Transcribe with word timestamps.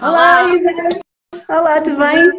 Olá, 0.00 0.42
Isa! 0.54 0.70
Olá, 1.48 1.80
tudo 1.80 1.96
bem? 1.96 2.38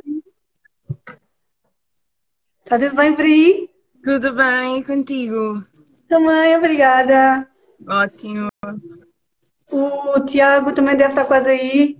Está 2.63 2.77
tudo 2.79 2.95
bem 2.95 3.15
por 3.15 3.25
aí? 3.25 3.69
Tudo 4.03 4.33
bem 4.33 4.83
contigo? 4.83 5.63
Também, 6.07 6.55
obrigada. 6.55 7.47
Ótimo, 7.87 8.47
O 9.71 10.19
Tiago 10.25 10.73
também 10.73 10.95
deve 10.95 11.09
estar 11.11 11.25
quase 11.25 11.49
aí. 11.49 11.97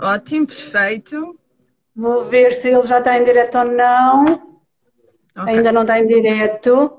ótimo, 0.00 0.46
perfeito. 0.46 1.38
Vou 1.94 2.24
ver 2.24 2.54
se 2.54 2.68
ele 2.68 2.82
já 2.86 2.98
está 2.98 3.18
em 3.18 3.24
direto 3.24 3.58
ou 3.58 3.64
não. 3.64 4.24
Ok. 5.36 5.54
Ainda 5.54 5.72
não 5.72 5.82
está 5.82 5.98
em 5.98 6.06
direto. 6.06 6.98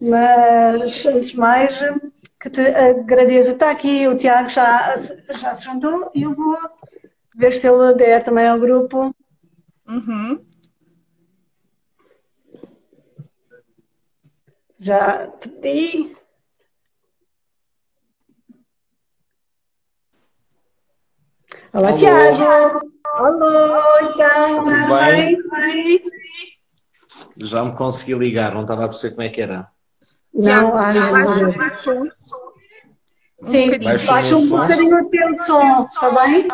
Mas, 0.00 1.04
antes 1.06 1.30
de 1.30 1.36
mais, 1.36 1.72
que 2.40 2.48
te 2.50 2.60
agradeço. 2.60 3.50
Está 3.52 3.70
aqui 3.70 4.08
o 4.08 4.16
Tiago, 4.16 4.48
já, 4.48 4.96
já 4.96 5.54
se 5.54 5.64
juntou 5.64 6.10
e 6.14 6.22
eu 6.22 6.34
vou 6.34 6.56
ver 7.36 7.52
se 7.52 7.68
ele 7.68 7.94
der 7.94 8.24
também 8.24 8.48
ao 8.48 8.58
grupo. 8.58 9.14
Uhum. 9.86 10.44
Já 14.78 15.28
pedi. 15.28 16.16
Olá. 21.72 21.96
Tiago! 21.96 22.80
Alô, 23.12 24.10
então, 24.10 24.64
Tudo? 24.64 24.70
Bem? 24.88 25.36
Já 27.36 27.64
me 27.64 27.76
consegui 27.76 28.14
ligar, 28.14 28.54
não 28.54 28.62
estava 28.62 28.84
a 28.84 28.88
perceber 28.88 29.14
como 29.14 29.26
é 29.26 29.28
que 29.28 29.40
era. 29.40 29.70
Não, 30.32 30.76
ai, 30.76 30.94
meu 30.94 31.10
baixa 31.24 31.44
Deus. 31.46 31.60
o 31.60 32.14
som. 32.14 32.50
Sim. 33.44 33.70
Baixa 34.06 34.36
um 34.36 34.48
bocadinho 34.48 34.96
o 35.00 35.08
teu 35.10 35.34
som, 35.34 35.80
está 35.80 36.10
bem? 36.10 36.48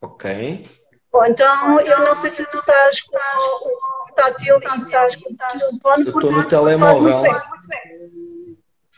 Ok. 0.00 0.70
Ou 1.12 1.26
então, 1.26 1.80
eu 1.80 2.00
não 2.00 2.16
sei 2.16 2.30
se 2.30 2.44
tu 2.50 2.58
estás 2.58 3.00
com 3.02 3.16
o 3.16 3.78
portátil 4.02 4.56
e 4.56 4.82
estás 4.82 5.16
com 5.16 5.32
o 5.32 5.36
telefone, 5.36 6.02
estou 6.04 6.22
no 6.32 6.36
faz 6.38 6.48
telemóvel. 6.48 7.22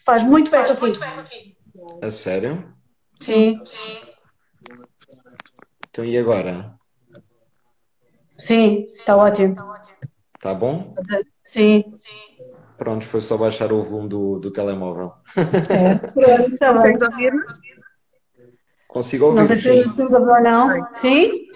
Faz 0.04 0.22
muito 0.22 0.54
eco 0.54 0.86
aqui. 0.86 1.56
A 2.00 2.10
sério? 2.10 2.72
Sim, 3.14 3.60
Então 5.88 6.04
e 6.04 6.16
agora? 6.16 6.74
sim, 8.38 8.86
está 8.92 9.16
ótimo. 9.16 9.56
Tá 10.38 10.54
bom? 10.54 10.94
Sim, 11.44 11.98
Pronto, 12.76 13.04
foi 13.06 13.20
só 13.20 13.36
baixar 13.38 13.72
o 13.72 13.82
volume 13.82 14.08
do, 14.08 14.38
do 14.38 14.50
telemóvel. 14.50 15.12
é. 15.70 15.94
Pronto, 16.12 16.50
está 16.50 16.72
bem. 16.72 16.82
Consegues 16.82 17.02
ouvir-nos? 17.02 17.58
Consigo 18.88 19.32
Não 19.32 19.42
ouvir? 19.42 19.58
sei 19.58 19.82
se 19.82 19.88
Sim. 19.88 19.94
tu 19.94 20.02
ouviu 20.02 20.20
ou 20.28 20.42
não. 20.42 20.96
Sim? 20.96 21.46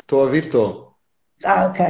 Estou 0.00 0.20
a 0.20 0.24
ouvir? 0.24 0.44
Estou. 0.44 0.94
Ah, 1.44 1.66
ok. 1.68 1.86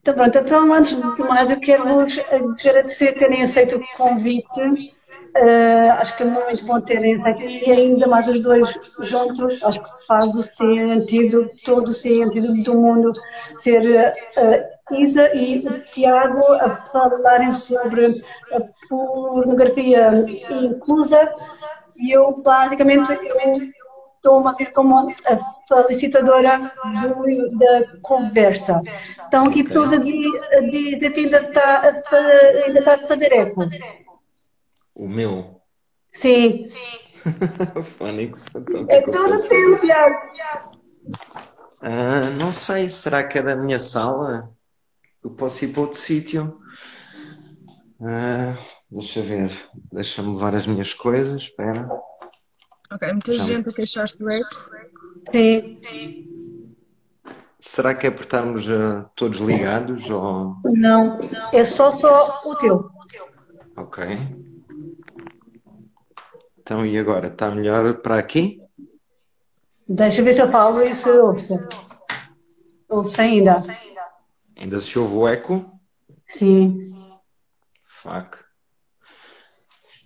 Então, 0.00 0.14
pronto, 0.14 0.38
então, 0.38 0.72
antes 0.72 0.94
de 0.96 1.22
mais, 1.24 1.50
eu 1.50 1.60
quero 1.60 1.84
vos 1.86 2.18
agradecer 2.64 3.12
terem 3.14 3.42
aceito 3.42 3.76
o 3.76 3.96
convite. 3.96 4.96
Eh, 5.40 5.88
acho 6.00 6.16
que 6.16 6.24
é 6.24 6.26
muito 6.26 6.64
bom 6.66 6.80
terem 6.80 7.14
e 7.16 7.70
ainda 7.70 8.08
mais 8.08 8.26
os 8.26 8.40
dois 8.40 8.68
juntos. 9.00 9.62
Acho 9.62 9.80
que 9.80 10.06
faz 10.06 10.34
o 10.34 10.42
sentido, 10.42 11.48
todo 11.64 11.88
o 11.90 11.94
sentido 11.94 12.60
do 12.62 12.74
mundo 12.74 13.12
ser 13.62 13.82
a 14.36 14.94
Isa 14.96 15.32
e 15.36 15.58
o 15.68 15.80
Tiago 15.92 16.42
a 16.54 16.70
falarem 16.70 17.52
sobre 17.52 18.06
a 18.52 18.60
pornografia 18.88 20.10
inclusa. 20.50 21.32
E 21.96 22.10
eu, 22.10 22.42
basicamente, 22.42 23.12
eu 23.12 23.52
estou-me 24.16 24.48
a 24.48 24.52
vir 24.52 24.72
como 24.72 25.14
a 25.24 25.38
felicitadora 25.68 26.72
do- 27.00 27.58
da 27.58 27.82
conversa. 28.02 28.80
Estão 29.24 29.46
aqui 29.46 29.62
pessoas 29.62 29.92
a, 29.92 29.96
di- 29.98 30.26
a 30.56 30.60
dizer 30.62 31.10
que 31.10 31.20
ainda 31.20 31.38
está 31.38 31.82
a, 31.82 32.16
ainda 32.66 32.78
está 32.80 32.94
a 32.94 32.98
fazer 32.98 33.32
eco. 33.32 33.68
O 34.98 35.08
meu. 35.08 35.62
Sim, 36.12 36.66
Fónix. 37.84 38.46
Então, 38.54 38.82
o 38.82 38.86
que 38.86 38.92
é 38.94 39.02
que 39.02 39.08
eu 39.08 39.12
tudo 39.12 39.30
faço? 39.30 39.46
seu, 39.46 39.78
Tiago. 39.80 40.16
Ah, 41.80 42.30
não 42.40 42.50
sei, 42.50 42.88
será 42.88 43.22
que 43.22 43.38
é 43.38 43.42
da 43.42 43.54
minha 43.54 43.78
sala? 43.78 44.52
Eu 45.22 45.30
posso 45.30 45.64
ir 45.64 45.68
para 45.72 45.82
outro 45.82 45.98
sítio? 46.00 46.60
Ah, 48.00 48.56
deixa 48.90 49.22
ver. 49.22 49.68
Deixa-me 49.92 50.30
levar 50.34 50.54
as 50.56 50.66
minhas 50.66 50.92
coisas. 50.92 51.42
Espera. 51.42 51.88
Ok, 52.90 53.12
muita 53.12 53.34
Já 53.34 53.44
me- 53.44 53.52
gente 53.54 53.68
a 53.68 53.72
queixar-se 53.72 54.18
do 54.18 54.28
eco. 54.28 54.70
Sim, 55.32 55.78
Será 57.60 57.94
que 57.94 58.06
é 58.06 58.10
por 58.10 58.22
estarmos 58.22 58.68
ah, 58.70 59.08
todos 59.14 59.38
ligados? 59.38 60.10
Ou... 60.10 60.56
não, 60.64 61.18
é 61.52 61.64
só 61.64 61.92
só 61.92 62.40
o 62.44 62.54
teu. 62.56 62.90
Ok. 63.76 64.04
Então, 66.68 66.84
e 66.84 66.98
agora? 66.98 67.28
Está 67.28 67.50
melhor 67.50 67.94
para 67.94 68.18
aqui? 68.18 68.60
Deixa 69.88 70.20
eu 70.20 70.24
ver 70.26 70.34
se 70.34 70.42
eu 70.42 70.50
falo 70.50 70.82
e 70.82 70.94
se 70.94 71.08
ouve-se. 71.08 71.54
Ouve-se 72.86 73.20
ainda. 73.22 73.62
Ainda 74.54 74.78
se 74.78 74.98
ouve 74.98 75.14
o 75.14 75.26
eco? 75.26 75.64
Sim, 76.26 76.94
Fuck. 77.86 78.36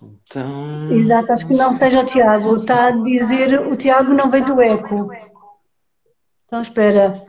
Então. 0.00 0.92
exato, 0.92 1.32
acho 1.32 1.48
que 1.48 1.54
não 1.54 1.74
seja 1.74 2.00
o 2.00 2.06
Tiago. 2.06 2.58
Está 2.58 2.86
a 2.86 2.90
dizer 2.92 3.60
o 3.66 3.76
Tiago 3.76 4.12
não 4.12 4.30
veio 4.30 4.44
do 4.44 4.62
eco. 4.62 5.10
Então 6.46 6.62
espera. 6.62 7.20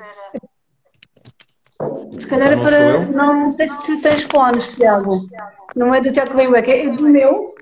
Se 2.20 2.28
calhar 2.28 2.50
é 2.50 2.54
Então 2.54 2.58
não 2.58 2.64
para. 2.64 3.06
Não 3.08 3.50
sei 3.50 3.68
se 3.68 3.82
tu 3.82 4.00
tens 4.00 4.28
fones, 4.32 4.76
Tiago. 4.76 5.28
Não 5.76 5.96
é 5.96 6.02
do 6.02 6.12
Tiago 6.12 6.30
que 6.30 6.38
veio 6.38 6.52
o 6.52 6.56
eco, 6.56 6.70
é 6.70 6.88
do 6.88 7.10
meu. 7.10 7.54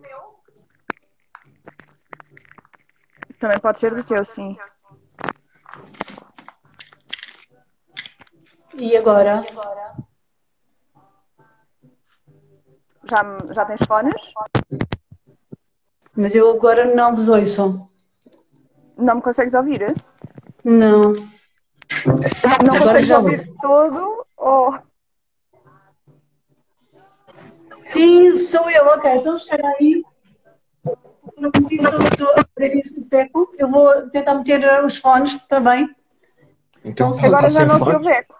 Também 3.41 3.59
pode 3.59 3.79
ser 3.79 3.95
do 3.95 4.03
teu, 4.03 4.23
sim. 4.23 4.55
E 8.75 8.95
agora? 8.95 9.43
Já, 13.03 13.39
já 13.51 13.65
tens 13.65 13.81
fones? 13.87 14.33
Mas 16.15 16.35
eu 16.35 16.51
agora 16.51 16.93
não 16.93 17.15
vos 17.15 17.27
ouço. 17.27 17.89
Não 18.95 19.15
me 19.15 19.21
consegues 19.23 19.55
ouvir? 19.55 19.95
Não. 20.63 21.13
Não 22.63 22.75
Agora 22.75 22.99
consegues 22.99 23.09
ouvir 23.09 23.53
todo? 23.59 24.23
Ou 24.37 24.79
Sim, 27.87 28.37
sou 28.37 28.69
eu, 28.69 28.85
ok. 28.85 29.15
Então 29.15 29.35
espera 29.35 29.67
aí. 29.79 30.03
Estou 31.37 32.29
a 32.29 32.45
fazer 32.55 32.75
isso 32.75 32.95
no 32.99 33.19
eco. 33.19 33.53
Eu 33.57 33.69
vou 33.69 34.09
tentar 34.09 34.35
meter 34.35 34.61
uh, 34.63 34.85
os 34.85 34.97
fones 34.97 35.35
também. 35.47 35.89
Então, 36.83 37.17
agora 37.19 37.49
já 37.51 37.65
não 37.65 37.83
se 37.83 37.91
ouve 37.91 38.07
eco? 38.07 38.35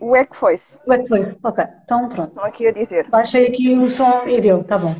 O 0.00 0.14
eco 0.14 0.36
foi-se. 0.36 0.78
O 0.86 0.92
eco 0.92 1.06
foi-se. 1.06 1.36
Ok, 1.42 1.64
então 1.84 2.08
pronto. 2.08 2.28
Estão 2.28 2.44
aqui 2.44 2.66
a 2.66 2.72
dizer. 2.72 3.08
Baixei 3.08 3.48
aqui 3.48 3.76
o 3.76 3.88
som 3.88 4.26
e 4.26 4.40
deu, 4.40 4.62
tá 4.62 4.78
bom. 4.78 4.94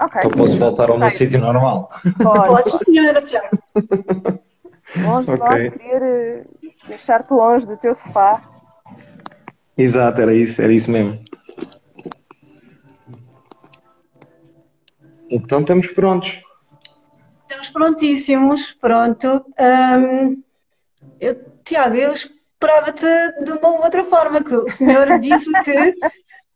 Ok. 0.00 0.20
Então 0.24 0.30
posso 0.32 0.58
voltar 0.58 0.90
ao 0.90 0.98
meu 0.98 1.10
sítio 1.10 1.40
normal. 1.40 1.88
Pode. 2.22 2.48
Pode, 2.48 2.84
senhora. 2.84 3.22
Longe 4.96 5.26
de 5.26 5.32
Ok. 5.32 5.38
nós 5.38 5.68
querer 5.74 6.02
eh, 6.02 6.44
deixar-te 6.88 7.32
longe 7.32 7.66
do 7.66 7.76
teu 7.76 7.94
sofá. 7.94 8.42
Exato, 9.76 10.20
era 10.20 10.34
isso, 10.34 10.60
era 10.60 10.72
isso 10.72 10.90
mesmo. 10.90 11.22
Então 15.30 15.60
estamos 15.60 15.86
prontos. 15.88 16.30
Estamos 17.42 17.70
prontíssimos, 17.70 18.72
pronto. 18.80 19.44
Hum, 19.58 20.42
eu, 21.20 21.36
Tiago, 21.64 21.96
eu 21.96 22.12
esperava-te 22.12 23.06
de 23.44 23.52
uma 23.52 23.84
outra 23.84 24.04
forma, 24.04 24.42
que 24.42 24.54
o 24.54 24.68
senhor 24.68 25.06
disse 25.20 25.50
que 25.62 25.94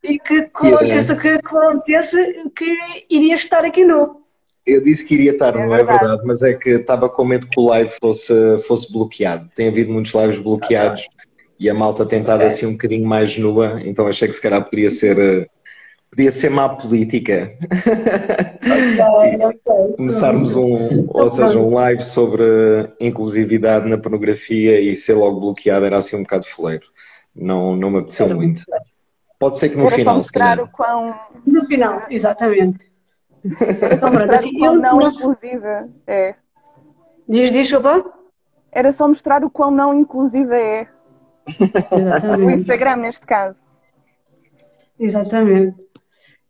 e 0.03 0.19
que 0.19 0.39
acontecesse 0.39 1.13
o 1.13 1.17
que 1.19 1.27
acontecesse, 1.29 2.51
que 2.55 2.77
iria 3.09 3.35
estar 3.35 3.63
aqui 3.63 3.85
nu. 3.85 4.21
Eu 4.65 4.83
disse 4.83 5.03
que 5.05 5.13
iria 5.13 5.31
estar, 5.31 5.55
É 5.55 5.65
não 5.65 5.73
é 5.73 5.77
verdade. 5.77 5.99
verdade, 5.99 6.21
mas 6.25 6.41
é 6.41 6.53
que 6.53 6.69
estava 6.71 7.09
com 7.09 7.23
medo 7.25 7.47
que 7.47 7.59
o 7.59 7.65
live 7.67 7.91
fosse, 8.01 8.33
fosse 8.67 8.91
bloqueado. 8.91 9.49
Tem 9.55 9.67
havido 9.69 9.91
muitos 9.91 10.13
lives 10.13 10.39
bloqueados 10.39 11.07
e 11.59 11.69
a 11.69 11.73
malta 11.73 12.05
tem 12.05 12.19
estado 12.21 12.43
assim 12.43 12.65
um 12.65 12.73
bocadinho 12.73 13.05
mais 13.07 13.37
nua, 13.37 13.81
então 13.85 14.07
achei 14.07 14.27
que 14.27 14.33
se 14.33 14.41
calhar 14.41 14.63
poderia 14.63 14.89
ser, 14.89 15.17
eh, 15.17 15.47
podia 16.13 16.31
ser 16.31 16.49
má 16.49 16.69
política. 16.69 17.57
Começarmos 19.97 20.55
um, 20.55 21.07
ou 21.09 21.29
seja, 21.29 21.57
um 21.57 21.73
live 21.73 22.03
sobre 22.05 22.43
inclusividade 22.99 23.89
na 23.89 23.97
pornografia 23.97 24.79
e 24.79 24.95
ser 24.95 25.15
logo 25.15 25.39
bloqueado 25.39 25.85
era 25.85 25.97
assim 25.97 26.15
um 26.15 26.21
bocado 26.21 26.45
foleiro. 26.45 26.85
Não, 27.35 27.75
não 27.75 27.89
me 27.89 27.99
apeteceu 27.99 28.27
Era 28.27 28.35
muito. 28.35 28.61
muito. 28.67 28.83
Pode 29.39 29.59
ser 29.59 29.69
que 29.69 29.75
no 29.75 29.87
Era 29.87 29.89
só 29.89 29.97
final, 29.97 30.13
se 30.13 30.17
mostrar 30.19 30.59
o 30.59 30.67
quão, 30.67 31.19
No 31.45 31.65
final, 31.65 32.01
exatamente. 32.09 32.91
era 33.81 33.97
só 33.97 34.11
mostrar 34.11 34.43
o 34.43 34.53
quão 34.53 34.75
não 34.75 35.01
inclusiva 35.01 35.89
é. 36.05 36.35
Diz, 37.27 37.51
diz, 37.51 37.67
Chopa? 37.67 38.05
Era 38.71 38.91
só 38.91 39.07
mostrar 39.07 39.43
o 39.43 39.49
quão 39.49 39.71
não 39.71 39.93
inclusiva 39.93 40.55
é. 40.55 40.87
O 41.91 41.97
Exatamente. 41.97 42.53
Instagram, 42.53 42.95
neste 42.97 43.25
caso. 43.25 43.59
Exatamente. 44.99 45.75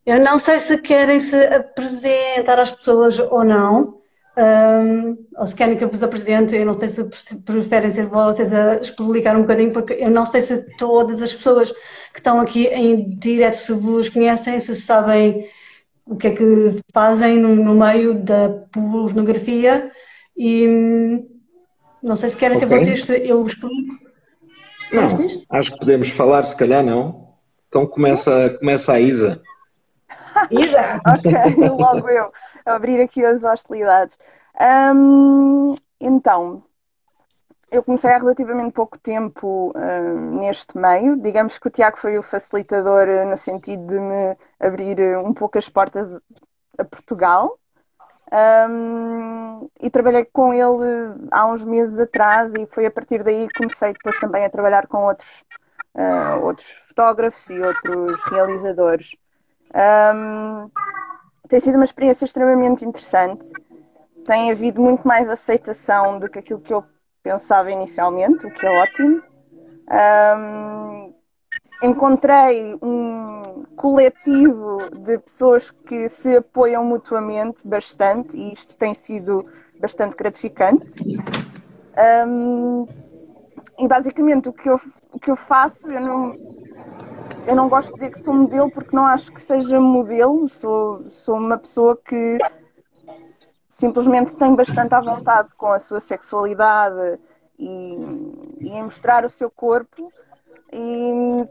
Eu 0.06 0.20
não 0.20 0.38
sei 0.38 0.60
se 0.60 0.76
querem 0.78 1.18
se 1.20 1.36
apresentar 1.36 2.58
às 2.58 2.70
pessoas 2.70 3.18
ou 3.18 3.42
não, 3.42 4.00
ahm, 4.36 5.16
ou 5.38 5.46
se 5.46 5.54
querem 5.54 5.76
que 5.76 5.84
eu 5.84 5.88
vos 5.88 6.02
apresente. 6.02 6.54
Eu 6.54 6.66
não 6.66 6.78
sei 6.78 6.88
se 6.88 7.04
pre- 7.04 7.36
preferem 7.44 7.90
ser 7.90 8.06
vocês 8.06 8.52
a 8.52 8.76
explicar 8.76 9.36
um 9.36 9.42
bocadinho, 9.42 9.72
porque 9.72 9.94
eu 9.94 10.10
não 10.10 10.26
sei 10.26 10.42
se 10.42 10.58
todas 10.76 11.22
as 11.22 11.32
pessoas 11.34 11.70
que 12.12 12.18
estão 12.20 12.38
aqui 12.40 12.66
em 12.66 13.16
direto 13.18 13.54
se 13.56 13.72
vos 13.72 14.08
conhecem, 14.10 14.60
se 14.60 14.76
sabem 14.76 15.48
o 16.06 16.16
que 16.16 16.28
é 16.28 16.30
que 16.32 16.44
fazem 16.92 17.38
no, 17.38 17.54
no 17.56 17.74
meio 17.74 18.12
da 18.14 18.50
pornografia 18.72 19.90
e 20.36 20.68
hum, 20.68 21.26
não 22.02 22.14
sei 22.14 22.28
se 22.28 22.36
querem 22.36 22.58
ter 22.58 22.66
Ok. 22.66 22.78
vocês, 22.78 23.04
se 23.04 23.26
eu 23.26 23.44
explico. 23.46 23.94
Não, 24.92 25.16
acho 25.48 25.72
que 25.72 25.78
podemos 25.78 26.10
falar, 26.10 26.42
se 26.44 26.54
calhar 26.54 26.84
não. 26.84 27.24
Então 27.68 27.86
começa, 27.86 28.50
começa 28.60 28.92
a 28.92 29.00
Isa. 29.00 29.40
Ok, 31.06 31.68
logo 31.70 32.08
eu. 32.08 32.32
Abrir 32.64 33.00
aqui 33.00 33.24
as 33.24 33.44
hostilidades. 33.44 34.18
Hum, 34.94 35.74
então, 36.00 36.62
eu 37.70 37.82
comecei 37.82 38.10
há 38.10 38.18
relativamente 38.18 38.72
pouco 38.72 38.98
tempo 38.98 39.72
hum, 39.76 40.38
neste 40.38 40.76
meio. 40.78 41.16
Digamos 41.16 41.58
que 41.58 41.66
o 41.66 41.70
Tiago 41.70 41.98
foi 41.98 42.16
o 42.18 42.22
facilitador 42.22 43.08
eh, 43.08 43.24
no 43.24 43.36
sentido 43.36 43.86
de 43.86 43.98
me 43.98 44.36
abrir 44.60 45.00
eh, 45.00 45.18
um 45.18 45.32
pouco 45.34 45.58
as 45.58 45.68
portas 45.68 46.08
a 46.78 46.84
Portugal. 46.84 47.58
Hum, 48.32 49.68
e 49.80 49.90
trabalhei 49.90 50.24
com 50.24 50.52
ele 50.52 51.14
há 51.30 51.46
uns 51.46 51.64
meses 51.64 51.98
atrás 51.98 52.52
e 52.54 52.66
foi 52.66 52.86
a 52.86 52.90
partir 52.90 53.22
daí 53.22 53.46
que 53.48 53.54
comecei 53.58 53.92
depois 53.92 54.18
também 54.18 54.44
a 54.44 54.50
trabalhar 54.50 54.86
com 54.86 55.04
outros, 55.04 55.44
ah, 55.94 56.36
outros 56.42 56.68
fotógrafos 56.88 57.48
e 57.50 57.60
outros 57.60 58.22
realizadores. 58.24 59.16
Hum, 59.74 60.70
tem 61.48 61.60
sido 61.60 61.74
uma 61.74 61.84
experiência 61.84 62.24
extremamente 62.24 62.84
interessante. 62.84 63.44
Tem 64.24 64.50
havido 64.50 64.80
muito 64.80 65.06
mais 65.06 65.28
aceitação 65.28 66.18
do 66.18 66.28
que 66.28 66.38
aquilo 66.38 66.60
que 66.60 66.72
eu 66.72 66.84
pensava 67.22 67.70
inicialmente, 67.70 68.46
o 68.46 68.50
que 68.50 68.64
é 68.64 68.70
ótimo. 68.70 69.22
Hum, 69.90 71.14
encontrei 71.82 72.78
um 72.80 73.64
coletivo 73.76 74.78
de 74.96 75.18
pessoas 75.18 75.70
que 75.70 76.08
se 76.08 76.36
apoiam 76.36 76.84
mutuamente 76.84 77.66
bastante 77.66 78.36
e 78.36 78.52
isto 78.52 78.78
tem 78.78 78.94
sido 78.94 79.44
bastante 79.80 80.16
gratificante. 80.16 80.86
Hum, 82.26 82.86
e 83.78 83.88
basicamente 83.88 84.48
o 84.48 84.52
que 84.52 84.68
eu, 84.68 84.80
o 85.12 85.18
que 85.18 85.30
eu 85.30 85.36
faço, 85.36 85.88
eu 85.88 86.00
não, 86.00 86.36
eu 87.46 87.54
não 87.54 87.68
gosto 87.68 87.88
de 87.88 87.94
dizer 87.94 88.10
que 88.10 88.18
sou 88.18 88.34
modelo 88.34 88.70
porque 88.70 88.94
não 88.94 89.04
acho 89.06 89.32
que 89.32 89.40
seja 89.40 89.78
modelo, 89.80 90.48
sou, 90.48 91.08
sou 91.10 91.36
uma 91.36 91.58
pessoa 91.58 91.96
que 91.96 92.38
simplesmente 93.68 94.36
tem 94.36 94.54
bastante 94.54 94.94
à 94.94 95.00
vontade 95.00 95.54
com 95.56 95.66
a 95.66 95.78
sua 95.78 96.00
sexualidade 96.00 97.18
e, 97.58 97.96
e 98.60 98.68
em 98.68 98.82
mostrar 98.82 99.24
o 99.24 99.28
seu 99.28 99.50
corpo. 99.50 100.10
E 100.72 101.44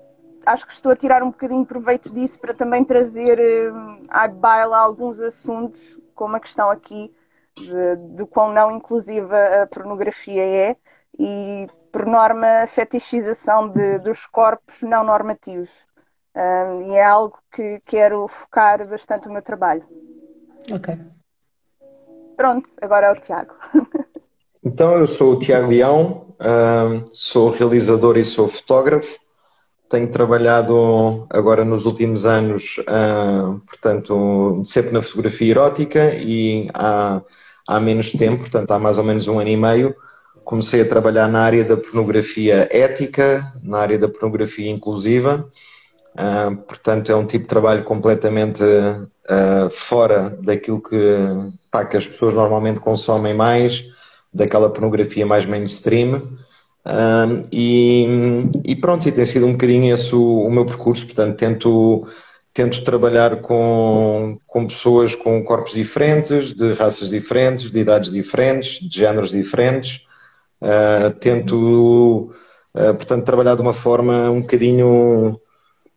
acho 0.45 0.65
que 0.65 0.73
estou 0.73 0.91
a 0.91 0.95
tirar 0.95 1.23
um 1.23 1.31
bocadinho 1.31 1.65
proveito 1.65 2.13
disso 2.13 2.39
para 2.39 2.53
também 2.53 2.83
trazer 2.83 3.39
eh, 3.39 3.71
à 4.09 4.27
baila 4.27 4.77
alguns 4.77 5.19
assuntos, 5.19 5.99
como 6.13 6.35
a 6.35 6.39
questão 6.39 6.69
aqui 6.69 7.13
de, 7.55 8.15
de 8.15 8.25
quão 8.25 8.51
não 8.51 8.75
inclusiva 8.75 9.37
a 9.61 9.67
pornografia 9.67 10.43
é. 10.43 10.75
E, 11.17 11.67
por 11.93 12.07
norma, 12.07 12.65
fetichização 12.67 13.69
de, 13.69 13.99
dos 13.99 14.25
corpos 14.25 14.81
não 14.81 15.03
normativos. 15.03 15.69
Ah, 16.33 16.79
e 16.87 16.95
é 16.95 17.03
algo 17.05 17.37
que 17.53 17.79
quero 17.85 18.27
focar 18.27 18.85
bastante 18.87 19.27
o 19.27 19.31
meu 19.31 19.43
trabalho. 19.43 19.83
Ok. 20.71 20.97
Pronto, 22.35 22.67
agora 22.81 23.07
é 23.07 23.11
o 23.11 23.15
Tiago. 23.15 23.53
Então, 24.65 24.97
eu 24.97 25.07
sou 25.07 25.33
o 25.33 25.39
Tiago 25.39 25.67
Leão, 25.67 26.33
ahm, 26.39 27.03
sou 27.11 27.49
realizador 27.49 28.17
e 28.17 28.23
sou 28.23 28.47
fotógrafo. 28.47 29.19
Tenho 29.89 30.09
trabalhado 30.09 31.27
agora 31.29 31.65
nos 31.65 31.83
últimos 31.85 32.25
anos, 32.25 32.77
portanto, 33.67 34.61
sempre 34.63 34.91
na 34.91 35.01
fotografia 35.01 35.51
erótica 35.51 36.15
e 36.15 36.69
há, 36.73 37.21
há 37.67 37.79
menos 37.81 38.13
tempo, 38.13 38.39
portanto, 38.39 38.71
há 38.71 38.79
mais 38.79 38.97
ou 38.97 39.03
menos 39.03 39.27
um 39.27 39.37
ano 39.37 39.49
e 39.49 39.57
meio, 39.57 39.93
comecei 40.43 40.81
a 40.81 40.87
trabalhar 40.87 41.27
na 41.27 41.39
área 41.39 41.63
da 41.63 41.77
pornografia 41.77 42.67
ética, 42.71 43.51
na 43.63 43.79
área 43.79 43.97
da 43.97 44.07
pornografia 44.07 44.69
inclusiva. 44.69 45.49
Ah, 46.15 46.51
portanto, 46.67 47.11
é 47.11 47.15
um 47.15 47.25
tipo 47.25 47.43
de 47.43 47.49
trabalho 47.49 47.83
completamente 47.83 48.63
ah, 49.27 49.69
fora 49.71 50.37
daquilo 50.41 50.81
que, 50.81 50.95
pá, 51.71 51.85
que 51.85 51.97
as 51.97 52.07
pessoas 52.07 52.33
normalmente 52.33 52.79
consomem 52.79 53.33
mais, 53.33 53.83
daquela 54.33 54.69
pornografia 54.69 55.25
mais 55.25 55.45
mainstream. 55.45 56.21
Ah, 56.85 57.27
e, 57.51 58.05
e 58.65 58.75
pronto, 58.75 59.07
e 59.07 59.11
tem 59.11 59.25
sido 59.25 59.45
um 59.45 59.53
bocadinho 59.53 59.93
esse 59.93 60.13
o, 60.13 60.41
o 60.41 60.51
meu 60.51 60.65
percurso. 60.65 61.05
Portanto, 61.05 61.37
tento, 61.37 62.07
tento 62.53 62.83
trabalhar 62.83 63.37
com, 63.41 64.37
com 64.47 64.67
pessoas 64.67 65.15
com 65.15 65.43
corpos 65.43 65.73
diferentes, 65.73 66.53
de 66.53 66.73
raças 66.73 67.09
diferentes, 67.09 67.71
de 67.71 67.79
idades 67.79 68.11
diferentes, 68.11 68.79
de 68.87 68.97
géneros 68.99 69.31
diferentes. 69.31 70.01
Ah, 70.63 71.11
tento, 71.19 72.33
ah, 72.73 72.93
portanto, 72.93 73.25
trabalhar 73.25 73.55
de 73.55 73.61
uma 73.61 73.73
forma 73.73 74.31
um 74.31 74.41
bocadinho 74.41 75.39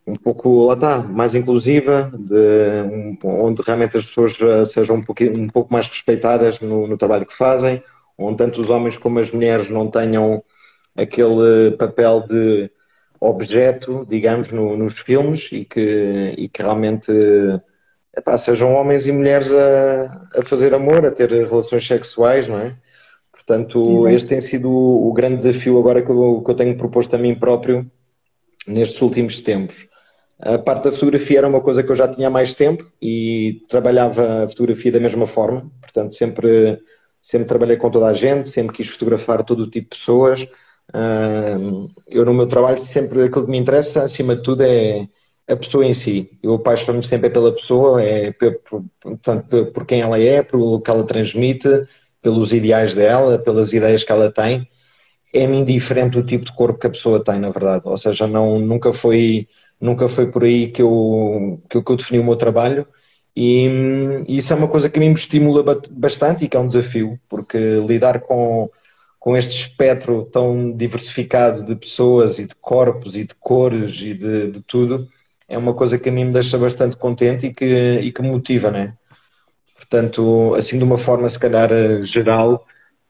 um 0.07 0.17
pouco, 0.17 0.67
lá 0.67 0.75
está, 0.75 0.99
mais 1.03 1.35
inclusiva, 1.35 2.13
de, 2.17 2.83
um, 2.85 3.19
onde 3.45 3.63
realmente 3.63 3.97
as 3.97 4.07
pessoas 4.07 4.39
uh, 4.41 4.65
sejam 4.67 4.97
um, 4.97 5.05
um 5.41 5.49
pouco 5.49 5.73
mais 5.73 5.89
respeitadas 5.89 6.61
no, 6.61 6.87
no, 6.87 6.97
trabalho 6.97 7.27
que 7.27 7.37
fazem, 7.37 7.83
onde 8.19 8.39
tanto 8.39 8.61
os 8.61 8.71
homens 8.71 8.97
como 8.97 9.19
as 9.19 9.33
mulheres 9.33 9.69
não 9.69 9.91
tenham 9.91 10.43
aquele 10.97 11.73
papel 11.77 12.25
de 12.29 12.71
objeto, 13.21 14.07
digamos, 14.09 14.51
no, 14.53 14.77
nos 14.77 14.99
filmes 15.01 15.49
e 15.53 15.65
que, 15.65 16.35
e 16.39 16.49
que 16.49 16.63
realmente 16.63 17.11
epá, 18.17 18.37
sejam 18.39 18.73
homens 18.75 19.07
e 19.07 19.13
mulheres 19.13 19.53
a, 19.53 20.29
a, 20.39 20.43
fazer 20.43 20.75
amor, 20.75 21.05
a 21.05 21.13
ter 21.13 21.31
relações 21.31 21.87
sexuais, 21.87 22.49
não 22.49 22.59
é? 22.59 22.77
Portanto, 23.47 23.99
Exato. 23.99 24.09
este 24.09 24.29
tem 24.29 24.41
sido 24.41 24.71
o, 24.71 25.13
grande 25.13 25.37
desafio 25.37 25.79
agora 25.79 26.03
que 26.03 26.11
eu, 26.11 26.43
que 26.45 26.51
eu 26.51 26.55
tenho 26.55 26.77
proposto 26.77 27.15
a 27.15 27.19
mim 27.19 27.35
próprio 27.37 27.89
nestes 28.67 29.01
últimos 29.01 29.39
tempos. 29.39 29.87
A 30.41 30.59
parte 30.59 30.85
da 30.85 30.93
fotografia 30.93 31.39
era 31.39 31.49
uma 31.49 31.61
coisa 31.61 31.83
que 31.83 31.91
eu 31.91 31.97
já 31.97 32.09
tinha 32.09 32.27
há 32.27 32.31
mais 32.31 32.57
tempo 32.57 32.85
e 33.01 33.63
trabalhava 33.69 34.45
a 34.45 34.49
fotografia 34.49 34.91
da 34.91 35.01
mesma 35.01 35.27
forma, 35.29 35.71
portanto 35.81 36.15
sempre, 36.15 36.79
sempre 37.23 37.47
trabalhei 37.47 37.77
com 37.77 37.89
toda 37.89 38.07
a 38.07 38.15
gente, 38.15 38.51
sempre 38.51 38.77
quis 38.77 38.89
fotografar 38.89 39.45
todo 39.45 39.61
o 39.61 39.71
tipo 39.71 39.95
de 39.95 40.01
pessoas. 40.01 40.47
Eu 42.09 42.25
no 42.25 42.35
meu 42.35 42.49
trabalho 42.49 42.79
sempre, 42.79 43.23
aquilo 43.23 43.45
que 43.45 43.51
me 43.51 43.59
interessa 43.59 44.03
acima 44.03 44.35
de 44.35 44.43
tudo 44.43 44.63
é 44.63 45.09
a 45.49 45.57
pessoa 45.57 45.87
em 45.87 45.95
si. 45.95 46.39
Eu 46.43 46.55
apaixono-me 46.55 47.07
sempre 47.07 47.31
pela 47.31 47.55
pessoa, 47.55 48.03
é 48.03 48.33
por, 48.33 48.85
portanto, 49.01 49.67
por 49.73 49.87
quem 49.87 50.01
ela 50.01 50.19
é, 50.19 50.43
pelo 50.43 50.81
que 50.81 50.91
ela 50.91 51.05
transmite, 51.05 51.69
pelos 52.23 52.53
ideais 52.53 52.95
dela, 52.95 53.39
pelas 53.39 53.73
ideias 53.73 54.05
que 54.05 54.13
ela 54.13 54.33
tem. 54.33 54.69
É-me 55.35 55.59
indiferente 55.59 56.19
o 56.19 56.27
tipo 56.27 56.45
de 56.45 56.55
corpo 56.55 56.79
que 56.79 56.87
a 56.87 56.91
pessoa 56.91 57.23
tem, 57.23 57.39
na 57.39 57.51
verdade. 57.51 57.83
Ou 57.87 57.97
seja, 57.97 58.27
não, 58.27 58.59
nunca 58.59 58.93
foi 58.93 59.49
nunca 59.81 60.09
foi 60.09 60.31
por 60.31 60.45
aí 60.45 60.69
que 60.69 60.83
eu, 60.83 61.63
que 61.69 61.77
eu, 61.77 61.97
defini 61.97 62.19
o 62.19 62.25
meu 62.25 62.37
trabalho 62.37 62.87
e, 63.35 63.67
e, 64.27 64.39
isso 64.39 64.53
é 64.53 64.57
uma 64.57 64.69
coisa 64.69 64.89
que 64.89 64.99
a 64.99 65.01
mim 65.01 65.09
me 65.11 65.15
estimula 65.15 65.63
bastante 65.91 66.45
e 66.45 66.49
que 66.49 66.57
é 66.57 66.61
um 66.61 66.67
desafio, 66.69 67.21
porque 67.29 67.59
lidar 67.87 68.21
com, 68.21 68.71
com 69.19 69.37
este 69.37 69.55
espectro 69.55 70.25
tão 70.33 70.73
diversificado 70.73 71.63
de 71.63 71.77
pessoas 71.77 72.39
e 72.39 72.47
de 72.47 72.55
corpos 72.55 73.17
e 73.17 73.25
de 73.25 73.35
cores 73.35 74.01
e 74.01 74.15
de, 74.15 74.51
de 74.53 74.61
tudo 74.63 75.09
é 75.49 75.57
uma 75.57 75.75
coisa 75.75 75.99
que 75.99 76.09
a 76.09 76.13
mim 76.13 76.25
me 76.25 76.33
deixa 76.33 76.59
bastante 76.59 76.97
contente 76.97 77.47
e 77.47 77.55
que, 77.55 78.01
e 78.03 78.13
que 78.13 78.23
me 78.23 78.31
motiva, 78.31 78.71
né? 78.71 78.97
Portanto, 79.89 80.55
assim 80.57 80.79
de 80.79 80.85
uma 80.85 80.97
forma 80.99 81.29
se 81.29 81.39
calhar 81.39 81.71
geral, 82.03 82.67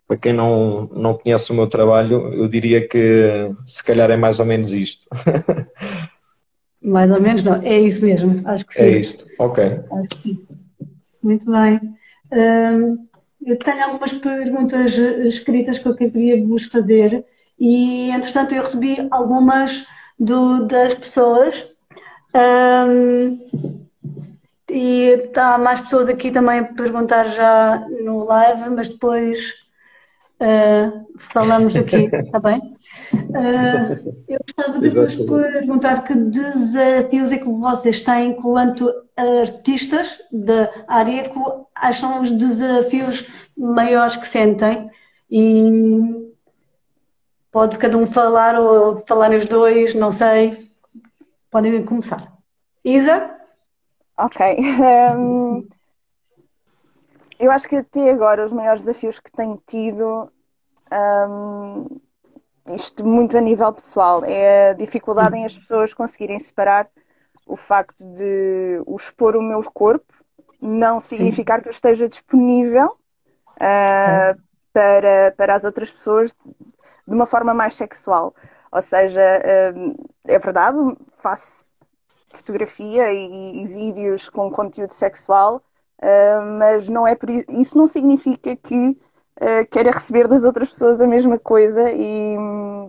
para 0.06 0.16
quem 0.16 0.32
não, 0.32 0.88
não 0.92 1.14
conhece 1.16 1.50
o 1.50 1.54
meu 1.54 1.66
trabalho, 1.66 2.32
eu 2.34 2.48
diria 2.48 2.86
que 2.86 3.50
se 3.64 3.82
calhar 3.82 4.10
é 4.10 4.16
mais 4.16 4.38
ou 4.38 4.46
menos 4.46 4.72
isto. 4.72 5.06
Mais 6.82 7.10
ou 7.10 7.20
menos, 7.20 7.42
não. 7.42 7.60
É 7.62 7.80
isso 7.80 8.04
mesmo. 8.04 8.46
Acho 8.46 8.64
que 8.64 8.74
sim. 8.74 8.80
É 8.80 8.88
isto. 9.00 9.26
Ok. 9.40 9.64
Acho 9.64 10.08
que 10.08 10.18
sim. 10.18 10.46
Muito 11.20 11.50
bem. 11.50 11.80
Hum, 12.32 12.98
eu 13.44 13.58
tenho 13.58 13.82
algumas 13.82 14.12
perguntas 14.12 14.96
escritas 14.96 15.78
que 15.78 15.88
eu 15.88 15.96
queria 15.96 16.46
vos 16.46 16.66
fazer 16.66 17.24
e, 17.58 18.10
entretanto, 18.10 18.54
eu 18.54 18.62
recebi 18.62 18.98
algumas 19.10 19.84
do, 20.16 20.64
das 20.66 20.94
pessoas 20.94 21.74
Um, 22.36 23.85
e 24.70 25.24
está 25.24 25.58
mais 25.58 25.80
pessoas 25.80 26.08
aqui 26.08 26.30
também 26.30 26.60
a 26.60 26.64
perguntar 26.64 27.24
já 27.28 27.86
no 28.02 28.24
live, 28.24 28.70
mas 28.70 28.88
depois 28.88 29.54
uh, 30.40 31.06
falamos 31.30 31.76
aqui, 31.76 32.10
está 32.12 32.40
bem? 32.40 32.58
Uh, 33.12 34.24
eu 34.28 34.40
gostava 34.40 34.78
de 34.80 34.90
vos 34.90 35.16
perguntar 35.16 36.02
que 36.02 36.14
desafios 36.14 37.32
é 37.32 37.38
que 37.38 37.44
vocês 37.44 38.00
têm 38.00 38.30
enquanto 38.30 38.92
artistas 39.16 40.20
da 40.32 40.70
área, 40.88 41.28
quais 41.28 41.96
são 41.98 42.22
os 42.22 42.30
desafios 42.30 43.26
maiores 43.56 44.16
que 44.16 44.26
sentem 44.26 44.90
e 45.30 46.26
pode 47.50 47.78
cada 47.78 47.96
um 47.96 48.06
falar 48.06 48.60
ou 48.60 49.02
falar 49.06 49.32
os 49.32 49.46
dois, 49.46 49.94
não 49.94 50.12
sei. 50.12 50.70
Podem 51.50 51.84
começar. 51.84 52.32
Isa? 52.84 53.35
Ok. 54.18 54.56
Um, 55.16 55.68
eu 57.38 57.50
acho 57.50 57.68
que 57.68 57.76
até 57.76 58.10
agora 58.10 58.44
os 58.44 58.52
maiores 58.52 58.82
desafios 58.82 59.18
que 59.18 59.30
tenho 59.30 59.60
tido, 59.66 60.30
um, 61.28 62.00
isto 62.74 63.04
muito 63.04 63.36
a 63.36 63.40
nível 63.40 63.72
pessoal, 63.72 64.24
é 64.24 64.70
a 64.70 64.72
dificuldade 64.72 65.36
em 65.36 65.44
as 65.44 65.56
pessoas 65.56 65.92
conseguirem 65.92 66.38
separar 66.38 66.88
o 67.46 67.56
facto 67.56 68.04
de 68.04 68.82
o 68.86 68.96
expor 68.96 69.36
o 69.36 69.42
meu 69.42 69.62
corpo 69.70 70.12
não 70.60 70.98
significar 70.98 71.58
Sim. 71.58 71.62
que 71.62 71.68
eu 71.68 71.72
esteja 71.72 72.08
disponível 72.08 72.96
uh, 73.56 74.40
para, 74.72 75.32
para 75.36 75.54
as 75.54 75.64
outras 75.64 75.90
pessoas 75.90 76.34
de 77.06 77.14
uma 77.14 77.26
forma 77.26 77.54
mais 77.54 77.74
sexual. 77.74 78.34
Ou 78.72 78.82
seja, 78.82 79.20
uh, 79.20 80.08
é 80.24 80.38
verdade, 80.38 80.78
faço 81.16 81.64
fotografia 82.36 83.12
e, 83.12 83.62
e 83.62 83.66
vídeos 83.66 84.28
com 84.28 84.50
conteúdo 84.50 84.92
sexual, 84.92 85.62
uh, 86.00 86.58
mas 86.58 86.88
não 86.88 87.06
é 87.06 87.14
por 87.14 87.30
isso, 87.30 87.46
isso 87.50 87.78
não 87.78 87.86
significa 87.86 88.54
que 88.56 88.98
uh, 89.40 89.66
queira 89.70 89.90
receber 89.90 90.28
das 90.28 90.44
outras 90.44 90.70
pessoas 90.70 91.00
a 91.00 91.06
mesma 91.06 91.38
coisa 91.38 91.90
e 91.90 92.36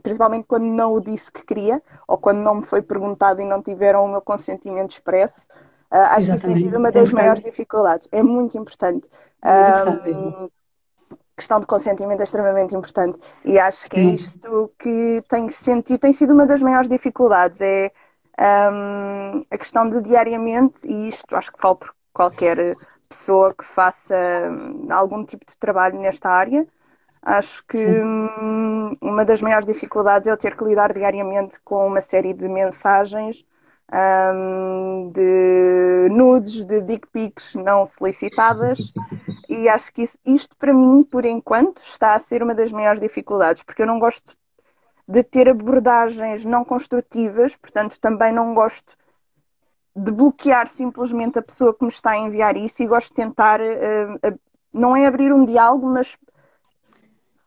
principalmente 0.04 0.46
quando 0.48 0.66
não 0.66 0.94
o 0.94 1.02
disse 1.02 1.32
que 1.32 1.44
queria 1.44 1.82
ou 2.08 2.18
quando 2.18 2.40
não 2.40 2.56
me 2.56 2.64
foi 2.64 2.82
perguntado 2.82 3.42
e 3.42 3.46
não 3.46 3.62
tiveram 3.62 4.06
o 4.06 4.08
meu 4.08 4.22
consentimento 4.22 4.92
expresso. 4.92 5.48
Uh, 5.92 5.98
acho 5.98 6.32
Exatamente. 6.32 6.42
que 6.42 6.48
isso 6.48 6.54
tem 6.54 6.56
sido 6.58 6.78
uma 6.78 6.92
das 6.92 7.12
maiores 7.12 7.44
dificuldades. 7.44 8.08
É 8.12 8.22
muito 8.22 8.58
importante. 8.58 9.08
Muito 9.44 10.02
importante 10.02 10.52
questão 11.38 11.60
de 11.60 11.68
consentimento 11.68 12.20
é 12.20 12.24
extremamente 12.24 12.76
importante 12.76 13.20
e 13.46 13.60
acho 13.60 13.88
que 13.88 14.00
é 14.00 14.04
isto 14.04 14.72
que 14.80 15.24
tenho 15.30 15.52
sentido, 15.52 16.00
tem 16.00 16.12
sido 16.12 16.34
uma 16.34 16.48
das 16.48 16.64
maiores 16.64 16.90
dificuldades, 16.90 17.62
é 17.62 17.92
um, 18.40 19.42
a 19.50 19.58
questão 19.58 19.90
de 19.90 20.02
diariamente, 20.02 20.88
e 20.88 21.10
isto 21.10 21.36
acho 21.36 21.52
que 21.52 21.60
falo 21.60 21.78
por 21.78 21.96
qualquer 22.14 22.76
pessoa 23.10 23.54
que 23.54 23.64
faça 23.64 24.16
hum, 24.50 24.88
algum 24.92 25.24
tipo 25.26 25.46
de 25.46 25.58
trabalho 25.58 26.00
nesta 26.00 26.30
área, 26.30 26.68
acho 27.22 27.64
que 27.66 27.78
hum, 27.78 28.94
uma 29.02 29.26
das 29.26 29.42
maiores 29.42 29.66
dificuldades 29.66 30.28
é 30.28 30.32
eu 30.32 30.38
ter 30.38 30.56
que 30.56 30.64
lidar 30.64 30.94
diariamente 30.94 31.60
com 31.64 31.88
uma 31.88 32.02
série 32.02 32.34
de 32.34 32.48
mensagens, 32.48 33.44
um, 33.92 35.12
de 35.14 36.10
nudes, 36.12 36.66
de 36.66 36.82
dick 36.82 37.08
pics 37.08 37.56
não 37.56 37.86
solicitadas, 37.86 38.80
e 39.50 39.70
acho 39.70 39.92
que 39.94 40.04
isso, 40.04 40.18
isto 40.26 40.56
para 40.58 40.74
mim, 40.74 41.04
por 41.04 41.26
enquanto, 41.26 41.82
está 41.82 42.14
a 42.14 42.20
ser 42.20 42.44
uma 42.44 42.54
das 42.54 42.72
maiores 42.72 43.00
dificuldades, 43.00 43.64
porque 43.64 43.82
eu 43.82 43.88
não 43.88 44.00
gosto 44.00 44.36
de 45.08 45.24
ter 45.24 45.48
abordagens 45.48 46.44
não 46.44 46.66
construtivas, 46.66 47.56
portanto, 47.56 47.98
também 48.00 48.34
não 48.34 48.54
gosto 48.54 48.94
de 49.96 50.12
bloquear 50.12 50.68
simplesmente 50.68 51.40
a 51.40 51.42
pessoa 51.42 51.74
que 51.74 51.84
me 51.84 51.90
está 51.90 52.12
a 52.12 52.18
enviar 52.18 52.56
isso 52.58 52.84
e 52.84 52.88
gosto 52.88 53.10
de 53.10 53.16
tentar, 53.16 53.60
uh, 53.62 54.40
não 54.72 54.96
é 54.96 55.08
abrir 55.08 55.34
um 55.34 55.46
diálogo, 55.46 55.88
mas 55.88 56.18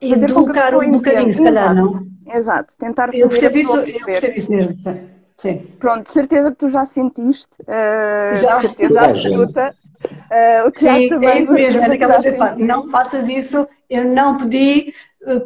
fazer 0.00 0.32
com 0.32 0.44
que 0.44 0.58
a 0.58 0.62
pessoa 0.64 0.84
um 0.84 0.92
bocadinho, 0.92 1.32
se 1.32 1.42
calhar, 1.42 1.74
não? 1.74 2.06
Exato, 2.26 2.76
tentar 2.78 3.14
eu 3.14 3.28
percebo 3.28 3.58
isso, 3.58 3.76
Eu 3.76 4.04
percebo 4.04 4.38
isso 4.38 4.50
mesmo, 4.50 4.78
sim. 4.78 5.08
sim. 5.36 5.58
Pronto, 5.78 6.10
certeza 6.10 6.50
que 6.50 6.56
tu 6.56 6.68
já 6.68 6.84
sentiste, 6.84 7.60
uh, 7.62 8.34
já. 8.36 8.60
certeza 8.60 9.00
absoluta. 9.02 9.74
Uh, 10.02 10.66
o 10.66 10.70
Tiago 10.70 10.98
Sim, 10.98 11.08
também. 11.10 11.28
É 11.28 11.40
isso 11.40 11.52
mesmo, 11.52 11.82
é 11.82 11.88
daquela 11.90 12.56
não 12.56 12.88
faças 12.88 13.28
isso, 13.28 13.68
eu 13.88 14.04
não 14.04 14.38
pedi, 14.38 14.94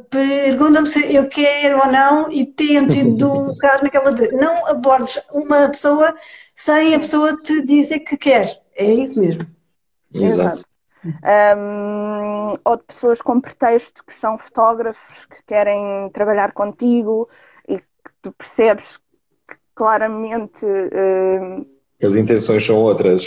pergunta-me 0.09 0.89
se 0.89 1.15
eu 1.15 1.29
quero 1.29 1.79
ou 1.79 1.91
não 1.91 2.31
e 2.31 2.47
tento 2.47 2.93
educar 2.95 3.83
naquela 3.83 4.13
de 4.13 4.31
não 4.33 4.67
abordes 4.67 5.21
uma 5.33 5.69
pessoa 5.69 6.15
sem 6.55 6.95
a 6.95 7.01
pessoa 7.01 7.37
te 7.37 7.63
dizer 7.63 8.01
que 8.01 8.17
quer. 8.17 8.61
É 8.77 8.85
isso 8.85 9.19
mesmo. 9.19 9.47
Exato. 10.13 10.65
Um, 11.05 12.55
ou 12.65 12.77
de 12.77 12.85
pessoas 12.85 13.21
com 13.21 13.41
pretexto 13.41 14.03
que 14.05 14.15
são 14.15 14.39
fotógrafos 14.39 15.27
que 15.27 15.43
querem 15.47 16.09
trabalhar 16.13 16.53
contigo 16.53 17.29
e 17.69 17.79
que 17.79 18.13
tu 18.23 18.33
percebes 18.33 18.97
que 18.97 19.57
claramente 19.75 20.65
um... 20.65 21.67
as 22.03 22.15
intenções 22.15 22.65
são 22.65 22.77
outras. 22.77 23.23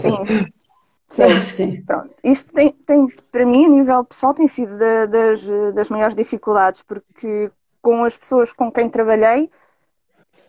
Sim. 0.00 0.50
Sim, 1.08 1.46
sim. 1.46 1.82
Pronto. 1.82 2.14
Isto 2.22 2.52
tem, 2.52 2.70
tem, 2.70 3.06
para 3.32 3.46
mim, 3.46 3.64
a 3.64 3.68
nível 3.68 4.04
pessoal, 4.04 4.34
tem 4.34 4.46
sido 4.46 4.76
da, 4.78 5.06
das, 5.06 5.42
das 5.74 5.88
maiores 5.88 6.14
dificuldades, 6.14 6.82
porque 6.82 7.50
com 7.80 8.04
as 8.04 8.16
pessoas 8.16 8.52
com 8.52 8.70
quem 8.70 8.88
trabalhei, 8.88 9.50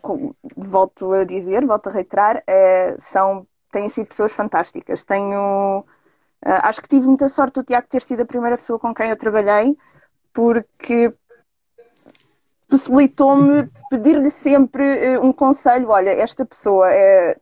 com, 0.02 0.34
volto 0.56 1.12
a 1.12 1.24
dizer, 1.24 1.64
volto 1.66 1.88
a 1.88 1.92
reiterar, 1.92 2.42
é, 2.46 2.94
são, 2.98 3.46
têm 3.70 3.88
sido 3.88 4.08
pessoas 4.08 4.32
fantásticas. 4.32 5.04
Tenho, 5.04 5.84
eh, 6.44 6.60
acho 6.62 6.82
que 6.82 6.88
tive 6.88 7.06
muita 7.06 7.28
sorte 7.28 7.60
o 7.60 7.64
Tiago 7.64 7.86
ter 7.88 8.02
sido 8.02 8.20
a 8.22 8.26
primeira 8.26 8.56
pessoa 8.56 8.78
com 8.78 8.94
quem 8.94 9.10
eu 9.10 9.16
trabalhei, 9.16 9.76
porque 10.32 11.12
possibilitou-me 12.68 13.68
pedir-lhe 13.90 14.30
sempre 14.30 14.84
eh, 15.14 15.18
um 15.20 15.32
conselho. 15.32 15.88
Olha, 15.88 16.10
esta 16.10 16.44
pessoa 16.44 16.92
é, 16.92 17.36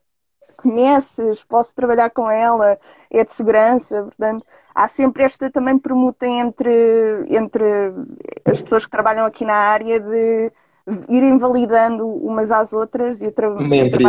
conheces, 0.58 1.44
posso 1.44 1.74
trabalhar 1.74 2.10
com 2.10 2.28
ela, 2.28 2.76
é 3.10 3.24
de 3.24 3.32
segurança, 3.32 4.02
portanto, 4.02 4.44
há 4.74 4.88
sempre 4.88 5.22
esta 5.22 5.50
também 5.50 5.78
permuta 5.78 6.26
entre, 6.26 7.24
entre 7.28 7.64
as 8.44 8.60
pessoas 8.60 8.84
que 8.84 8.90
trabalham 8.90 9.24
aqui 9.24 9.44
na 9.44 9.54
área 9.54 10.00
de 10.00 10.52
irem 11.08 11.38
validando 11.38 12.08
umas 12.08 12.50
às 12.50 12.72
outras 12.72 13.20
e 13.20 13.28
o 13.28 13.32
tra 13.32 13.48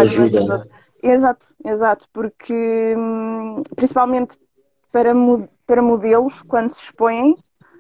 ajuda. 0.02 0.68
Exato, 1.02 1.46
exato, 1.64 2.08
porque 2.12 2.96
hum, 2.98 3.62
principalmente 3.76 4.38
para, 4.92 5.14
para 5.68 5.82
modelos, 5.82 6.42
quando 6.42 6.70
se 6.70 6.86
expõem, 6.86 7.34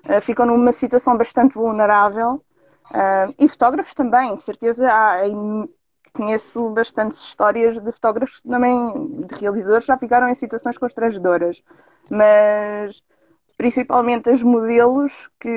uh, 0.05 0.21
ficam 0.21 0.45
numa 0.45 0.71
situação 0.71 1.17
bastante 1.17 1.55
vulnerável. 1.55 2.41
Uh, 2.91 3.33
e 3.37 3.47
fotógrafos 3.47 3.93
também, 3.93 4.35
de 4.35 4.41
certeza 4.41 4.87
há 4.91 5.27
conheço 6.19 6.69
bastantes 6.71 7.21
histórias 7.21 7.79
de 7.79 7.91
fotógrafos 7.93 8.41
também, 8.41 8.77
de 9.25 9.35
realizadores, 9.35 9.85
já 9.85 9.97
ficaram 9.97 10.27
em 10.27 10.35
situações 10.35 10.77
constrangedoras, 10.77 11.63
mas 12.09 13.01
principalmente 13.57 14.29
as 14.29 14.43
modelos 14.43 15.29
que, 15.39 15.49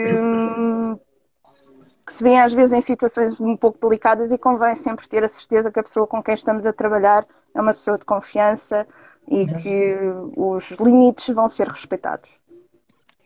que 2.07 2.13
se 2.13 2.23
vêem 2.23 2.41
às 2.41 2.53
vezes 2.53 2.73
em 2.73 2.81
situações 2.81 3.41
um 3.41 3.57
pouco 3.57 3.79
delicadas 3.81 4.31
e 4.31 4.39
convém 4.39 4.77
sempre 4.77 5.09
ter 5.09 5.25
a 5.25 5.29
certeza 5.29 5.71
que 5.73 5.81
a 5.81 5.83
pessoa 5.83 6.07
com 6.07 6.23
quem 6.23 6.35
estamos 6.35 6.65
a 6.65 6.73
trabalhar 6.73 7.27
é 7.55 7.61
uma 7.61 7.75
pessoa 7.75 7.99
de 7.99 8.05
confiança 8.05 8.87
e 9.29 9.43
Exato. 9.43 9.63
que 9.63 9.97
os 10.37 10.71
limites 10.73 11.35
vão 11.35 11.49
ser 11.49 11.67
respeitados. 11.67 12.31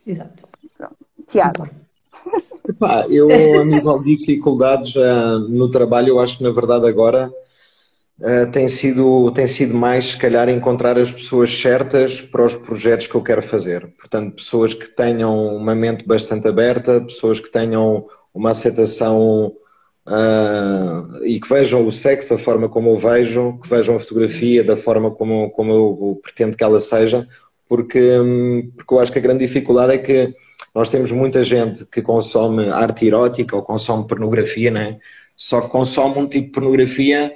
Exato. 0.07 0.49
Pronto. 0.77 0.97
Tiago. 1.27 1.69
Epá, 2.69 3.07
eu, 3.09 3.29
a 3.61 3.65
nível 3.65 4.03
de 4.03 4.17
dificuldades 4.17 4.95
uh, 4.97 5.39
no 5.49 5.71
trabalho, 5.71 6.09
eu 6.09 6.21
acho 6.21 6.39
que 6.39 6.43
na 6.43 6.51
verdade 6.51 6.87
agora 6.89 7.33
uh, 8.21 8.51
tem, 8.51 8.69
sido, 8.69 9.31
tem 9.31 9.47
sido 9.47 9.73
mais, 9.75 10.07
se 10.07 10.17
calhar, 10.17 10.49
encontrar 10.49 10.99
as 10.99 11.13
pessoas 11.13 11.57
certas 11.57 12.21
para 12.21 12.45
os 12.45 12.55
projetos 12.55 13.07
que 13.07 13.15
eu 13.15 13.23
quero 13.23 13.43
fazer. 13.43 13.87
Portanto, 13.97 14.35
pessoas 14.35 14.75
que 14.75 14.89
tenham 14.89 15.57
uma 15.57 15.75
mente 15.75 16.05
bastante 16.05 16.49
aberta, 16.49 17.01
pessoas 17.01 17.39
que 17.39 17.51
tenham 17.51 18.07
uma 18.35 18.51
aceitação 18.51 19.53
uh, 20.07 21.25
e 21.25 21.41
que 21.41 21.49
vejam 21.49 21.87
o 21.87 21.93
sexo 21.93 22.37
da 22.37 22.39
forma 22.39 22.69
como 22.69 22.91
eu 22.91 22.99
vejo, 22.99 23.61
que 23.63 23.69
vejam 23.69 23.95
a 23.95 24.01
fotografia 24.01 24.65
da 24.65 24.77
forma 24.77 25.11
como, 25.11 25.51
como 25.51 25.73
eu 25.73 26.21
pretendo 26.21 26.57
que 26.57 26.65
ela 26.65 26.81
seja, 26.81 27.27
porque, 27.69 28.19
um, 28.19 28.71
porque 28.77 28.93
eu 28.93 28.99
acho 28.99 29.13
que 29.13 29.19
a 29.19 29.23
grande 29.23 29.47
dificuldade 29.47 29.93
é 29.93 29.99
que 29.99 30.35
nós 30.77 30.91
temos 30.91 31.11
muita 31.11 31.43
gente 31.43 31.87
que 31.87 32.03
consome 32.03 32.69
arte 32.69 33.07
erótica 33.07 33.57
ou 33.57 33.63
consome 33.63 34.07
pornografia, 34.07 34.71
né? 34.71 34.99
só 35.35 35.63
que 35.63 35.71
consome 35.71 36.19
um 36.19 36.29
tipo 36.29 36.49
de 36.49 36.53
pornografia 36.53 37.33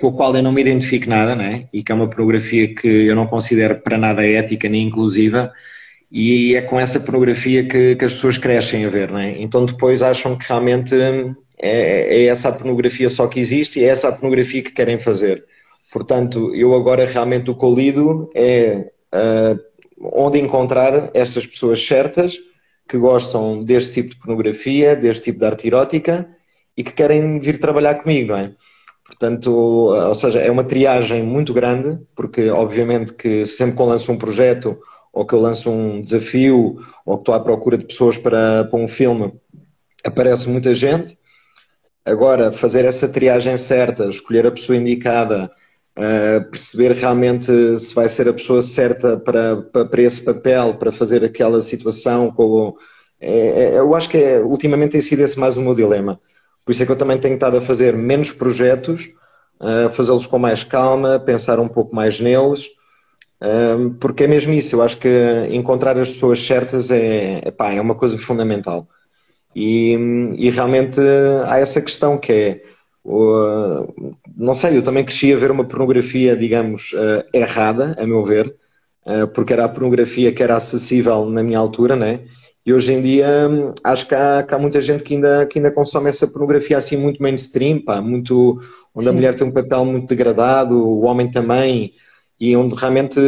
com 0.00 0.06
o 0.06 0.12
qual 0.12 0.36
eu 0.36 0.42
não 0.42 0.52
me 0.52 0.60
identifico 0.60 1.08
nada, 1.08 1.34
né? 1.34 1.66
e 1.72 1.82
que 1.82 1.90
é 1.90 1.94
uma 1.96 2.08
pornografia 2.08 2.72
que 2.72 2.86
eu 2.86 3.16
não 3.16 3.26
considero 3.26 3.80
para 3.80 3.98
nada 3.98 4.24
ética 4.24 4.68
nem 4.68 4.86
inclusiva, 4.86 5.52
e 6.12 6.54
é 6.54 6.62
com 6.62 6.78
essa 6.78 7.00
pornografia 7.00 7.66
que, 7.66 7.96
que 7.96 8.04
as 8.04 8.14
pessoas 8.14 8.38
crescem 8.38 8.84
a 8.84 8.88
ver, 8.88 9.10
né? 9.10 9.34
então 9.40 9.66
depois 9.66 10.00
acham 10.00 10.38
que 10.38 10.46
realmente 10.46 10.94
é, 10.94 11.26
é 11.58 12.26
essa 12.28 12.50
a 12.50 12.52
pornografia 12.52 13.10
só 13.10 13.26
que 13.26 13.40
existe 13.40 13.80
e 13.80 13.84
é 13.84 13.88
essa 13.88 14.10
a 14.10 14.12
pornografia 14.12 14.62
que 14.62 14.70
querem 14.70 15.00
fazer. 15.00 15.44
Portanto, 15.92 16.54
eu 16.54 16.72
agora 16.72 17.04
realmente 17.04 17.50
o 17.50 17.56
que 17.56 17.64
eu 17.64 17.74
lido 17.74 18.30
é 18.32 18.92
uh, 19.12 19.58
onde 20.00 20.38
encontrar 20.38 21.10
estas 21.14 21.44
pessoas 21.48 21.84
certas 21.84 22.34
que 22.88 22.98
gostam 22.98 23.62
deste 23.62 23.94
tipo 23.94 24.10
de 24.10 24.18
pornografia, 24.18 24.94
deste 24.94 25.24
tipo 25.24 25.40
de 25.40 25.46
arte 25.46 25.66
erótica 25.66 26.28
e 26.76 26.84
que 26.84 26.92
querem 26.92 27.40
vir 27.40 27.58
trabalhar 27.58 27.96
comigo, 27.96 28.28
não 28.28 28.38
é? 28.38 28.54
Portanto, 29.04 29.50
ou 29.52 30.14
seja, 30.14 30.40
é 30.40 30.50
uma 30.50 30.64
triagem 30.64 31.22
muito 31.22 31.52
grande, 31.52 31.98
porque 32.14 32.50
obviamente 32.50 33.14
que 33.14 33.46
sempre 33.46 33.76
que 33.76 33.82
eu 33.82 33.86
lanço 33.86 34.10
um 34.10 34.18
projeto 34.18 34.76
ou 35.12 35.24
que 35.24 35.32
eu 35.32 35.40
lanço 35.40 35.70
um 35.70 36.00
desafio 36.00 36.76
ou 37.04 37.16
que 37.16 37.22
estou 37.22 37.34
à 37.34 37.40
procura 37.40 37.78
de 37.78 37.86
pessoas 37.86 38.18
para, 38.18 38.64
para 38.64 38.78
um 38.78 38.88
filme, 38.88 39.32
aparece 40.04 40.48
muita 40.48 40.74
gente. 40.74 41.16
Agora, 42.04 42.52
fazer 42.52 42.84
essa 42.84 43.08
triagem 43.08 43.56
certa, 43.56 44.08
escolher 44.08 44.46
a 44.46 44.50
pessoa 44.50 44.76
indicada, 44.76 45.50
uh, 45.96 46.50
perceber 46.50 46.92
realmente 46.92 47.78
se 47.78 47.94
vai 47.94 48.08
ser 48.08 48.28
a 48.28 48.32
pessoa 48.32 48.60
certa 48.62 49.16
para, 49.16 49.56
para, 49.56 50.02
esse 50.02 50.24
papel, 50.24 50.74
para 50.74 50.92
fazer 50.92 51.24
aquela 51.24 51.60
situação. 51.60 52.30
Com, 52.30 52.74
é, 53.20 53.48
é, 53.48 53.78
eu 53.78 53.94
acho 53.94 54.08
que 54.08 54.18
é, 54.18 54.40
ultimamente 54.40 54.92
tem 54.92 55.00
sido 55.00 55.20
esse 55.20 55.38
mais 55.38 55.56
o 55.56 55.62
meu 55.62 55.74
dilema. 55.74 56.20
Por 56.64 56.72
isso 56.72 56.82
é 56.82 56.86
que 56.86 56.92
eu 56.92 56.96
também 56.96 57.18
tenho 57.18 57.34
estado 57.34 57.56
a 57.56 57.60
fazer 57.60 57.94
menos 57.94 58.32
projetos, 58.32 59.10
uh, 59.60 59.88
fazê-los 59.90 60.26
com 60.26 60.38
mais 60.38 60.64
calma, 60.64 61.18
pensar 61.18 61.60
um 61.60 61.68
pouco 61.68 61.94
mais 61.94 62.18
neles, 62.20 62.66
uh, 63.40 63.94
porque 64.00 64.24
é 64.24 64.26
mesmo 64.26 64.52
isso. 64.52 64.74
Eu 64.76 64.82
acho 64.82 64.98
que 64.98 65.08
encontrar 65.50 65.96
as 65.98 66.10
pessoas 66.10 66.44
certas 66.44 66.90
é, 66.90 67.40
é 67.46 67.80
uma 67.80 67.94
coisa 67.94 68.18
fundamental. 68.18 68.88
E, 69.54 69.96
e 70.36 70.50
realmente 70.50 71.00
há 71.46 71.58
essa 71.58 71.80
questão 71.80 72.18
que 72.18 72.32
é 72.32 72.62
não 74.36 74.54
sei, 74.54 74.76
eu 74.76 74.82
também 74.82 75.04
cresci 75.04 75.32
a 75.32 75.36
ver 75.36 75.50
uma 75.50 75.64
pornografia, 75.64 76.36
digamos, 76.36 76.92
uh, 76.92 77.24
errada, 77.32 77.94
a 77.98 78.06
meu 78.06 78.24
ver, 78.24 78.54
uh, 79.06 79.28
porque 79.28 79.52
era 79.52 79.64
a 79.64 79.68
pornografia 79.68 80.32
que 80.32 80.42
era 80.42 80.56
acessível 80.56 81.26
na 81.26 81.42
minha 81.42 81.58
altura, 81.58 81.94
né? 81.94 82.20
E 82.64 82.72
hoje 82.74 82.92
em 82.92 83.00
dia 83.00 83.48
hum, 83.48 83.74
acho 83.84 84.08
que 84.08 84.14
há, 84.14 84.42
que 84.42 84.52
há, 84.52 84.58
muita 84.58 84.80
gente 84.80 85.04
que 85.04 85.14
ainda, 85.14 85.46
que 85.46 85.58
ainda 85.58 85.70
consome 85.70 86.10
essa 86.10 86.26
pornografia 86.26 86.76
assim 86.76 86.96
muito 86.96 87.22
mainstream, 87.22 87.80
pá, 87.80 88.00
muito, 88.00 88.60
onde 88.92 89.04
Sim. 89.04 89.10
a 89.10 89.14
mulher 89.14 89.34
tem 89.34 89.46
um 89.46 89.52
papel 89.52 89.84
muito 89.84 90.08
degradado, 90.08 90.76
o 90.76 91.04
homem 91.04 91.30
também, 91.30 91.92
e 92.40 92.56
onde 92.56 92.74
realmente, 92.74 93.20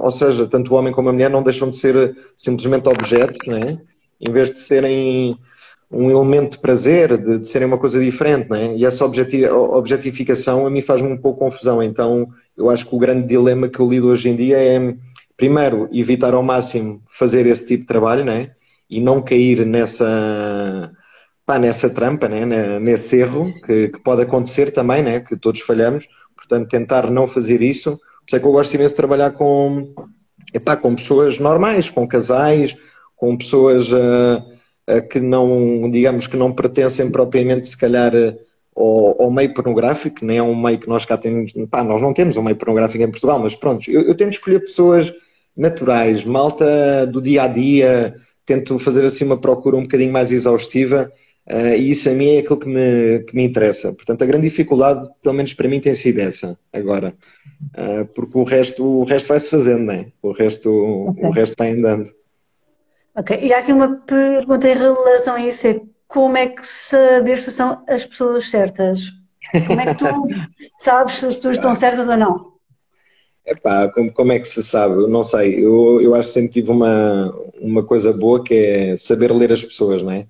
ou 0.00 0.10
seja, 0.10 0.46
tanto 0.46 0.72
o 0.72 0.76
homem 0.76 0.92
como 0.92 1.10
a 1.10 1.12
mulher 1.12 1.30
não 1.30 1.42
deixam 1.42 1.68
de 1.68 1.76
ser 1.76 2.16
simplesmente 2.34 2.88
objetos, 2.88 3.46
né? 3.46 3.78
em 4.22 4.32
vez 4.32 4.52
de 4.52 4.60
serem 4.60 5.36
um 5.92 6.10
elemento 6.10 6.52
de 6.52 6.58
prazer, 6.58 7.18
de, 7.18 7.38
de 7.38 7.48
serem 7.48 7.68
uma 7.68 7.76
coisa 7.76 8.00
diferente, 8.00 8.48
né? 8.48 8.74
E 8.74 8.84
essa 8.84 9.04
objetificação 9.04 10.66
a 10.66 10.70
mim 10.70 10.80
faz-me 10.80 11.08
um 11.08 11.18
pouco 11.18 11.40
confusão. 11.40 11.82
Então, 11.82 12.28
eu 12.56 12.70
acho 12.70 12.86
que 12.86 12.94
o 12.94 12.98
grande 12.98 13.28
dilema 13.28 13.68
que 13.68 13.78
eu 13.78 13.88
lido 13.88 14.08
hoje 14.08 14.30
em 14.30 14.34
dia 14.34 14.58
é, 14.58 14.94
primeiro, 15.36 15.88
evitar 15.92 16.32
ao 16.32 16.42
máximo 16.42 17.02
fazer 17.18 17.46
esse 17.46 17.66
tipo 17.66 17.82
de 17.82 17.86
trabalho, 17.86 18.24
né? 18.24 18.52
E 18.88 19.00
não 19.00 19.20
cair 19.20 19.66
nessa, 19.66 20.90
pá, 21.44 21.58
nessa 21.58 21.90
trampa, 21.90 22.26
né? 22.26 22.78
Nesse 22.78 23.16
erro 23.16 23.52
que, 23.66 23.88
que 23.88 23.98
pode 24.00 24.22
acontecer 24.22 24.70
também, 24.70 25.02
né? 25.02 25.20
Que 25.20 25.36
todos 25.36 25.60
falhamos. 25.60 26.06
Portanto, 26.34 26.70
tentar 26.70 27.10
não 27.10 27.28
fazer 27.28 27.60
isso. 27.60 27.92
Por 27.92 28.28
isso 28.28 28.36
é 28.36 28.40
que 28.40 28.46
eu 28.46 28.52
gosto 28.52 28.74
imenso 28.74 28.94
de 28.94 28.96
trabalhar 28.96 29.32
com, 29.32 29.82
epá, 30.54 30.74
com 30.74 30.94
pessoas 30.94 31.38
normais, 31.38 31.90
com 31.90 32.08
casais, 32.08 32.74
com 33.14 33.36
pessoas. 33.36 33.92
Uh, 33.92 34.51
que 35.10 35.20
não, 35.20 35.90
digamos, 35.90 36.26
que 36.26 36.36
não 36.36 36.52
pertencem 36.52 37.10
propriamente, 37.10 37.68
se 37.68 37.76
calhar, 37.76 38.14
eh, 38.14 38.36
ao, 38.74 39.22
ao, 39.22 39.30
meio 39.30 39.54
pornográfico, 39.54 40.24
nem 40.24 40.38
é 40.38 40.42
um 40.42 40.60
meio 40.60 40.78
que 40.78 40.88
nós 40.88 41.04
cá 41.04 41.16
temos, 41.16 41.52
pá, 41.70 41.84
nós 41.84 42.00
não 42.00 42.12
temos 42.12 42.36
um 42.36 42.42
meio 42.42 42.56
pornográfico 42.56 43.02
em 43.02 43.10
Portugal, 43.10 43.38
mas 43.38 43.54
pronto, 43.54 43.90
eu, 43.90 44.02
eu 44.02 44.16
tento 44.16 44.32
escolher 44.32 44.60
pessoas 44.60 45.12
naturais, 45.56 46.24
malta 46.24 47.06
do 47.06 47.20
dia 47.20 47.44
a 47.44 47.48
dia, 47.48 48.16
tento 48.46 48.78
fazer 48.78 49.04
assim 49.04 49.24
uma 49.24 49.38
procura 49.38 49.76
um 49.76 49.82
bocadinho 49.82 50.12
mais 50.12 50.32
exaustiva 50.32 51.12
uh, 51.50 51.76
e 51.76 51.90
isso 51.90 52.08
a 52.08 52.12
mim 52.12 52.36
é 52.36 52.38
aquilo 52.38 52.58
que 52.58 52.68
me, 52.68 53.20
que 53.20 53.36
me 53.36 53.44
interessa. 53.44 53.92
Portanto, 53.92 54.22
a 54.22 54.26
grande 54.26 54.48
dificuldade, 54.48 55.08
pelo 55.22 55.34
menos 55.34 55.52
para 55.52 55.68
mim, 55.68 55.80
tem 55.80 55.94
sido 55.94 56.18
essa 56.20 56.58
agora, 56.72 57.14
uh, 57.76 58.06
porque 58.14 58.38
o 58.38 58.44
resto, 58.44 58.84
o 58.84 59.04
resto 59.04 59.28
vai-se 59.28 59.50
fazendo, 59.50 59.84
né? 59.84 60.06
o, 60.22 60.32
resto, 60.32 60.70
okay. 61.10 61.24
o 61.24 61.30
resto 61.30 61.54
vai 61.58 61.72
andando. 61.72 62.10
Ok, 63.14 63.38
e 63.42 63.52
há 63.52 63.58
aqui 63.58 63.72
uma 63.72 63.96
pergunta 63.96 64.68
em 64.68 64.74
relação 64.74 65.34
a 65.34 65.40
isso: 65.40 65.66
é 65.66 65.80
como 66.08 66.36
é 66.36 66.46
que 66.46 66.66
saber 66.66 67.38
se 67.40 67.52
são 67.52 67.82
as 67.86 68.06
pessoas 68.06 68.48
certas? 68.48 69.00
Como 69.66 69.80
é 69.80 69.86
que 69.86 69.94
tu 69.96 70.06
sabes 70.80 71.18
se 71.18 71.26
as 71.26 71.34
pessoas 71.36 71.56
estão 71.56 71.76
certas 71.76 72.08
ou 72.08 72.16
não? 72.16 72.52
Epá, 73.44 73.90
como, 73.92 74.12
como 74.12 74.32
é 74.32 74.38
que 74.38 74.48
se 74.48 74.62
sabe? 74.62 74.94
Eu 74.94 75.08
não 75.08 75.22
sei. 75.22 75.62
Eu, 75.62 76.00
eu 76.00 76.14
acho 76.14 76.28
que 76.28 76.34
sempre 76.34 76.50
tive 76.52 76.70
uma, 76.70 77.34
uma 77.60 77.84
coisa 77.84 78.12
boa 78.12 78.42
que 78.42 78.54
é 78.54 78.96
saber 78.96 79.30
ler 79.32 79.52
as 79.52 79.64
pessoas, 79.64 80.02
não 80.02 80.12
é? 80.12 80.26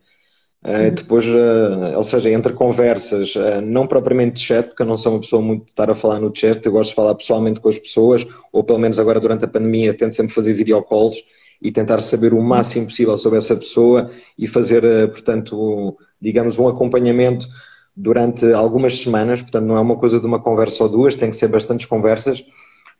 Uh, 0.64 0.90
depois, 0.92 1.26
uh, 1.26 1.96
ou 1.96 2.04
seja, 2.04 2.30
entre 2.30 2.52
conversas, 2.52 3.34
uh, 3.34 3.60
não 3.60 3.86
propriamente 3.86 4.36
de 4.36 4.46
chat, 4.46 4.68
porque 4.68 4.82
eu 4.82 4.86
não 4.86 4.96
sou 4.96 5.12
uma 5.12 5.20
pessoa 5.20 5.42
muito 5.42 5.64
de 5.64 5.70
estar 5.70 5.90
a 5.90 5.94
falar 5.94 6.20
no 6.20 6.32
chat, 6.34 6.64
eu 6.64 6.70
gosto 6.70 6.90
de 6.90 6.96
falar 6.96 7.16
pessoalmente 7.16 7.58
com 7.58 7.68
as 7.68 7.78
pessoas, 7.78 8.24
ou 8.52 8.62
pelo 8.62 8.78
menos 8.78 8.96
agora 8.96 9.18
durante 9.18 9.44
a 9.44 9.48
pandemia 9.48 9.92
tento 9.92 10.14
sempre 10.14 10.32
fazer 10.32 10.52
videocalls 10.52 11.16
e 11.62 11.70
tentar 11.70 12.00
saber 12.00 12.34
o 12.34 12.42
máximo 12.42 12.86
possível 12.86 13.16
sobre 13.16 13.38
essa 13.38 13.54
pessoa 13.54 14.10
e 14.36 14.46
fazer, 14.48 14.84
eh, 14.84 15.06
portanto, 15.06 15.96
digamos, 16.20 16.58
um 16.58 16.66
acompanhamento 16.68 17.46
durante 17.96 18.52
algumas 18.52 18.98
semanas, 18.98 19.40
portanto, 19.40 19.64
não 19.64 19.76
é 19.76 19.80
uma 19.80 19.96
coisa 19.96 20.18
de 20.18 20.26
uma 20.26 20.40
conversa 20.40 20.82
ou 20.82 20.88
duas, 20.88 21.14
tem 21.14 21.30
que 21.30 21.36
ser 21.36 21.48
bastantes 21.48 21.86
conversas, 21.86 22.42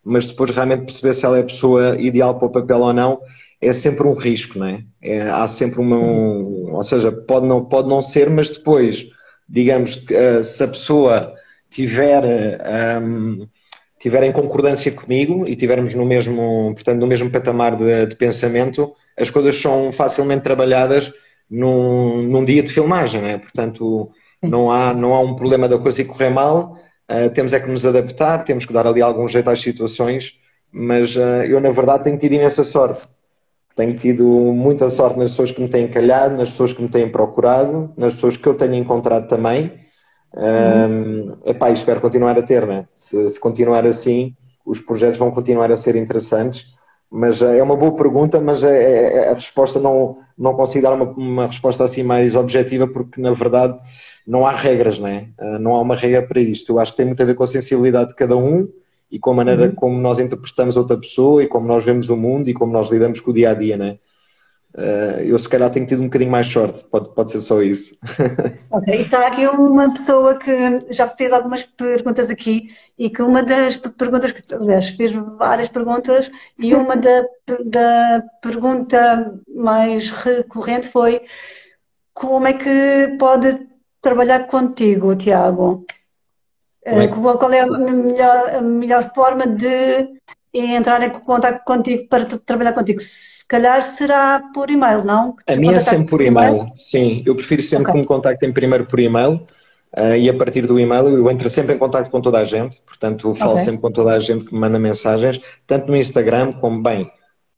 mas 0.04 0.28
depois 0.28 0.50
realmente 0.50 0.84
perceber 0.84 1.14
se 1.14 1.24
ela 1.24 1.38
é 1.38 1.40
a 1.40 1.44
pessoa 1.44 2.00
ideal 2.00 2.38
para 2.38 2.46
o 2.46 2.52
papel 2.52 2.80
ou 2.80 2.92
não, 2.92 3.20
é 3.60 3.72
sempre 3.72 4.06
um 4.06 4.14
risco, 4.14 4.58
não 4.58 4.66
é? 4.66 4.84
é 5.00 5.22
há 5.22 5.46
sempre 5.46 5.80
uma, 5.80 5.96
um, 5.96 6.74
ou 6.74 6.84
seja, 6.84 7.12
pode 7.12 7.46
não, 7.46 7.64
pode 7.64 7.88
não 7.88 8.02
ser, 8.02 8.28
mas 8.28 8.50
depois, 8.50 9.06
digamos, 9.48 10.04
eh, 10.10 10.42
se 10.42 10.64
a 10.64 10.68
pessoa 10.68 11.32
tiver 11.70 12.22
um, 13.02 13.46
tiverem 14.02 14.30
em 14.30 14.32
concordância 14.32 14.92
comigo 14.92 15.44
e 15.48 15.54
tivermos 15.54 15.94
no 15.94 16.04
mesmo, 16.04 16.72
portanto, 16.74 16.98
no 16.98 17.06
mesmo 17.06 17.30
patamar 17.30 17.76
de, 17.76 18.06
de 18.06 18.16
pensamento, 18.16 18.92
as 19.16 19.30
coisas 19.30 19.56
são 19.56 19.92
facilmente 19.92 20.42
trabalhadas 20.42 21.12
num, 21.48 22.22
num 22.22 22.44
dia 22.44 22.62
de 22.62 22.72
filmagem, 22.72 23.22
né? 23.22 23.38
portanto 23.38 24.10
não 24.42 24.72
há, 24.72 24.92
não 24.92 25.14
há 25.14 25.20
um 25.20 25.36
problema 25.36 25.68
da 25.68 25.78
coisa 25.78 26.04
correr 26.04 26.30
mal, 26.30 26.76
uh, 27.08 27.30
temos 27.32 27.52
é 27.52 27.60
que 27.60 27.70
nos 27.70 27.86
adaptar, 27.86 28.44
temos 28.44 28.66
que 28.66 28.72
dar 28.72 28.88
ali 28.88 29.00
algum 29.00 29.28
jeito 29.28 29.48
às 29.48 29.60
situações, 29.60 30.36
mas 30.72 31.14
uh, 31.14 31.44
eu 31.46 31.60
na 31.60 31.70
verdade 31.70 32.04
tenho 32.04 32.18
tido 32.18 32.34
imensa 32.34 32.64
sorte. 32.64 33.06
Tenho 33.76 33.96
tido 33.96 34.24
muita 34.24 34.90
sorte 34.90 35.18
nas 35.18 35.30
pessoas 35.30 35.50
que 35.52 35.62
me 35.62 35.68
têm 35.68 35.88
calhado, 35.88 36.36
nas 36.36 36.50
pessoas 36.50 36.72
que 36.74 36.82
me 36.82 36.88
têm 36.88 37.08
procurado, 37.08 37.90
nas 37.96 38.14
pessoas 38.14 38.36
que 38.36 38.46
eu 38.46 38.54
tenho 38.54 38.74
encontrado 38.74 39.28
também 39.28 39.81
um, 40.34 41.36
epá, 41.44 41.70
espero 41.70 42.00
continuar 42.00 42.38
a 42.38 42.42
ter, 42.42 42.66
né? 42.66 42.86
Se, 42.92 43.28
se, 43.28 43.40
continuar 43.40 43.86
assim, 43.86 44.34
os 44.64 44.80
projetos 44.80 45.18
vão 45.18 45.30
continuar 45.30 45.70
a 45.70 45.76
ser 45.76 45.96
interessantes. 45.96 46.66
Mas 47.10 47.42
é 47.42 47.62
uma 47.62 47.76
boa 47.76 47.94
pergunta, 47.94 48.40
mas 48.40 48.62
é, 48.62 48.70
é, 48.70 49.16
é, 49.16 49.28
a 49.28 49.34
resposta 49.34 49.78
não, 49.78 50.16
não 50.36 50.54
consigo 50.54 50.82
dar 50.82 50.94
uma, 50.94 51.04
uma, 51.12 51.46
resposta 51.46 51.84
assim 51.84 52.02
mais 52.02 52.34
objetiva, 52.34 52.86
porque 52.86 53.20
na 53.20 53.32
verdade 53.32 53.78
não 54.26 54.46
há 54.46 54.52
regras, 54.52 54.98
né? 54.98 55.28
não 55.60 55.74
há 55.74 55.82
uma 55.82 55.94
regra 55.94 56.22
para 56.22 56.40
isto. 56.40 56.72
Eu 56.72 56.80
acho 56.80 56.92
que 56.92 56.96
tem 56.96 57.06
muito 57.06 57.22
a 57.22 57.26
ver 57.26 57.34
com 57.34 57.42
a 57.42 57.46
sensibilidade 57.46 58.10
de 58.10 58.14
cada 58.14 58.34
um 58.34 58.66
e 59.10 59.18
com 59.18 59.30
a 59.30 59.34
maneira 59.34 59.66
uhum. 59.66 59.74
como 59.74 60.00
nós 60.00 60.18
interpretamos 60.18 60.74
outra 60.74 60.96
pessoa 60.96 61.42
e 61.42 61.46
como 61.46 61.66
nós 61.66 61.84
vemos 61.84 62.08
o 62.08 62.16
mundo 62.16 62.48
e 62.48 62.54
como 62.54 62.72
nós 62.72 62.90
lidamos 62.90 63.20
com 63.20 63.30
o 63.30 63.34
dia 63.34 63.50
a 63.50 63.54
dia, 63.54 63.76
né? 63.76 63.98
Uh, 64.74 65.20
eu 65.20 65.38
se 65.38 65.46
calhar 65.46 65.68
tenho 65.70 65.86
tido 65.86 66.00
um 66.00 66.06
bocadinho 66.06 66.30
mais 66.30 66.46
sorte, 66.46 66.82
pode, 66.84 67.10
pode 67.14 67.30
ser 67.30 67.42
só 67.42 67.60
isso. 67.62 67.94
Ok, 68.70 68.94
e 68.94 69.02
está 69.02 69.26
aqui 69.26 69.46
uma 69.46 69.92
pessoa 69.92 70.38
que 70.38 70.86
já 70.90 71.06
fez 71.08 71.30
algumas 71.30 71.62
perguntas 71.62 72.30
aqui 72.30 72.74
e 72.98 73.10
que 73.10 73.20
uma 73.20 73.42
das 73.42 73.76
perguntas 73.76 74.32
que, 74.32 74.54
aliás, 74.54 74.88
fez 74.88 75.12
várias 75.12 75.68
perguntas 75.68 76.30
e 76.58 76.74
uma 76.74 76.96
da, 76.96 77.22
da 77.66 78.24
pergunta 78.40 79.38
mais 79.54 80.10
recorrente 80.10 80.88
foi 80.88 81.20
como 82.14 82.46
é 82.46 82.54
que 82.54 83.16
pode 83.18 83.68
trabalhar 84.00 84.46
contigo, 84.46 85.14
Tiago? 85.14 85.84
É? 86.82 87.04
Uh, 87.04 87.38
qual 87.38 87.52
é 87.52 87.60
a 87.60 87.66
melhor, 87.66 88.54
a 88.56 88.60
melhor 88.62 89.12
forma 89.14 89.46
de 89.46 90.08
entrar 90.60 91.02
em 91.02 91.10
contato 91.10 91.64
contigo 91.64 92.06
para 92.08 92.26
trabalhar 92.26 92.72
contigo. 92.72 93.00
Se 93.00 93.46
calhar 93.46 93.82
será 93.82 94.42
por 94.52 94.70
e-mail, 94.70 95.04
não? 95.04 95.34
A 95.46 95.56
minha 95.56 95.76
é 95.76 95.78
sempre 95.78 96.06
por 96.06 96.20
e-mail, 96.20 96.56
e-mail, 96.56 96.72
sim. 96.76 97.22
Eu 97.24 97.34
prefiro 97.34 97.62
sempre 97.62 97.84
okay. 97.84 97.94
que 97.94 97.98
me 98.00 98.06
contactem 98.06 98.52
primeiro 98.52 98.84
por 98.84 99.00
e-mail 99.00 99.46
uh, 99.96 100.14
e 100.16 100.28
a 100.28 100.34
partir 100.34 100.66
do 100.66 100.78
e-mail 100.78 101.08
eu 101.08 101.30
entro 101.30 101.48
sempre 101.48 101.74
em 101.74 101.78
contato 101.78 102.10
com 102.10 102.20
toda 102.20 102.38
a 102.38 102.44
gente, 102.44 102.80
portanto 102.86 103.34
falo 103.34 103.52
okay. 103.52 103.64
sempre 103.64 103.80
com 103.80 103.90
toda 103.90 104.12
a 104.12 104.20
gente 104.20 104.44
que 104.44 104.52
me 104.52 104.60
manda 104.60 104.78
mensagens, 104.78 105.40
tanto 105.66 105.88
no 105.88 105.96
Instagram 105.96 106.52
como 106.52 106.82
bem. 106.82 107.10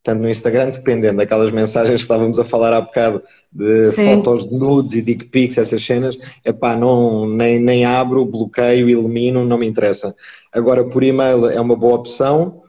Portanto, 0.04 0.20
no 0.20 0.28
Instagram, 0.28 0.68
dependendo 0.68 1.16
daquelas 1.16 1.50
mensagens 1.50 1.94
que 1.94 2.02
estávamos 2.02 2.38
a 2.38 2.44
falar 2.44 2.74
há 2.74 2.80
bocado 2.82 3.22
de 3.50 3.86
Sim. 3.92 4.16
fotos 4.16 4.46
de 4.46 4.54
nudes 4.54 4.92
e 4.92 5.00
dick 5.00 5.24
pics, 5.24 5.56
essas 5.56 5.82
cenas, 5.82 6.14
é 6.44 6.52
pá, 6.52 6.76
não, 6.76 7.26
nem, 7.26 7.58
nem 7.58 7.86
abro, 7.86 8.22
bloqueio, 8.26 8.90
elimino, 8.90 9.46
não 9.46 9.56
me 9.56 9.66
interessa. 9.66 10.14
Agora, 10.52 10.84
por 10.84 11.02
e-mail 11.02 11.46
é 11.46 11.58
uma 11.58 11.74
boa 11.74 11.94
opção, 11.94 12.63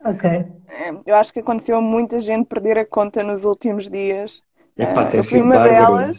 Ok. 0.04 0.30
É, 0.30 0.94
eu 1.06 1.16
acho 1.16 1.32
que 1.32 1.40
aconteceu 1.40 1.78
a 1.78 1.82
muita 1.82 2.20
gente 2.20 2.48
perder 2.48 2.80
a 2.80 2.86
conta 2.86 3.22
nos 3.22 3.46
últimos 3.46 3.88
dias. 3.90 4.42
Epá, 4.76 5.06
uh, 5.06 5.16
eu 5.16 5.24
fui 5.24 5.42
uma 5.42 5.60
delas. 5.60 6.18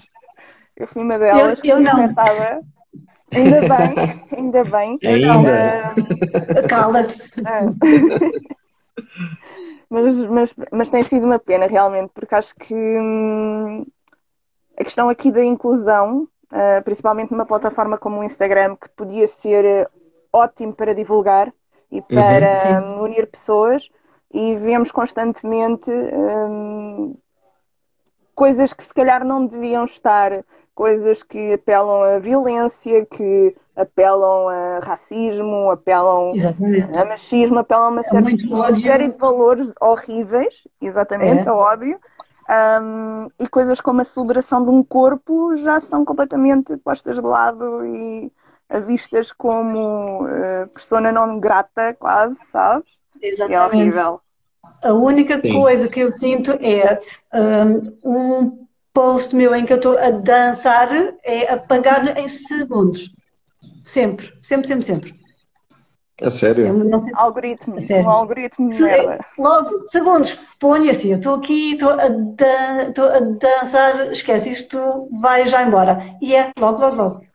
Eu 0.76 0.86
fui 0.86 1.02
uma 1.02 1.18
delas. 1.18 1.60
Eu, 1.64 1.76
eu 1.76 1.80
não. 1.80 2.14
Ainda 3.30 3.60
bem, 3.60 4.24
ainda 4.36 4.64
bem. 4.64 4.98
Ainda. 5.04 5.94
Uh, 5.96 6.68
Cala-te. 6.68 7.32
Uh, 7.40 7.74
mas, 9.90 10.16
mas, 10.16 10.54
mas 10.72 10.90
tem 10.90 11.02
sido 11.04 11.26
uma 11.26 11.38
pena 11.38 11.66
realmente, 11.66 12.10
porque 12.14 12.34
acho 12.34 12.54
que 12.54 12.74
hum, 12.74 13.84
a 14.78 14.84
questão 14.84 15.08
aqui 15.08 15.32
da 15.32 15.44
inclusão, 15.44 16.28
uh, 16.52 16.82
principalmente 16.84 17.30
numa 17.30 17.46
plataforma 17.46 17.98
como 17.98 18.20
o 18.20 18.24
Instagram, 18.24 18.76
que 18.76 18.88
podia 18.90 19.26
ser 19.26 19.88
ótimo 20.32 20.72
para 20.72 20.94
divulgar 20.94 21.52
e 21.90 22.02
para 22.02 22.82
uhum, 22.82 23.04
unir 23.04 23.26
pessoas, 23.26 23.88
e 24.32 24.54
vemos 24.56 24.92
constantemente 24.92 25.90
hum, 25.90 27.16
coisas 28.34 28.72
que 28.72 28.84
se 28.84 28.92
calhar 28.92 29.24
não 29.24 29.46
deviam 29.46 29.84
estar, 29.84 30.44
coisas 30.74 31.22
que 31.22 31.54
apelam 31.54 32.02
à 32.02 32.18
violência, 32.18 33.06
que 33.06 33.56
apelam 33.74 34.48
a 34.48 34.80
racismo, 34.80 35.70
apelam 35.70 36.32
exatamente. 36.34 36.98
a 36.98 37.04
machismo, 37.04 37.58
apelam 37.58 37.86
a 37.86 37.88
uma, 37.88 38.02
certa, 38.02 38.30
é 38.30 38.46
uma 38.54 38.76
série 38.78 39.08
de 39.08 39.16
valores 39.16 39.74
horríveis, 39.80 40.68
exatamente, 40.80 41.46
é, 41.46 41.48
é 41.48 41.52
óbvio. 41.52 41.98
Um, 42.50 43.28
e 43.38 43.46
coisas 43.46 43.80
como 43.80 44.00
a 44.00 44.04
celebração 44.04 44.64
de 44.64 44.70
um 44.70 44.82
corpo 44.82 45.54
já 45.56 45.78
são 45.80 46.02
completamente 46.02 46.76
postas 46.78 47.16
de 47.16 47.26
lado 47.26 47.84
e 47.84 48.32
vistas 48.86 49.32
como 49.32 50.24
uh, 50.24 50.68
persona 50.72 51.12
não 51.12 51.38
grata, 51.38 51.94
quase, 51.94 52.38
sabes? 52.50 52.88
Exatamente. 53.20 53.54
é 53.54 53.66
horrível. 53.66 54.20
A 54.82 54.92
única 54.92 55.40
Sim. 55.40 55.52
coisa 55.54 55.88
que 55.88 56.00
eu 56.00 56.10
sinto 56.10 56.52
é 56.52 57.00
um 58.04 58.66
post 58.92 59.34
meu 59.34 59.54
em 59.54 59.64
que 59.64 59.72
eu 59.72 59.76
estou 59.76 59.98
a 59.98 60.10
dançar 60.10 60.88
é 61.22 61.52
apagado 61.52 62.10
em 62.18 62.28
segundos. 62.28 63.10
Sempre, 63.84 64.32
sempre, 64.42 64.68
sempre, 64.68 64.84
sempre. 64.84 65.14
É 66.20 66.30
sério? 66.30 66.66
Algoritmo, 67.14 67.80
sério. 67.80 68.04
um 68.04 68.10
algoritmo 68.10 68.72
Se, 68.72 68.82
merda. 68.82 69.24
Logo, 69.38 69.86
segundos, 69.86 70.36
ponho 70.58 70.90
assim, 70.90 71.12
eu 71.12 71.18
estou 71.18 71.34
aqui, 71.36 71.74
estou 71.74 71.90
a, 71.90 72.08
dan 72.08 72.92
a 72.96 73.20
dançar, 73.20 74.10
esquece, 74.10 74.48
isto 74.48 75.08
vai 75.20 75.46
já 75.46 75.62
embora. 75.62 76.02
E 76.20 76.34
é 76.34 76.50
logo, 76.58 76.80
logo, 76.80 76.96
logo. 76.96 77.28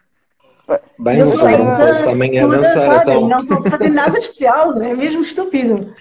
Bem, 0.99 1.17
eu 1.17 1.29
estou 1.29 1.47
a, 1.47 1.51
dançar, 1.51 2.09
a 2.09 2.45
dançar, 2.47 3.01
então. 3.03 3.27
não 3.29 3.39
estou 3.39 3.57
a 3.57 3.71
fazer 3.71 3.89
nada 3.89 4.17
especial, 4.17 4.81
é 4.81 4.93
mesmo 4.93 5.21
estúpido. 5.21 5.93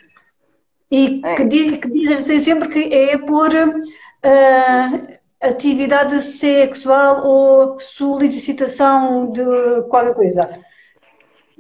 E 0.91 1.23
é. 1.25 1.35
que, 1.37 1.45
diz, 1.45 1.79
que 1.79 1.89
dizem 1.89 2.41
sempre 2.41 2.69
que 2.69 2.95
é 2.95 3.17
por 3.17 3.49
uh, 3.51 5.19
atividade 5.41 6.21
sexual 6.23 7.27
ou 7.27 7.79
solicitação 7.79 9.31
de 9.31 9.43
qualquer 9.89 10.15
coisa. 10.15 10.51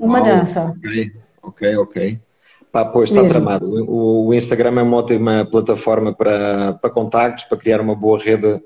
Uma 0.02 0.20
oh, 0.20 0.24
dança. 0.24 0.74
Ok, 0.76 1.12
ok, 1.42 1.76
ok. 1.76 2.20
Pá, 2.72 2.84
pois 2.84 3.10
está 3.10 3.22
Mesmo. 3.22 3.34
tramado. 3.34 3.66
O, 3.88 4.26
o, 4.26 4.34
Instagram 4.34 4.80
é 4.80 4.82
uma 4.82 4.96
ótima 4.96 5.46
plataforma 5.48 6.12
para, 6.12 6.72
para 6.72 6.90
contactos, 6.90 7.44
para 7.44 7.56
criar 7.56 7.80
uma 7.80 7.94
boa 7.94 8.18
rede 8.18 8.60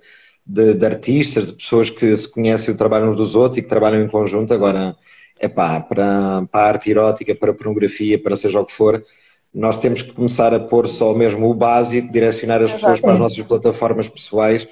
de, 0.47 0.73
de, 0.73 0.87
artistas, 0.87 1.49
de 1.49 1.53
pessoas 1.53 1.91
que 1.91 2.17
se 2.17 2.33
conhecem 2.33 2.73
o 2.73 2.77
trabalho 2.77 3.11
uns 3.11 3.17
dos 3.17 3.35
outros 3.35 3.59
e 3.59 3.63
que 3.63 3.69
trabalham 3.69 4.03
em 4.03 4.09
conjunto. 4.09 4.55
Agora, 4.55 4.97
é 5.39 5.47
pá, 5.47 5.81
para, 5.81 6.47
para 6.51 6.61
a 6.63 6.69
arte 6.69 6.91
erótica, 6.91 7.35
para 7.35 7.51
a 7.51 7.55
pornografia, 7.55 8.19
para 8.19 8.35
seja 8.35 8.59
o 8.59 8.65
que 8.65 8.73
for, 8.73 9.05
nós 9.53 9.79
temos 9.79 10.01
que 10.01 10.13
começar 10.13 10.55
a 10.55 10.61
pôr 10.61 10.87
só 10.87 11.13
mesmo 11.13 11.51
o 11.51 11.55
básico, 11.55 12.11
direcionar 12.11 12.63
as 12.63 12.73
pessoas 12.73 12.99
para 12.99 13.13
as 13.13 13.19
nossas 13.19 13.45
plataformas 13.45 14.09
pessoais 14.09 14.67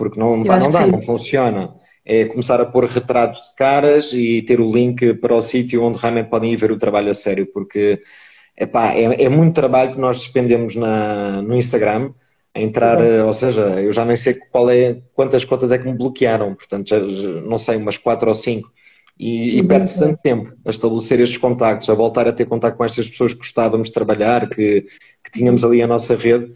porque 0.00 0.18
não, 0.18 0.42
pá, 0.44 0.58
não 0.58 0.70
dá, 0.70 0.86
não 0.86 1.02
funciona. 1.02 1.74
É 2.12 2.24
começar 2.24 2.60
a 2.60 2.66
pôr 2.66 2.86
retratos 2.86 3.38
de 3.38 3.54
caras 3.56 4.10
e 4.12 4.42
ter 4.42 4.60
o 4.60 4.68
link 4.68 5.14
para 5.14 5.32
o 5.32 5.40
sítio 5.40 5.84
onde 5.84 5.96
realmente 5.96 6.28
podem 6.28 6.52
ir 6.52 6.56
ver 6.56 6.72
o 6.72 6.76
trabalho 6.76 7.08
a 7.08 7.14
sério, 7.14 7.46
porque 7.46 8.00
epá, 8.58 8.92
é, 8.94 9.22
é 9.22 9.28
muito 9.28 9.54
trabalho 9.54 9.92
que 9.92 10.00
nós 10.00 10.16
despendemos 10.16 10.74
na, 10.74 11.40
no 11.40 11.54
Instagram 11.54 12.12
a 12.52 12.60
entrar, 12.60 13.00
Exato. 13.00 13.26
ou 13.28 13.32
seja, 13.32 13.60
eu 13.80 13.92
já 13.92 14.04
nem 14.04 14.16
sei 14.16 14.34
qual 14.50 14.68
é, 14.68 15.00
quantas 15.14 15.44
contas 15.44 15.70
é 15.70 15.78
que 15.78 15.86
me 15.86 15.96
bloquearam, 15.96 16.52
portanto, 16.52 16.88
já, 16.88 16.98
não 16.98 17.56
sei, 17.56 17.76
umas 17.76 17.96
quatro 17.96 18.28
ou 18.28 18.34
cinco. 18.34 18.72
E, 19.16 19.58
e 19.58 19.60
uhum. 19.60 19.68
perde-se 19.68 20.00
tanto 20.00 20.18
tempo 20.20 20.52
a 20.64 20.70
estabelecer 20.70 21.20
estes 21.20 21.38
contactos, 21.38 21.88
a 21.88 21.94
voltar 21.94 22.26
a 22.26 22.32
ter 22.32 22.46
contato 22.46 22.76
com 22.76 22.84
estas 22.84 23.08
pessoas 23.08 23.34
que 23.34 23.38
gostávamos 23.38 23.86
de 23.86 23.94
trabalhar, 23.94 24.48
que, 24.48 24.86
que 25.22 25.30
tínhamos 25.30 25.62
ali 25.62 25.80
a 25.80 25.86
nossa 25.86 26.16
rede 26.16 26.50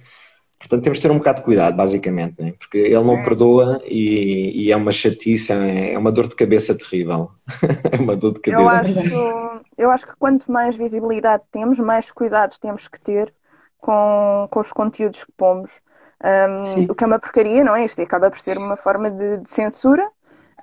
Portanto, 0.65 0.83
temos 0.83 0.99
de 0.99 1.03
ter 1.03 1.11
um 1.11 1.19
bocado 1.19 1.41
de 1.41 1.45
cuidado, 1.45 1.77
basicamente, 1.77 2.43
né? 2.43 2.55
porque 2.59 2.79
ele 2.79 3.05
não 3.05 3.19
é. 3.19 3.23
perdoa 3.23 3.83
e, 3.85 4.65
e, 4.65 4.73
é 4.73 4.77
uma 4.77 4.93
chatice, 4.93 5.53
é, 5.53 5.93
é 5.93 5.99
uma 5.99 6.11
dor 6.11 6.27
de 6.27 6.35
cabeça 6.35 6.75
terrível. 6.75 7.31
é 7.93 8.01
uma 8.01 8.17
dor 8.17 8.33
de 8.33 8.41
cabeça. 8.41 8.63
Eu 8.63 8.69
acho, 8.69 9.63
eu 9.77 9.91
acho 9.91 10.07
que 10.07 10.17
quanto 10.19 10.51
mais 10.51 10.75
visibilidade 10.75 11.43
temos, 11.53 11.79
mais 11.79 12.11
cuidados 12.11 12.59
temos 12.59 12.89
que 12.89 12.99
ter 12.99 13.33
com, 13.79 14.49
com 14.51 14.61
os 14.61 14.73
conteúdos 14.73 15.25
que 15.25 15.33
pomos. 15.37 15.83
Um, 16.25 16.85
o 16.91 16.95
que 16.95 17.05
é 17.05 17.07
uma 17.07 17.19
porcaria, 17.19 17.63
não 17.63 17.77
é? 17.77 17.85
Isto 17.85 18.01
acaba 18.01 18.31
por 18.31 18.39
ser 18.39 18.57
uma 18.57 18.77
forma 18.77 19.11
de, 19.11 19.37
de 19.39 19.51
censura, 19.51 20.09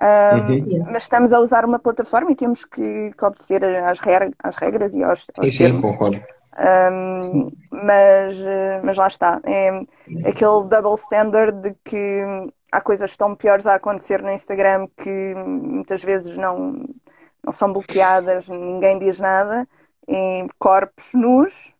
um, 0.02 0.52
uhum. 0.52 0.84
mas 0.90 1.04
estamos 1.04 1.32
a 1.32 1.38
usar 1.38 1.64
uma 1.64 1.78
plataforma 1.78 2.32
e 2.32 2.34
temos 2.34 2.64
que, 2.64 3.12
que 3.16 3.24
obedecer 3.24 3.64
às, 3.64 4.00
regras, 4.00 4.32
às 4.42 4.56
regras 4.56 4.94
e 4.96 5.04
aos, 5.04 5.28
aos 5.36 5.54
sim, 5.54 5.68
sim, 5.68 5.80
concordo. 5.80 6.20
Um, 6.58 7.50
mas, 7.70 8.36
mas 8.82 8.96
lá 8.96 9.08
está. 9.08 9.40
É 9.44 9.70
aquele 10.28 10.64
double 10.68 10.94
standard 10.96 11.52
de 11.60 11.74
que 11.84 12.22
há 12.70 12.80
coisas 12.80 13.16
tão 13.16 13.34
piores 13.34 13.66
a 13.66 13.74
acontecer 13.74 14.22
no 14.22 14.30
Instagram 14.30 14.86
que 14.96 15.34
muitas 15.34 16.02
vezes 16.02 16.36
não, 16.36 16.84
não 17.44 17.52
são 17.52 17.72
bloqueadas, 17.72 18.48
ninguém 18.48 18.98
diz 18.98 19.18
nada, 19.18 19.66
em 20.06 20.46
corpos 20.58 21.10
nus. 21.14 21.72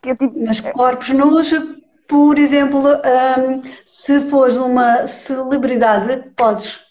Que 0.00 0.10
é 0.10 0.14
tipo... 0.14 0.38
Mas 0.44 0.60
corpos 0.60 1.10
nus, 1.10 1.52
por 2.08 2.38
exemplo, 2.38 2.82
um, 2.88 3.62
se 3.86 4.28
fores 4.28 4.56
uma 4.56 5.06
celebridade, 5.06 6.30
podes 6.36 6.83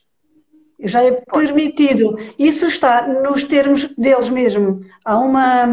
já 0.84 1.04
é 1.04 1.12
permitido. 1.12 2.18
Isso 2.38 2.66
está 2.66 3.08
nos 3.08 3.44
termos 3.44 3.86
deles 3.98 4.30
mesmo. 4.30 4.82
Há 5.04 5.18
uma 5.18 5.68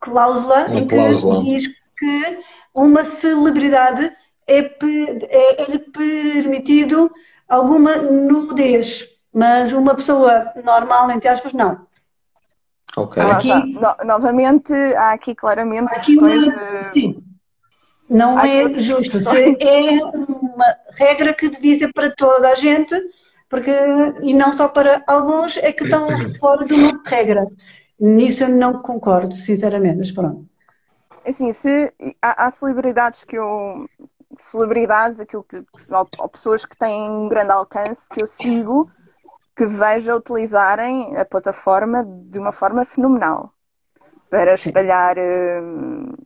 cláusula 0.00 0.66
uma 0.66 0.80
em 0.80 0.86
que 0.86 0.94
cláusula. 0.94 1.40
diz 1.40 1.68
que 1.96 2.38
uma 2.74 3.04
celebridade 3.04 4.12
é, 4.46 4.58
é, 4.58 5.74
é 5.74 5.78
permitido 5.78 7.10
alguma 7.48 7.96
nudez, 7.96 9.06
mas 9.32 9.72
uma 9.72 9.94
pessoa 9.94 10.52
normal, 10.64 11.10
entre 11.10 11.28
aspas, 11.28 11.52
não. 11.52 11.86
Ok. 12.96 13.22
Aqui, 13.22 13.48
no, 13.48 14.04
novamente, 14.04 14.72
há 14.72 15.12
aqui 15.12 15.34
claramente 15.34 15.92
aqui 15.92 16.16
uma, 16.16 16.28
de... 16.28 16.84
Sim. 16.84 17.22
Não 18.08 18.38
há 18.38 18.46
é 18.46 18.78
justo. 18.78 19.18
É 19.18 20.04
uma 20.04 20.76
regra 20.92 21.32
que 21.32 21.48
devia 21.48 21.78
ser 21.78 21.92
para 21.92 22.10
toda 22.14 22.50
a 22.50 22.54
gente 22.54 22.94
porque, 23.54 23.70
e 24.24 24.34
não 24.34 24.52
só 24.52 24.66
para 24.66 25.04
alguns, 25.06 25.56
é 25.58 25.72
que 25.72 25.84
estão 25.84 26.08
fora 26.40 26.66
de 26.66 26.74
uma 26.74 27.00
regra. 27.06 27.46
Nisso 28.00 28.42
eu 28.42 28.48
não 28.48 28.82
concordo, 28.82 29.32
sinceramente, 29.32 29.98
mas 29.98 30.10
pronto. 30.10 30.44
Assim, 31.24 31.52
se 31.52 31.94
há, 32.20 32.46
há 32.46 32.50
celebridades 32.50 33.22
que 33.22 33.38
eu. 33.38 33.88
Celebridades, 34.40 35.20
aquilo 35.20 35.44
que, 35.44 35.62
ou 36.18 36.28
pessoas 36.28 36.64
que 36.64 36.76
têm 36.76 37.08
um 37.08 37.28
grande 37.28 37.52
alcance 37.52 38.08
que 38.08 38.20
eu 38.20 38.26
sigo, 38.26 38.90
que 39.54 39.64
vejo 39.66 40.16
utilizarem 40.16 41.16
a 41.16 41.24
plataforma 41.24 42.04
de 42.04 42.40
uma 42.40 42.50
forma 42.50 42.84
fenomenal 42.84 43.52
para 44.28 44.54
espalhar 44.54 45.16
uh, 45.16 46.18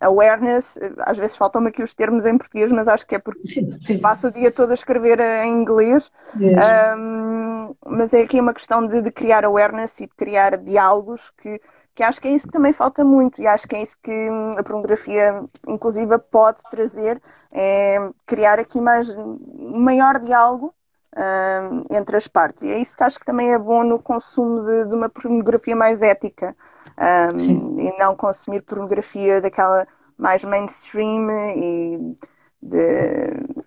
awareness, 0.00 0.78
às 1.00 1.16
vezes 1.16 1.36
faltam-me 1.36 1.68
aqui 1.68 1.82
os 1.82 1.94
termos 1.94 2.26
em 2.26 2.36
português, 2.36 2.70
mas 2.70 2.86
acho 2.86 3.06
que 3.06 3.14
é 3.14 3.18
porque 3.18 3.46
sim, 3.46 3.70
sim. 3.80 3.98
passo 3.98 4.28
o 4.28 4.30
dia 4.30 4.50
todo 4.50 4.70
a 4.70 4.74
escrever 4.74 5.20
em 5.20 5.60
inglês. 5.60 6.10
Um, 6.36 7.74
mas 7.86 8.12
é 8.12 8.22
aqui 8.22 8.38
uma 8.38 8.52
questão 8.52 8.86
de, 8.86 9.00
de, 9.02 9.10
criar 9.10 9.44
awareness 9.44 9.98
e 10.00 10.06
de 10.06 10.14
criar 10.14 10.58
diálogos 10.58 11.30
que, 11.38 11.60
que 11.94 12.02
acho 12.02 12.20
que 12.20 12.28
é 12.28 12.32
isso 12.32 12.46
que 12.46 12.52
também 12.52 12.72
falta 12.72 13.02
muito 13.02 13.40
e 13.40 13.46
acho 13.46 13.66
que 13.66 13.74
é 13.74 13.82
isso 13.82 13.96
que 14.02 14.12
hum, 14.12 14.52
a 14.56 14.62
pornografia 14.62 15.42
inclusiva 15.66 16.18
pode 16.18 16.62
trazer, 16.70 17.20
é 17.50 17.98
criar 18.26 18.58
aqui 18.58 18.80
mais 18.80 19.08
um 19.10 19.38
maior 19.80 20.20
diálogo 20.20 20.74
um, 21.16 21.96
entre 21.96 22.16
as 22.16 22.28
partes. 22.28 22.62
E 22.62 22.70
é 22.70 22.78
isso 22.78 22.96
que 22.96 23.02
acho 23.02 23.18
que 23.18 23.24
também 23.24 23.52
é 23.52 23.58
bom 23.58 23.82
no 23.82 23.98
consumo 23.98 24.62
de, 24.62 24.84
de 24.84 24.94
uma 24.94 25.08
pornografia 25.08 25.74
mais 25.74 26.02
ética 26.02 26.54
um, 26.98 27.80
e 27.80 27.98
não 27.98 28.16
consumir 28.16 28.62
pornografia 28.62 29.40
daquela 29.40 29.86
mais 30.16 30.44
mainstream 30.44 31.30
e 31.54 32.16
de 32.62 33.66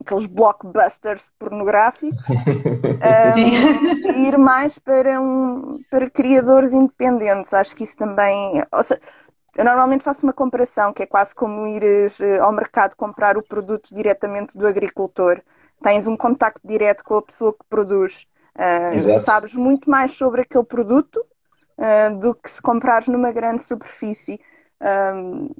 aqueles 0.00 0.26
blockbusters 0.26 1.30
pornográficos 1.38 2.18
um, 2.28 3.38
e 3.38 4.28
ir 4.28 4.38
mais 4.38 4.78
para, 4.78 5.20
um, 5.20 5.80
para 5.90 6.10
criadores 6.10 6.72
independentes. 6.72 7.52
Acho 7.54 7.76
que 7.76 7.84
isso 7.84 7.96
também. 7.96 8.62
Seja, 8.82 9.00
eu 9.56 9.64
normalmente 9.64 10.02
faço 10.04 10.24
uma 10.24 10.32
comparação 10.32 10.92
que 10.92 11.02
é 11.02 11.06
quase 11.06 11.34
como 11.34 11.66
ires 11.66 12.20
eh, 12.20 12.38
ao 12.38 12.52
mercado 12.52 12.94
comprar 12.96 13.36
o 13.36 13.42
produto 13.42 13.94
diretamente 13.94 14.56
do 14.56 14.66
agricultor. 14.66 15.40
Tens 15.82 16.06
um 16.06 16.16
contacto 16.16 16.66
direto 16.66 17.04
com 17.04 17.16
a 17.16 17.22
pessoa 17.22 17.52
que 17.52 17.64
produz. 17.68 18.26
Uh, 18.54 19.20
sabes 19.20 19.54
muito 19.54 19.88
mais 19.88 20.12
sobre 20.12 20.42
aquele 20.42 20.64
produto 20.64 21.24
uh, 21.80 22.18
do 22.18 22.34
que 22.34 22.50
se 22.50 22.60
comprares 22.60 23.08
numa 23.08 23.32
grande 23.32 23.64
superfície. 23.64 24.38
Um, 24.80 25.50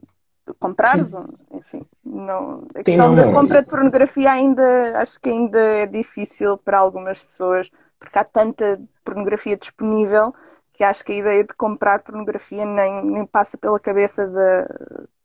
comprares, 0.59 1.09
Sim. 1.09 1.25
enfim, 1.53 1.87
não, 2.05 2.67
a 2.75 2.83
questão 2.83 3.11
Sim, 3.11 3.15
não, 3.15 3.15
da 3.15 3.27
não. 3.27 3.33
compra 3.33 3.63
de 3.63 3.69
pornografia 3.69 4.33
ainda 4.33 5.01
acho 5.01 5.21
que 5.21 5.31
ainda 5.31 5.61
é 5.61 5.87
difícil 5.87 6.57
para 6.59 6.79
algumas 6.79 7.23
pessoas, 7.23 7.71
porque 7.99 8.19
há 8.19 8.25
tanta 8.25 8.81
pornografia 9.05 9.57
disponível 9.57 10.35
que 10.73 10.83
acho 10.83 11.05
que 11.05 11.13
a 11.13 11.17
ideia 11.17 11.45
de 11.45 11.55
comprar 11.55 12.03
pornografia 12.03 12.65
nem, 12.65 13.05
nem 13.05 13.27
passa 13.27 13.59
pela 13.59 13.79
cabeça 13.79 14.27
da, 14.27 14.67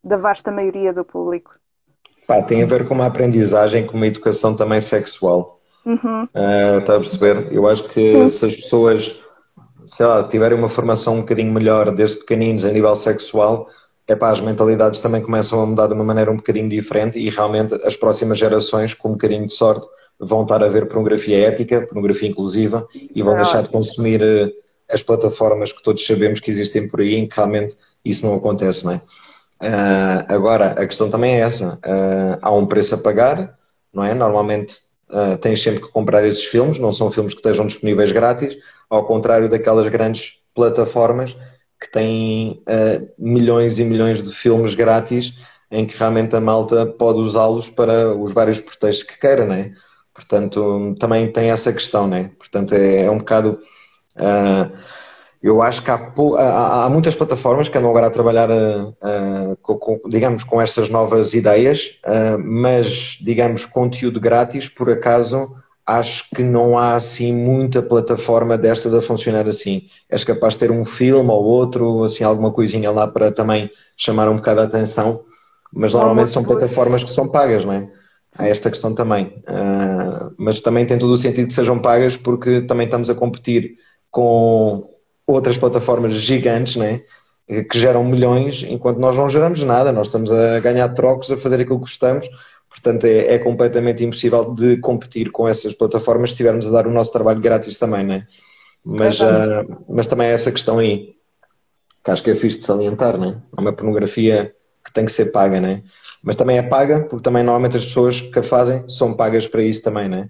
da 0.04 0.18
vasta 0.18 0.52
maioria 0.52 0.92
do 0.92 1.06
público. 1.06 1.56
Pá, 2.28 2.42
tem 2.42 2.62
a 2.62 2.66
ver 2.66 2.88
com 2.88 2.94
uma 2.94 3.06
aprendizagem, 3.06 3.88
com 3.88 3.96
uma 3.96 4.08
educação 4.08 4.56
também 4.56 4.82
sexual. 4.82 5.62
Uhum. 5.86 6.24
Uh, 6.24 6.80
está 6.80 6.96
a 6.96 7.00
perceber? 7.00 7.54
Eu 7.54 7.68
acho 7.68 7.88
que 7.90 8.10
Sim. 8.10 8.30
se 8.30 8.46
as 8.46 8.56
pessoas 8.56 9.25
sei 9.96 10.06
lá, 10.06 10.24
tiverem 10.28 10.58
uma 10.58 10.70
formação 10.70 11.16
um 11.16 11.22
bocadinho 11.22 11.52
melhor 11.52 11.92
desde 11.92 12.18
pequeninos 12.18 12.66
a 12.66 12.72
nível 12.72 12.96
sexual, 12.96 13.70
é 14.08 14.16
pá, 14.16 14.30
as 14.30 14.40
mentalidades 14.40 15.02
também 15.02 15.22
começam 15.22 15.62
a 15.62 15.66
mudar 15.66 15.88
de 15.88 15.94
uma 15.94 16.04
maneira 16.04 16.32
um 16.32 16.36
bocadinho 16.36 16.70
diferente 16.70 17.18
e 17.18 17.30
realmente 17.30 17.74
as 17.84 17.96
próximas 17.96 18.38
gerações, 18.38 18.94
com 18.94 19.10
um 19.10 19.14
bocadinho 19.14 19.48
de 19.48 19.54
sorte, 19.54 19.88
vão 20.20 20.44
estar 20.44 20.64
a 20.64 20.68
ver 20.68 20.88
pornografia 20.88 21.48
ética, 21.48 21.82
pornografia 21.82 22.30
inclusiva 22.30 22.88
e 22.94 23.22
vão 23.22 23.34
é 23.34 23.38
deixar 23.38 23.64
de 23.64 23.70
consumir 23.70 24.22
uh, 24.22 24.52
as 24.90 25.02
plataformas 25.02 25.72
que 25.72 25.82
todos 25.82 26.06
sabemos 26.06 26.40
que 26.40 26.50
existem 26.50 26.88
por 26.88 27.02
aí 27.02 27.16
em 27.16 27.28
que 27.28 27.36
realmente 27.36 27.76
isso 28.04 28.26
não 28.26 28.36
acontece, 28.36 28.86
não 28.86 28.94
é? 28.94 29.02
Uh, 29.62 30.26
agora, 30.28 30.72
a 30.72 30.86
questão 30.86 31.10
também 31.10 31.36
é 31.36 31.40
essa. 31.40 31.80
Uh, 31.86 32.38
há 32.42 32.52
um 32.52 32.66
preço 32.66 32.96
a 32.96 32.98
pagar, 32.98 33.58
não 33.92 34.04
é? 34.04 34.14
Normalmente 34.14 34.76
uh, 35.10 35.38
tens 35.38 35.62
sempre 35.62 35.82
que 35.82 35.88
comprar 35.90 36.26
esses 36.26 36.44
filmes, 36.44 36.78
não 36.78 36.92
são 36.92 37.12
filmes 37.12 37.34
que 37.34 37.40
estejam 37.40 37.66
disponíveis 37.66 38.12
grátis, 38.12 38.58
ao 38.90 39.06
contrário 39.06 39.50
daquelas 39.50 39.88
grandes 39.90 40.34
plataformas 40.54 41.36
que 41.80 41.92
têm 41.92 42.64
uh, 42.68 43.10
milhões 43.18 43.78
e 43.78 43.84
milhões 43.84 44.24
de 44.24 44.32
filmes 44.32 44.74
grátis 44.74 45.34
em 45.70 45.86
que 45.86 45.98
realmente 45.98 46.36
a 46.36 46.42
malta 46.42 46.86
pode 46.86 47.20
usá-los 47.20 47.70
para 47.70 48.16
os 48.16 48.32
vários 48.32 48.60
pretextos 48.60 49.04
que 49.04 49.20
queira, 49.20 49.46
né? 49.46 49.74
Portanto, 50.14 50.96
também 51.00 51.32
tem 51.32 51.50
essa 51.50 51.74
questão, 51.74 52.08
né? 52.08 52.32
Portanto, 52.38 52.74
é, 52.74 53.06
é 53.06 53.12
um 53.12 53.18
bocado. 53.18 53.60
Uh, 54.16 54.72
eu 55.44 55.62
acho 55.62 55.84
que 55.84 55.92
há, 55.92 56.00
há, 56.86 56.90
muitas 56.90 57.16
plataformas 57.16 57.68
que 57.68 57.78
andam 57.78 57.90
agora 57.90 58.08
a 58.08 58.12
trabalhar, 58.12 58.50
uh, 58.50 59.58
com, 59.62 59.78
com, 59.78 60.10
digamos, 60.10 60.44
com 60.44 60.62
estas 60.62 60.90
novas 60.90 61.34
ideias, 61.34 62.00
mas, 62.44 63.20
digamos, 63.22 63.66
conteúdo 63.66 64.20
grátis, 64.20 64.68
por 64.68 64.90
acaso, 64.90 65.56
acho 65.86 66.28
que 66.36 66.42
não 66.42 66.78
há 66.78 66.96
assim 66.96 67.34
muita 67.34 67.82
plataforma 67.82 68.58
destas 68.58 68.94
a 68.94 69.02
funcionar 69.02 69.48
assim. 69.48 69.88
És 70.10 70.24
capaz 70.24 70.54
de 70.54 70.60
ter 70.60 70.72
um 70.72 70.84
filme 70.84 71.30
ou 71.30 71.44
outro, 71.44 72.04
assim, 72.04 72.24
alguma 72.24 72.52
coisinha 72.52 72.90
lá 72.90 73.08
para 73.08 73.32
também 73.32 73.70
chamar 73.96 74.28
um 74.28 74.38
bocado 74.38 74.62
a 74.62 74.64
atenção, 74.64 75.24
mas 75.72 75.94
normalmente 75.94 76.32
são 76.32 76.44
plataformas 76.44 77.04
que 77.04 77.12
são 77.12 77.28
pagas, 77.28 77.64
não 77.64 77.74
é? 77.74 77.88
Há 78.38 78.48
esta 78.48 78.70
questão 78.70 78.94
também. 78.94 79.28
Uh, 79.48 80.34
mas 80.38 80.60
também 80.60 80.86
tem 80.86 80.98
todo 80.98 81.12
o 81.12 81.18
sentido 81.18 81.48
que 81.48 81.54
sejam 81.54 81.80
pagas 81.80 82.18
porque 82.18 82.62
também 82.62 82.86
estamos 82.86 83.10
a 83.10 83.16
competir 83.16 83.76
com 84.10 84.90
outras 85.28 85.58
plataformas 85.58 86.16
gigantes, 86.16 86.76
não 86.76 86.86
é? 86.86 87.02
Que 87.48 87.80
geram 87.80 88.04
milhões, 88.04 88.64
enquanto 88.68 88.98
nós 88.98 89.16
não 89.16 89.30
geramos 89.30 89.62
nada, 89.62 89.92
nós 89.92 90.08
estamos 90.08 90.32
a 90.32 90.60
ganhar 90.60 90.90
trocos, 90.90 91.32
a 91.32 91.38
fazer 91.38 91.62
aquilo 91.62 91.78
que 91.78 91.86
gostamos, 91.86 92.28
Portanto, 92.76 93.06
é, 93.06 93.36
é, 93.36 93.40
completamente 93.40 94.04
impossível 94.04 94.54
de 94.54 94.78
competir 94.78 95.32
com 95.32 95.48
essas 95.48 95.74
plataformas 95.74 96.32
se 96.32 96.34
estivermos 96.34 96.68
a 96.68 96.72
dar 96.72 96.88
o 96.88 96.92
nosso 96.92 97.12
trabalho 97.12 97.40
grátis 97.40 97.78
também, 97.78 98.04
né? 98.04 98.28
Mas, 98.84 99.20
uh, 99.22 99.84
mas 99.90 100.08
também 100.08 100.28
é 100.28 100.34
essa 100.34 100.52
questão 100.52 100.78
aí, 100.78 101.16
que 102.04 102.12
acho 102.12 102.22
que 102.22 102.32
é 102.32 102.36
fixe 102.36 102.60
de 102.60 102.66
salientar, 102.66 103.18
né? 103.18 103.42
É 103.58 103.62
uma 103.62 103.72
pornografia 103.72 104.54
que 104.84 104.92
tem 104.92 105.06
que 105.06 105.12
ser 105.12 105.32
paga, 105.32 105.60
né? 105.62 105.84
Mas 106.22 106.36
também 106.36 106.58
é 106.58 106.64
paga, 106.64 107.06
porque 107.06 107.24
também 107.24 107.44
normalmente 107.44 107.78
as 107.78 107.86
pessoas 107.86 108.20
que 108.20 108.38
a 108.38 108.44
fazem 108.44 108.88
são 108.90 109.16
pagas 109.16 109.48
para 109.48 109.64
isso 109.64 109.82
também, 109.82 110.10
né? 110.10 110.30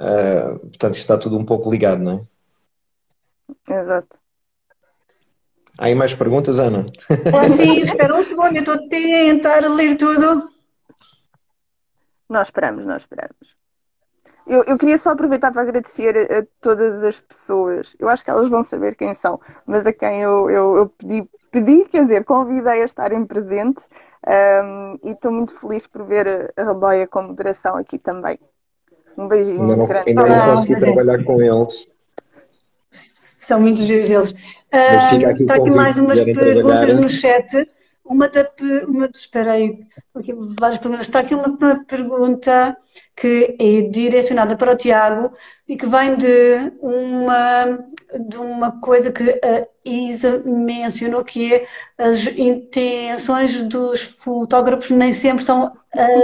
Uh, 0.00 0.58
portanto, 0.60 0.94
isto 0.94 1.02
está 1.02 1.18
tudo 1.18 1.38
um 1.38 1.44
pouco 1.44 1.70
ligado, 1.70 2.02
né? 2.02 2.22
Exato. 3.68 4.18
Há 5.78 5.86
aí 5.86 5.94
mais 5.94 6.14
perguntas, 6.14 6.58
Ana? 6.58 6.86
Ah, 7.08 7.48
sim, 7.50 7.76
espera 7.84 8.14
um 8.14 8.22
segundo, 8.22 8.56
eu 8.56 8.60
estou 8.60 8.74
a 8.74 8.88
tentar 8.88 9.60
ler 9.70 9.96
tudo. 9.96 10.50
Nós 12.32 12.46
esperamos, 12.48 12.86
nós 12.86 13.02
esperamos. 13.02 13.56
Eu, 14.46 14.64
eu 14.64 14.78
queria 14.78 14.96
só 14.96 15.10
aproveitar 15.10 15.52
para 15.52 15.60
agradecer 15.60 16.16
a, 16.16 16.38
a, 16.38 16.44
todas 16.62 17.04
as 17.04 17.20
pessoas. 17.20 17.94
Eu 17.98 18.08
acho 18.08 18.24
que 18.24 18.30
elas 18.30 18.48
vão 18.48 18.64
saber 18.64 18.96
quem 18.96 19.12
são, 19.12 19.38
mas 19.66 19.86
a 19.86 19.92
quem 19.92 20.22
eu, 20.22 20.50
eu, 20.50 20.76
eu 20.78 20.88
pedi, 20.88 21.28
pedi, 21.50 21.84
quer 21.84 22.02
dizer, 22.02 22.24
convidei 22.24 22.80
a 22.80 22.84
estarem 22.86 23.24
presentes 23.26 23.88
um, 24.26 24.98
e 25.04 25.12
estou 25.12 25.30
muito 25.30 25.54
feliz 25.54 25.86
por 25.86 26.04
ver 26.04 26.52
a 26.56 26.64
Raboia 26.64 27.06
com 27.06 27.22
moderação 27.22 27.76
aqui 27.76 27.98
também. 27.98 28.38
Um 29.16 29.28
beijinho 29.28 29.60
ainda 29.60 29.76
não, 29.76 29.86
grande. 29.86 30.08
Ainda 30.08 30.26
não 30.26 30.54
consegui 30.54 30.80
trabalhar 30.80 31.24
com 31.24 31.42
eles. 31.42 31.92
São 33.46 33.60
muito 33.60 33.82
giros 33.82 34.08
eles. 34.08 34.30
Uh, 34.32 35.42
está 35.42 35.54
aqui 35.56 35.70
mais 35.70 35.96
umas 35.96 36.18
perguntas 36.18 36.54
trabalhar. 36.54 36.94
no 36.94 37.08
chat. 37.10 37.68
Uma 38.12 38.28
da. 38.28 38.46
Uma, 38.86 39.06
espera 39.14 39.52
aí, 39.52 39.86
aqui, 40.14 40.32
várias 40.34 40.78
perguntas. 40.78 41.06
Está 41.06 41.20
aqui 41.20 41.34
uma, 41.34 41.84
pergunta 41.84 42.76
que 43.16 43.56
é 43.58 43.82
direcionada 43.88 44.54
para 44.54 44.72
o 44.72 44.76
Tiago 44.76 45.34
e 45.66 45.76
que 45.76 45.86
vem 45.86 46.14
de 46.16 46.72
uma, 46.80 47.78
de 48.28 48.36
uma 48.36 48.80
coisa 48.80 49.10
que 49.10 49.30
a 49.42 49.66
Isa 49.84 50.42
mencionou, 50.44 51.24
que 51.24 51.54
é 51.54 51.66
as 51.96 52.26
intenções 52.26 53.62
dos 53.62 54.02
fotógrafos 54.02 54.90
nem 54.90 55.12
sempre 55.12 55.44
são 55.44 55.72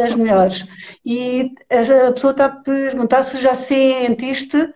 as 0.04 0.14
melhores. 0.14 0.66
E 1.04 1.52
a 1.70 2.12
pessoa 2.12 2.32
está 2.32 2.44
a 2.44 2.50
perguntar 2.50 3.22
se 3.22 3.40
já 3.40 3.54
sentiste 3.54 4.74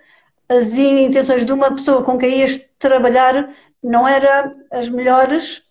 as 0.49 0.73
intenções 0.75 1.45
de 1.45 1.53
uma 1.53 1.75
pessoa 1.75 2.03
com 2.03 2.17
quem 2.17 2.41
ias 2.41 2.59
trabalhar 2.79 3.55
não 3.83 4.07
eram 4.07 4.53
as 4.71 4.89
melhores 4.89 5.63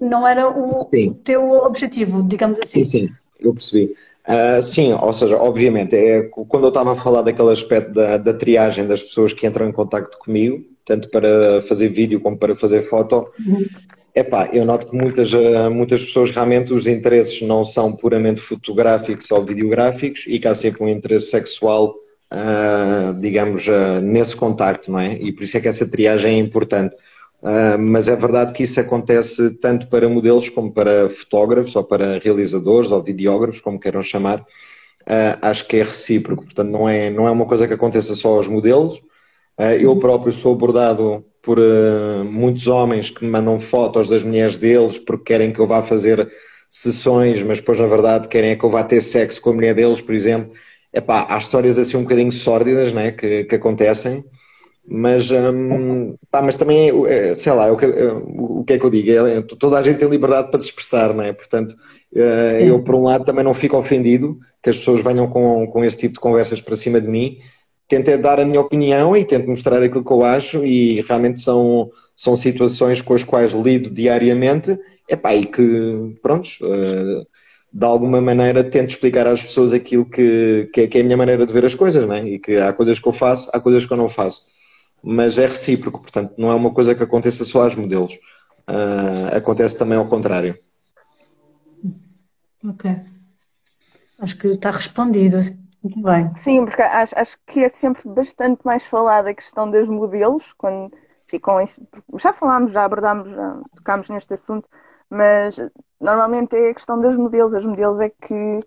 não 0.00 0.26
era 0.26 0.48
o 0.48 0.88
sim. 0.94 1.12
teu 1.24 1.50
objetivo, 1.50 2.22
digamos 2.22 2.58
assim. 2.58 2.84
Sim, 2.84 3.06
sim, 3.06 3.12
eu 3.40 3.52
percebi. 3.52 3.94
Uh, 4.26 4.60
sim, 4.60 4.92
ou 4.92 5.12
seja, 5.12 5.36
obviamente, 5.36 5.94
é, 5.94 6.22
quando 6.22 6.64
eu 6.64 6.68
estava 6.68 6.92
a 6.92 6.96
falar 6.96 7.22
daquele 7.22 7.52
aspecto 7.52 7.92
da, 7.92 8.16
da 8.16 8.34
triagem 8.34 8.86
das 8.86 9.00
pessoas 9.00 9.32
que 9.32 9.46
entram 9.46 9.68
em 9.68 9.72
contato 9.72 10.18
comigo, 10.18 10.64
tanto 10.84 11.08
para 11.10 11.62
fazer 11.62 11.88
vídeo 11.88 12.20
como 12.20 12.36
para 12.36 12.56
fazer 12.56 12.82
foto, 12.82 13.28
uhum. 13.46 13.64
epá, 14.14 14.48
eu 14.52 14.64
noto 14.64 14.88
que 14.88 14.96
muitas, 14.96 15.32
ah, 15.32 15.70
muitas 15.70 16.04
pessoas 16.04 16.30
realmente 16.30 16.72
os 16.72 16.88
interesses 16.88 17.40
não 17.42 17.64
são 17.64 17.92
puramente 17.92 18.40
fotográficos 18.40 19.30
ou 19.30 19.44
videográficos 19.44 20.24
e 20.26 20.40
que 20.40 20.48
há 20.48 20.54
sempre 20.54 20.82
um 20.82 20.88
interesse 20.88 21.30
sexual, 21.30 21.94
uh, 22.32 23.20
digamos, 23.20 23.66
uh, 23.68 24.00
nesse 24.00 24.34
contacto, 24.34 24.90
não 24.90 24.98
é? 24.98 25.14
E 25.14 25.32
por 25.32 25.44
isso 25.44 25.56
é 25.56 25.60
que 25.60 25.68
essa 25.68 25.88
triagem 25.88 26.34
é 26.34 26.38
importante. 26.38 26.96
Uh, 27.42 27.78
mas 27.78 28.08
é 28.08 28.16
verdade 28.16 28.52
que 28.52 28.62
isso 28.62 28.80
acontece 28.80 29.58
tanto 29.58 29.88
para 29.88 30.08
modelos 30.08 30.48
como 30.48 30.72
para 30.72 31.08
fotógrafos 31.10 31.76
ou 31.76 31.84
para 31.84 32.18
realizadores 32.18 32.90
ou 32.90 33.02
videógrafos, 33.02 33.60
como 33.60 33.78
queiram 33.78 34.02
chamar. 34.02 34.40
Uh, 35.02 35.38
acho 35.42 35.66
que 35.68 35.76
é 35.76 35.82
recíproco, 35.82 36.44
portanto 36.44 36.70
não 36.70 36.88
é, 36.88 37.10
não 37.10 37.28
é 37.28 37.30
uma 37.30 37.46
coisa 37.46 37.68
que 37.68 37.74
aconteça 37.74 38.14
só 38.16 38.34
aos 38.34 38.48
modelos, 38.48 39.00
eu 39.80 39.96
próprio 39.98 40.34
sou 40.34 40.52
abordado 40.52 41.24
por 41.40 41.58
muitos 42.26 42.66
homens 42.66 43.08
que 43.10 43.24
me 43.24 43.30
mandam 43.30 43.58
fotos 43.58 44.06
das 44.06 44.22
mulheres 44.22 44.58
deles 44.58 44.98
porque 44.98 45.32
querem 45.32 45.50
que 45.50 45.58
eu 45.58 45.66
vá 45.66 45.82
fazer 45.82 46.30
sessões, 46.68 47.42
mas 47.42 47.58
depois 47.58 47.78
na 47.78 47.86
verdade 47.86 48.28
querem 48.28 48.50
é 48.50 48.56
que 48.56 48.64
eu 48.64 48.70
vá 48.70 48.84
ter 48.84 49.00
sexo 49.00 49.40
com 49.40 49.50
a 49.50 49.52
mulher 49.54 49.74
deles, 49.74 50.00
por 50.00 50.14
exemplo. 50.14 50.52
Epá, 50.92 51.26
há 51.28 51.38
histórias 51.38 51.78
assim 51.78 51.96
um 51.96 52.02
bocadinho 52.02 52.32
sórdidas 52.32 52.92
né, 52.92 53.12
que, 53.12 53.44
que 53.44 53.54
acontecem, 53.54 54.24
mas, 54.88 55.30
hum, 55.30 56.14
pá, 56.30 56.40
mas 56.42 56.56
também, 56.56 56.90
é, 57.06 57.34
sei 57.34 57.52
lá, 57.52 57.70
o 57.72 57.76
que, 57.76 57.86
o 57.86 58.64
que 58.64 58.74
é 58.74 58.78
que 58.78 58.84
eu 58.84 58.90
digo? 58.90 59.10
É, 59.10 59.42
toda 59.42 59.78
a 59.78 59.82
gente 59.82 59.98
tem 59.98 60.08
liberdade 60.08 60.50
para 60.50 60.60
se 60.60 60.66
expressar, 60.66 61.12
não 61.12 61.22
é? 61.22 61.32
Portanto, 61.32 61.74
eh, 62.14 62.68
eu 62.68 62.82
por 62.82 62.94
um 62.94 63.02
lado 63.02 63.24
também 63.24 63.44
não 63.44 63.52
fico 63.52 63.76
ofendido 63.76 64.38
que 64.62 64.70
as 64.70 64.78
pessoas 64.78 65.00
venham 65.02 65.28
com, 65.28 65.66
com 65.66 65.84
esse 65.84 65.98
tipo 65.98 66.14
de 66.14 66.20
conversas 66.20 66.60
para 66.60 66.76
cima 66.76 67.00
de 67.00 67.08
mim, 67.08 67.38
tento 67.88 68.16
dar 68.18 68.40
a 68.40 68.44
minha 68.44 68.60
opinião 68.60 69.16
e 69.16 69.24
tento 69.24 69.48
mostrar 69.48 69.82
aquilo 69.82 70.04
que 70.04 70.12
eu 70.12 70.24
acho 70.24 70.64
e 70.64 71.00
realmente 71.02 71.40
são, 71.40 71.90
são 72.16 72.34
situações 72.36 73.00
com 73.00 73.14
as 73.14 73.22
quais 73.22 73.52
lido 73.52 73.90
diariamente 73.90 74.78
epá, 75.08 75.34
e 75.34 75.46
que, 75.46 76.16
pronto, 76.22 76.48
uh, 76.62 77.26
de 77.72 77.84
alguma 77.84 78.20
maneira 78.20 78.64
tento 78.64 78.90
explicar 78.90 79.26
às 79.26 79.42
pessoas 79.42 79.72
aquilo 79.72 80.04
que, 80.04 80.68
que, 80.72 80.80
é, 80.82 80.86
que, 80.86 80.98
é, 80.98 81.00
a 81.02 81.04
minha 81.04 81.16
maneira 81.16 81.46
de 81.46 81.52
ver 81.52 81.64
as 81.64 81.74
coisas, 81.74 82.08
né? 82.08 82.26
e 82.26 82.38
que 82.38 82.56
há 82.56 82.72
coisas 82.72 82.98
que 82.98 83.06
eu 83.06 83.12
faço, 83.12 83.48
há 83.52 83.60
coisas 83.60 83.84
que 83.84 83.92
eu 83.92 83.96
não 83.96 84.08
faço. 84.08 84.55
Mas 85.02 85.38
é 85.38 85.46
recíproco, 85.46 86.00
portanto, 86.00 86.34
não 86.36 86.50
é 86.50 86.54
uma 86.54 86.72
coisa 86.72 86.94
que 86.94 87.02
aconteça 87.02 87.44
só 87.44 87.64
aos 87.64 87.76
modelos. 87.76 88.14
Uh, 88.68 89.36
acontece 89.36 89.78
também 89.78 89.96
ao 89.96 90.08
contrário. 90.08 90.58
Ok. 92.64 92.90
Acho 94.18 94.36
que 94.38 94.48
está 94.48 94.70
respondido. 94.70 95.38
Muito 95.82 96.02
bem. 96.02 96.34
Sim, 96.34 96.64
porque 96.64 96.82
acho, 96.82 97.16
acho 97.16 97.36
que 97.46 97.60
é 97.60 97.68
sempre 97.68 98.02
bastante 98.08 98.60
mais 98.64 98.84
falada 98.84 99.30
a 99.30 99.34
questão 99.34 99.70
dos 99.70 99.88
modelos, 99.88 100.52
quando 100.54 100.92
ficam. 101.28 101.60
Em, 101.60 101.68
já 102.18 102.32
falámos, 102.32 102.72
já 102.72 102.84
abordámos, 102.84 103.30
já 103.30 103.60
tocámos 103.76 104.08
neste 104.08 104.34
assunto, 104.34 104.68
mas 105.08 105.56
normalmente 106.00 106.56
é 106.56 106.70
a 106.70 106.74
questão 106.74 107.00
dos 107.00 107.16
modelos. 107.16 107.52
Os 107.52 107.64
modelos 107.64 108.00
é 108.00 108.08
que 108.08 108.60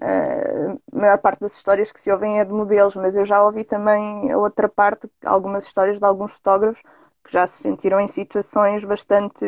uh, 0.00 0.80
a 0.92 0.98
maior 0.98 1.18
parte 1.18 1.40
das 1.40 1.56
histórias 1.56 1.92
que 1.92 2.00
se 2.00 2.10
ouvem 2.10 2.40
é 2.40 2.44
de 2.44 2.52
modelos, 2.52 2.96
mas 2.96 3.16
eu 3.16 3.24
já 3.24 3.42
ouvi 3.42 3.64
também 3.64 4.30
a 4.32 4.38
outra 4.38 4.68
parte, 4.68 5.08
algumas 5.24 5.66
histórias 5.66 5.98
de 5.98 6.04
alguns 6.04 6.32
fotógrafos 6.34 6.82
que 7.24 7.32
já 7.32 7.46
se 7.46 7.62
sentiram 7.62 8.00
em 8.00 8.08
situações 8.08 8.84
bastante 8.84 9.44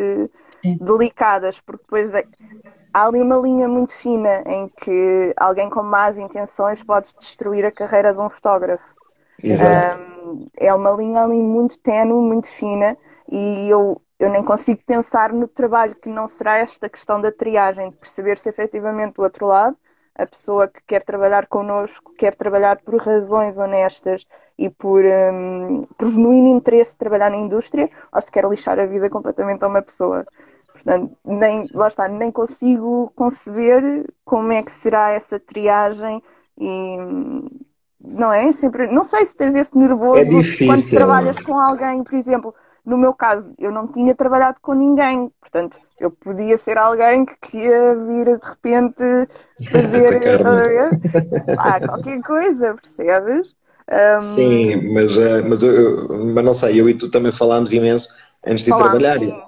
Sim. 0.62 0.78
delicadas, 0.80 1.60
porque 1.60 1.82
depois 1.82 2.14
é, 2.14 2.24
há 2.92 3.06
ali 3.06 3.20
uma 3.20 3.36
linha 3.36 3.68
muito 3.68 3.94
fina 3.94 4.42
em 4.46 4.68
que 4.68 5.34
alguém 5.36 5.68
com 5.68 5.82
más 5.82 6.16
intenções 6.16 6.82
pode 6.82 7.14
destruir 7.18 7.64
a 7.64 7.70
carreira 7.70 8.14
de 8.14 8.20
um 8.20 8.30
fotógrafo. 8.30 8.94
Exato. 9.42 10.00
Um, 10.00 10.46
é 10.56 10.72
uma 10.72 10.90
linha 10.92 11.22
ali 11.22 11.38
muito 11.38 11.78
tenue, 11.78 12.26
muito 12.26 12.48
fina, 12.48 12.96
e 13.30 13.68
eu 13.68 14.00
eu 14.18 14.30
nem 14.30 14.42
consigo 14.42 14.80
pensar 14.86 15.30
no 15.30 15.46
trabalho 15.46 15.94
que 15.94 16.08
não 16.08 16.26
será 16.26 16.56
esta 16.56 16.88
questão 16.88 17.20
da 17.20 17.30
triagem, 17.30 17.90
de 17.90 17.96
perceber 17.96 18.38
se 18.38 18.48
efetivamente 18.48 19.16
do 19.16 19.22
outro 19.22 19.46
lado 19.46 19.76
a 20.18 20.26
pessoa 20.26 20.68
que 20.68 20.80
quer 20.86 21.02
trabalhar 21.02 21.46
connosco 21.46 22.12
quer 22.16 22.34
trabalhar 22.34 22.76
por 22.78 22.96
razões 22.96 23.58
honestas 23.58 24.26
e 24.58 24.70
por, 24.70 25.04
um, 25.04 25.82
por 25.98 26.10
genuíno 26.10 26.48
interesse 26.48 26.92
de 26.92 26.98
trabalhar 26.98 27.30
na 27.30 27.36
indústria 27.36 27.90
ou 28.12 28.22
se 28.22 28.30
quer 28.30 28.44
lixar 28.44 28.78
a 28.78 28.86
vida 28.86 29.10
completamente 29.10 29.62
a 29.64 29.68
uma 29.68 29.82
pessoa. 29.82 30.26
Portanto, 30.72 31.16
nem, 31.24 31.64
lá 31.74 31.88
está, 31.88 32.08
nem 32.08 32.30
consigo 32.30 33.12
conceber 33.14 34.06
como 34.24 34.52
é 34.52 34.62
que 34.62 34.72
será 34.72 35.10
essa 35.10 35.38
triagem 35.38 36.22
e 36.58 36.96
não 38.00 38.32
é? 38.32 38.52
Sempre, 38.52 38.86
não 38.86 39.04
sei 39.04 39.24
se 39.24 39.36
tens 39.36 39.54
esse 39.54 39.76
nervoso 39.76 40.18
é 40.18 40.66
quando 40.66 40.88
trabalhas 40.88 41.40
com 41.40 41.58
alguém, 41.58 42.04
por 42.04 42.14
exemplo, 42.14 42.54
no 42.86 42.96
meu 42.96 43.12
caso, 43.12 43.52
eu 43.58 43.72
não 43.72 43.88
tinha 43.88 44.14
trabalhado 44.14 44.58
com 44.62 44.72
ninguém, 44.72 45.28
portanto, 45.40 45.78
eu 45.98 46.10
podia 46.10 46.56
ser 46.56 46.78
alguém 46.78 47.26
que 47.26 47.58
ia 47.58 47.94
vir 47.96 48.38
de 48.38 48.46
repente 48.46 49.04
fazer 49.72 50.40
ah, 51.58 51.80
qualquer 51.80 52.22
coisa, 52.22 52.74
percebes? 52.74 53.56
Um... 53.90 54.34
Sim, 54.34 54.92
mas, 54.92 55.16
eh, 55.16 55.42
mas, 55.42 55.62
eu, 55.62 56.08
mas 56.32 56.44
não 56.44 56.54
sei, 56.54 56.80
eu 56.80 56.88
e 56.88 56.94
tu 56.94 57.10
também 57.10 57.32
falámos 57.32 57.72
imenso 57.72 58.08
antes 58.46 58.64
de 58.64 58.70
Falámos, 58.70 58.90
trabalhar. 58.90 59.18
Sim. 59.18 59.42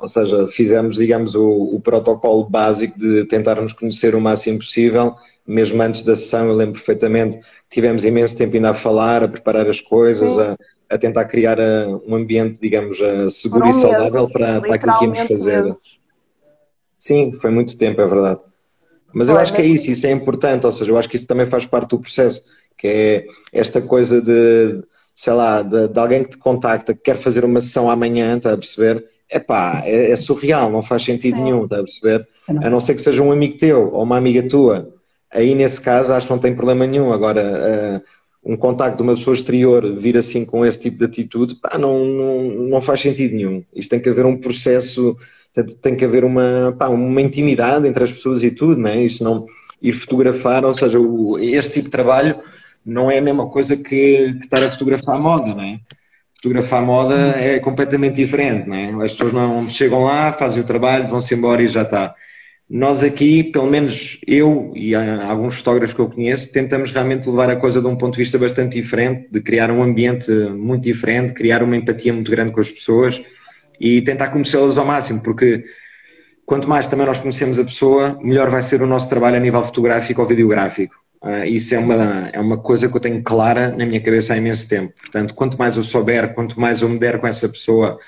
Ou 0.00 0.08
seja, 0.08 0.46
fizemos, 0.46 0.96
digamos, 0.96 1.34
o, 1.34 1.74
o, 1.74 1.80
protocolo 1.80 2.48
básico 2.48 2.98
de 2.98 3.24
tentarmos 3.24 3.72
conhecer 3.72 4.14
o 4.14 4.20
máximo 4.20 4.58
possível, 4.58 5.16
mesmo 5.46 5.82
antes 5.82 6.04
da 6.04 6.14
sessão, 6.14 6.46
eu 6.46 6.54
lembro 6.54 6.74
perfeitamente, 6.74 7.40
tivemos 7.68 8.04
imenso 8.04 8.36
tempo 8.36 8.54
ainda 8.54 8.70
a 8.70 8.74
falar, 8.74 9.24
a 9.24 9.28
preparar 9.28 9.68
as 9.68 9.80
coisas, 9.80 10.38
a, 10.38 10.56
a 10.90 10.98
tentar 10.98 11.24
criar 11.26 11.58
uh, 11.58 12.02
um 12.06 12.14
ambiente, 12.14 12.60
digamos, 12.60 12.98
uh, 13.00 13.30
seguro 13.30 13.66
Foram 13.66 13.78
e 13.78 13.80
saudável 13.80 14.20
meses, 14.20 14.32
para, 14.32 14.60
para 14.60 14.74
aquilo 14.74 14.98
que 14.98 15.04
íamos 15.04 15.18
fazer. 15.20 15.64
Meses. 15.64 15.98
Sim, 16.98 17.32
foi 17.32 17.50
muito 17.50 17.76
tempo, 17.76 18.00
é 18.00 18.06
verdade. 18.06 18.40
Mas 19.12 19.28
eu 19.28 19.38
acho 19.38 19.54
que 19.54 19.62
é 19.62 19.66
isso, 19.66 19.90
isso 19.90 20.06
é 20.06 20.10
importante, 20.10 20.66
ou 20.66 20.72
seja, 20.72 20.90
eu 20.90 20.98
acho 20.98 21.08
que 21.08 21.16
isso 21.16 21.26
também 21.26 21.46
faz 21.46 21.64
parte 21.64 21.90
do 21.90 21.98
processo, 21.98 22.42
que 22.76 22.86
é 22.86 23.26
esta 23.52 23.80
coisa 23.80 24.20
de, 24.20 24.82
sei 25.14 25.32
lá, 25.32 25.62
de, 25.62 25.88
de 25.88 25.98
alguém 25.98 26.22
que 26.22 26.30
te 26.30 26.38
contacta, 26.38 26.94
que 26.94 27.00
quer 27.00 27.16
fazer 27.16 27.44
uma 27.44 27.60
sessão 27.60 27.90
amanhã, 27.90 28.36
está 28.36 28.52
a 28.52 28.56
perceber? 28.56 29.04
Epá, 29.30 29.82
é, 29.84 30.10
é 30.10 30.16
surreal, 30.16 30.70
não 30.70 30.82
faz 30.82 31.04
sentido 31.04 31.36
Sim. 31.36 31.44
nenhum, 31.44 31.64
está 31.64 31.80
a 31.80 31.82
perceber? 31.82 32.26
A 32.62 32.70
não 32.70 32.80
ser 32.80 32.94
que 32.94 33.02
seja 33.02 33.22
um 33.22 33.30
amigo 33.30 33.58
teu 33.58 33.92
ou 33.92 34.02
uma 34.02 34.16
amiga 34.16 34.42
tua. 34.48 34.88
Aí, 35.30 35.54
nesse 35.54 35.80
caso, 35.80 36.12
acho 36.12 36.26
que 36.26 36.32
não 36.32 36.38
tem 36.40 36.54
problema 36.54 36.86
nenhum. 36.86 37.12
Agora, 37.12 37.42
uh, 37.42 38.02
um 38.44 38.56
contacto 38.56 38.96
de 38.96 39.02
uma 39.02 39.14
pessoa 39.14 39.34
exterior 39.34 39.94
vir 39.96 40.16
assim 40.16 40.44
com 40.44 40.64
este 40.64 40.82
tipo 40.82 40.98
de 40.98 41.04
atitude, 41.04 41.54
pá, 41.56 41.76
não, 41.76 42.04
não, 42.04 42.42
não 42.68 42.80
faz 42.80 43.00
sentido 43.00 43.34
nenhum. 43.34 43.64
Isto 43.74 43.90
tem 43.90 44.00
que 44.00 44.08
haver 44.08 44.24
um 44.24 44.36
processo, 44.36 45.16
tem 45.82 45.96
que 45.96 46.04
haver 46.04 46.24
uma, 46.24 46.74
pá, 46.78 46.88
uma 46.88 47.20
intimidade 47.20 47.86
entre 47.86 48.04
as 48.04 48.12
pessoas 48.12 48.42
e 48.42 48.50
tudo, 48.50 48.80
não 48.80 48.88
é? 48.88 49.02
Isto 49.02 49.24
não 49.24 49.46
ir 49.82 49.92
fotografar, 49.92 50.64
ou 50.64 50.74
seja, 50.74 50.98
o, 50.98 51.38
este 51.38 51.74
tipo 51.74 51.84
de 51.86 51.90
trabalho 51.90 52.38
não 52.84 53.10
é 53.10 53.18
a 53.18 53.22
mesma 53.22 53.48
coisa 53.48 53.76
que, 53.76 53.82
que 54.34 54.44
estar 54.44 54.62
a 54.62 54.70
fotografar 54.70 55.16
a 55.16 55.18
moda, 55.18 55.54
não 55.54 55.62
é? 55.62 55.80
Fotografar 56.36 56.82
a 56.82 56.86
moda 56.86 57.14
é 57.14 57.58
completamente 57.58 58.14
diferente, 58.14 58.68
não 58.68 58.76
é? 58.76 59.04
As 59.04 59.12
pessoas 59.12 59.32
não 59.32 59.68
chegam 59.68 60.04
lá, 60.04 60.32
fazem 60.32 60.62
o 60.62 60.66
trabalho, 60.66 61.08
vão-se 61.08 61.34
embora 61.34 61.62
e 61.62 61.68
já 61.68 61.82
está. 61.82 62.14
Nós 62.70 63.02
aqui, 63.02 63.44
pelo 63.44 63.66
menos 63.66 64.18
eu 64.26 64.72
e 64.76 64.94
alguns 64.94 65.56
fotógrafos 65.56 65.94
que 65.94 66.00
eu 66.00 66.10
conheço, 66.10 66.52
tentamos 66.52 66.90
realmente 66.90 67.26
levar 67.26 67.48
a 67.50 67.56
coisa 67.56 67.80
de 67.80 67.86
um 67.86 67.96
ponto 67.96 68.12
de 68.12 68.18
vista 68.18 68.38
bastante 68.38 68.78
diferente, 68.78 69.26
de 69.30 69.40
criar 69.40 69.70
um 69.70 69.82
ambiente 69.82 70.30
muito 70.30 70.82
diferente, 70.82 71.32
criar 71.32 71.62
uma 71.62 71.76
empatia 71.76 72.12
muito 72.12 72.30
grande 72.30 72.52
com 72.52 72.60
as 72.60 72.70
pessoas 72.70 73.22
e 73.80 74.02
tentar 74.02 74.28
conhecê-las 74.28 74.76
ao 74.76 74.84
máximo, 74.84 75.22
porque 75.22 75.64
quanto 76.44 76.68
mais 76.68 76.86
também 76.86 77.06
nós 77.06 77.18
conhecemos 77.18 77.58
a 77.58 77.64
pessoa, 77.64 78.18
melhor 78.22 78.50
vai 78.50 78.60
ser 78.60 78.82
o 78.82 78.86
nosso 78.86 79.08
trabalho 79.08 79.36
a 79.36 79.40
nível 79.40 79.62
fotográfico 79.62 80.20
ou 80.20 80.26
videográfico. 80.26 80.94
Uh, 81.22 81.44
isso 81.44 81.74
é 81.74 81.78
uma, 81.78 82.28
é 82.28 82.38
uma 82.38 82.58
coisa 82.58 82.86
que 82.86 82.94
eu 82.94 83.00
tenho 83.00 83.22
clara 83.22 83.70
na 83.70 83.86
minha 83.86 84.00
cabeça 84.00 84.34
há 84.34 84.36
imenso 84.36 84.68
tempo. 84.68 84.92
Portanto, 85.00 85.34
quanto 85.34 85.58
mais 85.58 85.76
eu 85.78 85.82
souber, 85.82 86.34
quanto 86.34 86.60
mais 86.60 86.82
eu 86.82 86.88
me 86.88 86.98
der 86.98 87.18
com 87.18 87.26
essa 87.26 87.48
pessoa, 87.48 87.98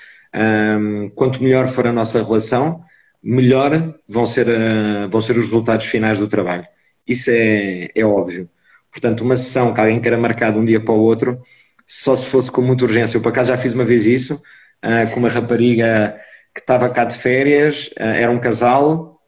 um, 0.79 1.09
quanto 1.09 1.43
melhor 1.43 1.67
for 1.67 1.87
a 1.87 1.91
nossa 1.91 2.23
relação, 2.23 2.83
melhor 3.23 3.95
vão 4.07 4.25
ser, 4.25 4.47
uh, 4.47 5.09
vão 5.09 5.21
ser 5.21 5.37
os 5.37 5.45
resultados 5.45 5.85
finais 5.85 6.19
do 6.19 6.27
trabalho. 6.27 6.65
Isso 7.07 7.29
é, 7.31 7.89
é 7.93 8.05
óbvio. 8.05 8.49
Portanto, 8.91 9.21
uma 9.21 9.37
sessão 9.37 9.73
que 9.73 9.79
alguém 9.79 9.99
queira 9.99 10.17
marcar 10.17 10.51
de 10.51 10.59
um 10.59 10.65
dia 10.65 10.79
para 10.79 10.93
o 10.93 10.99
outro, 10.99 11.41
só 11.87 12.15
se 12.15 12.25
fosse 12.25 12.51
com 12.51 12.61
muita 12.61 12.85
urgência. 12.85 13.17
Eu, 13.17 13.21
por 13.21 13.29
acaso, 13.29 13.49
já 13.49 13.57
fiz 13.57 13.73
uma 13.73 13.85
vez 13.85 14.05
isso, 14.05 14.35
uh, 14.35 15.11
com 15.13 15.19
uma 15.19 15.29
rapariga 15.29 16.19
que 16.53 16.61
estava 16.61 16.89
cá 16.89 17.05
de 17.05 17.15
férias, 17.15 17.87
uh, 17.99 18.03
era 18.03 18.31
um 18.31 18.39
casal, 18.39 19.19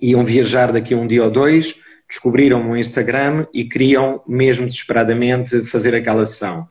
iam 0.00 0.24
viajar 0.24 0.72
daqui 0.72 0.94
a 0.94 0.96
um 0.96 1.06
dia 1.06 1.24
ou 1.24 1.30
dois, 1.30 1.74
descobriram 2.08 2.70
o 2.70 2.76
Instagram 2.76 3.46
e 3.52 3.64
queriam 3.64 4.22
mesmo 4.26 4.66
desesperadamente 4.66 5.64
fazer 5.64 5.94
aquela 5.94 6.24
sessão. 6.24 6.68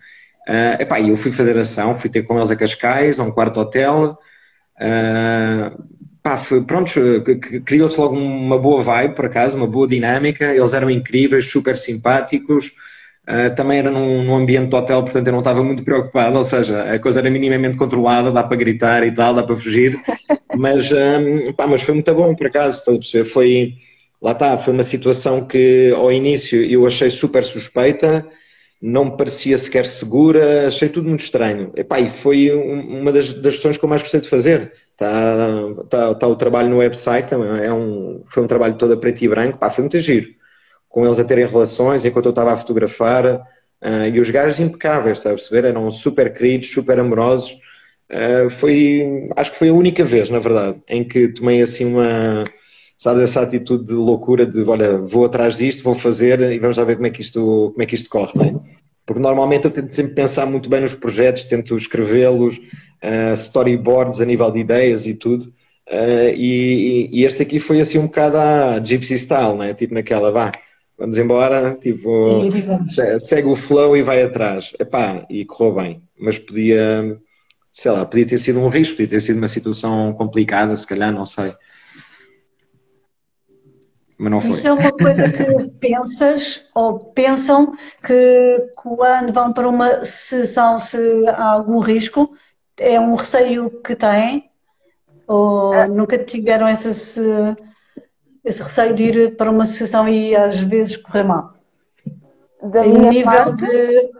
Uh, 0.47 0.81
epá, 0.81 0.99
eu 1.01 1.17
fui 1.17 1.31
fazer 1.31 1.57
a 1.57 1.61
ação, 1.61 1.95
fui 1.95 2.09
ter 2.09 2.23
com 2.23 2.37
eles 2.37 2.49
a 2.49 2.55
Cascais, 2.55 3.19
a 3.19 3.23
um 3.23 3.31
quarto 3.31 3.59
hotel, 3.59 4.17
uh, 4.81 5.96
pá, 6.27 6.37
foi, 6.37 6.61
pronto, 6.61 6.91
criou-se 7.63 7.97
logo 7.97 8.17
uma 8.17 8.59
boa 8.59 8.83
vibe, 8.83 9.15
por 9.15 9.25
acaso, 9.25 9.55
uma 9.55 9.65
boa 9.65 9.87
dinâmica, 9.87 10.53
eles 10.53 10.73
eram 10.73 10.89
incríveis, 10.89 11.49
super 11.49 11.77
simpáticos, 11.77 12.73
uh, 13.29 13.55
também 13.55 13.79
era 13.79 13.89
num, 13.89 14.25
num, 14.25 14.35
ambiente 14.35 14.69
de 14.69 14.75
hotel, 14.75 15.03
portanto 15.03 15.25
eu 15.25 15.31
não 15.31 15.39
estava 15.39 15.63
muito 15.63 15.83
preocupado, 15.83 16.37
ou 16.37 16.43
seja, 16.43 16.83
a 16.83 16.99
coisa 16.99 17.21
era 17.21 17.29
minimamente 17.29 17.77
controlada, 17.77 18.29
dá 18.29 18.43
para 18.43 18.57
gritar 18.57 19.07
e 19.07 19.11
tal, 19.13 19.33
dá 19.33 19.41
para 19.41 19.55
fugir, 19.55 19.97
mas, 20.53 20.91
um, 20.91 21.53
pá, 21.53 21.65
mas 21.65 21.81
foi 21.81 21.93
muito 21.93 22.13
bom, 22.13 22.35
por 22.35 22.47
acaso, 22.47 22.79
estou 22.79 22.95
a 22.95 22.97
perceber, 22.97 23.25
foi, 23.25 23.73
lá 24.21 24.33
está, 24.33 24.57
foi 24.57 24.73
uma 24.73 24.83
situação 24.83 25.47
que 25.47 25.93
ao 25.95 26.11
início 26.11 26.61
eu 26.61 26.85
achei 26.85 27.09
super 27.09 27.45
suspeita, 27.45 28.27
não 28.81 29.05
me 29.05 29.17
parecia 29.17 29.57
sequer 29.57 29.85
segura, 29.85 30.67
achei 30.67 30.89
tudo 30.89 31.09
muito 31.09 31.21
estranho. 31.21 31.71
Epá, 31.75 31.99
e 31.99 32.09
foi 32.09 32.51
uma 32.51 33.11
das, 33.11 33.33
das 33.33 33.55
questões 33.55 33.77
que 33.77 33.85
eu 33.85 33.89
mais 33.89 34.01
gostei 34.01 34.21
de 34.21 34.29
fazer. 34.29 34.73
Está 34.91 35.51
tá, 35.89 36.15
tá 36.15 36.27
o 36.27 36.35
trabalho 36.35 36.69
no 36.69 36.77
website, 36.77 37.33
é 37.33 37.73
um, 37.73 38.23
foi 38.27 38.43
um 38.43 38.47
trabalho 38.47 38.77
todo 38.77 38.93
a 38.93 38.97
preto 38.97 39.23
e 39.23 39.27
branco, 39.27 39.57
pá, 39.57 39.69
foi 39.69 39.83
muito 39.83 39.99
giro. 39.99 40.27
Com 40.89 41.05
eles 41.05 41.19
a 41.19 41.25
terem 41.25 41.45
relações, 41.45 42.05
enquanto 42.05 42.25
eu 42.25 42.31
estava 42.31 42.53
a 42.53 42.57
fotografar, 42.57 43.45
Uh, 43.81 44.09
e 44.11 44.19
os 44.19 44.29
gajos 44.29 44.59
impecáveis, 44.59 45.19
está 45.19 45.29
a 45.29 45.33
perceber? 45.33 45.67
Eram 45.67 45.89
super 45.91 46.33
queridos, 46.33 46.71
super 46.71 46.99
amorosos. 46.99 47.51
Uh, 48.09 48.49
foi, 48.49 49.29
acho 49.35 49.51
que 49.51 49.57
foi 49.57 49.69
a 49.69 49.73
única 49.73 50.03
vez, 50.03 50.29
na 50.29 50.39
verdade, 50.39 50.81
em 50.87 51.03
que 51.03 51.27
tomei 51.27 51.61
assim 51.61 51.85
uma, 51.85 52.43
sabes, 52.97 53.23
essa 53.23 53.41
atitude 53.41 53.85
de 53.85 53.93
loucura 53.93 54.45
de, 54.45 54.63
olha, 54.63 54.97
vou 54.97 55.25
atrás 55.25 55.57
disto, 55.57 55.83
vou 55.83 55.93
fazer 55.93 56.39
e 56.51 56.59
vamos 56.59 56.77
lá 56.77 56.83
ver 56.83 56.95
como 56.95 57.07
é 57.07 57.11
que 57.11 57.21
isto, 57.21 57.69
como 57.71 57.83
é 57.83 57.85
que 57.85 57.95
isto 57.95 58.09
corre, 58.09 58.31
não 58.35 58.45
é? 58.45 58.55
Porque 59.05 59.21
normalmente 59.21 59.65
eu 59.65 59.71
tento 59.71 59.93
sempre 59.93 60.15
pensar 60.15 60.45
muito 60.45 60.69
bem 60.69 60.81
nos 60.81 60.93
projetos, 60.93 61.45
tento 61.45 61.77
escrevê-los, 61.77 62.57
uh, 62.57 63.33
storyboards 63.35 64.19
a 64.19 64.25
nível 64.25 64.51
de 64.51 64.59
ideias 64.59 65.07
e 65.07 65.13
tudo. 65.13 65.53
Uh, 65.89 66.33
e, 66.35 67.09
e, 67.13 67.23
este 67.23 67.41
aqui 67.41 67.59
foi 67.59 67.79
assim 67.79 67.97
um 67.97 68.07
bocado 68.07 68.37
a 68.37 68.83
Gypsy 68.83 69.17
Style, 69.17 69.57
né? 69.57 69.73
tipo 69.73 69.93
naquela, 69.93 70.29
vá, 70.29 70.51
vamos 70.97 71.17
embora, 71.17 71.77
tipo, 71.79 72.49
segue 73.19 73.47
o 73.47 73.55
flow 73.55 73.95
e 73.95 74.03
vai 74.03 74.21
atrás. 74.21 74.73
Epá, 74.77 75.25
e 75.29 75.45
correu 75.45 75.75
bem, 75.75 76.01
mas 76.19 76.37
podia, 76.37 77.17
sei 77.71 77.91
lá, 77.91 78.05
podia 78.05 78.25
ter 78.25 78.37
sido 78.37 78.59
um 78.59 78.67
risco, 78.67 78.97
podia 78.97 79.11
ter 79.11 79.21
sido 79.21 79.37
uma 79.37 79.47
situação 79.47 80.11
complicada, 80.13 80.75
se 80.75 80.85
calhar, 80.85 81.13
não 81.13 81.25
sei. 81.25 81.53
Mas 84.17 84.31
não 84.31 84.41
foi. 84.41 84.51
Isso 84.51 84.67
é 84.67 84.73
uma 84.73 84.91
coisa 84.91 85.29
que 85.29 85.69
pensas 85.79 86.65
ou 86.73 87.11
pensam 87.13 87.73
que 88.03 88.71
quando 88.75 89.31
vão 89.31 89.53
para 89.53 89.69
uma 89.69 90.03
sessão 90.05 90.79
se 90.79 90.97
há 91.27 91.51
algum 91.51 91.79
risco, 91.79 92.35
é 92.77 92.99
um 92.99 93.15
receio 93.15 93.69
que 93.81 93.95
têm 93.95 94.49
ou 95.27 95.73
ah. 95.73 95.87
nunca 95.87 96.17
tiveram 96.17 96.67
esse, 96.69 96.89
esse 98.43 98.63
receio 98.63 98.95
de 98.95 99.03
ir 99.03 99.35
para 99.35 99.51
uma 99.51 99.65
sessão 99.65 100.07
e 100.07 100.35
às 100.35 100.59
vezes 100.59 100.97
correr 100.97 101.23
mal? 101.23 101.53
Da 102.63 102.85
em 102.85 102.93
minha 102.93 103.11
nível 103.11 103.31
parte... 103.31 103.65
de. 103.65 104.11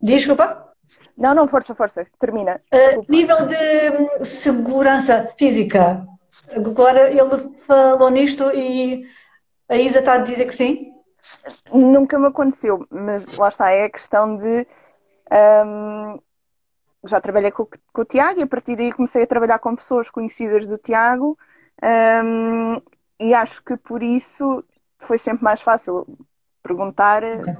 Desculpa? 0.00 0.72
Não, 1.16 1.34
não, 1.34 1.46
força, 1.46 1.74
força, 1.74 2.06
termina. 2.18 2.60
Uh, 2.72 3.04
nível 3.08 3.46
de 3.46 4.24
segurança 4.24 5.28
física. 5.36 6.06
Agora 6.54 7.10
ele 7.10 7.50
falou 7.66 8.10
nisto 8.10 8.50
e 8.50 9.06
a 9.68 9.76
Isa 9.76 10.00
está 10.00 10.14
a 10.14 10.18
dizer 10.18 10.46
que 10.46 10.54
sim? 10.54 10.92
Nunca 11.72 12.18
me 12.18 12.26
aconteceu, 12.26 12.86
mas 12.90 13.24
lá 13.36 13.48
está, 13.48 13.70
é 13.70 13.84
a 13.84 13.90
questão 13.90 14.36
de 14.36 14.66
um, 15.66 16.18
já 17.04 17.20
trabalhei 17.20 17.50
com, 17.50 17.66
com, 17.92 18.02
o 18.02 18.04
Tiago 18.04 18.40
e 18.40 18.42
a 18.42 18.46
partir 18.46 18.76
daí 18.76 18.92
comecei 18.92 19.22
a 19.22 19.26
trabalhar 19.26 19.58
com 19.58 19.74
pessoas 19.74 20.10
conhecidas 20.10 20.66
do 20.66 20.78
Tiago 20.78 21.38
um, 21.82 22.80
e 23.18 23.34
acho 23.34 23.62
que 23.62 23.76
por 23.76 24.02
isso 24.02 24.64
foi 24.98 25.18
sempre 25.18 25.42
mais 25.44 25.60
fácil 25.60 26.06
perguntar. 26.62 27.24
Okay. 27.24 27.54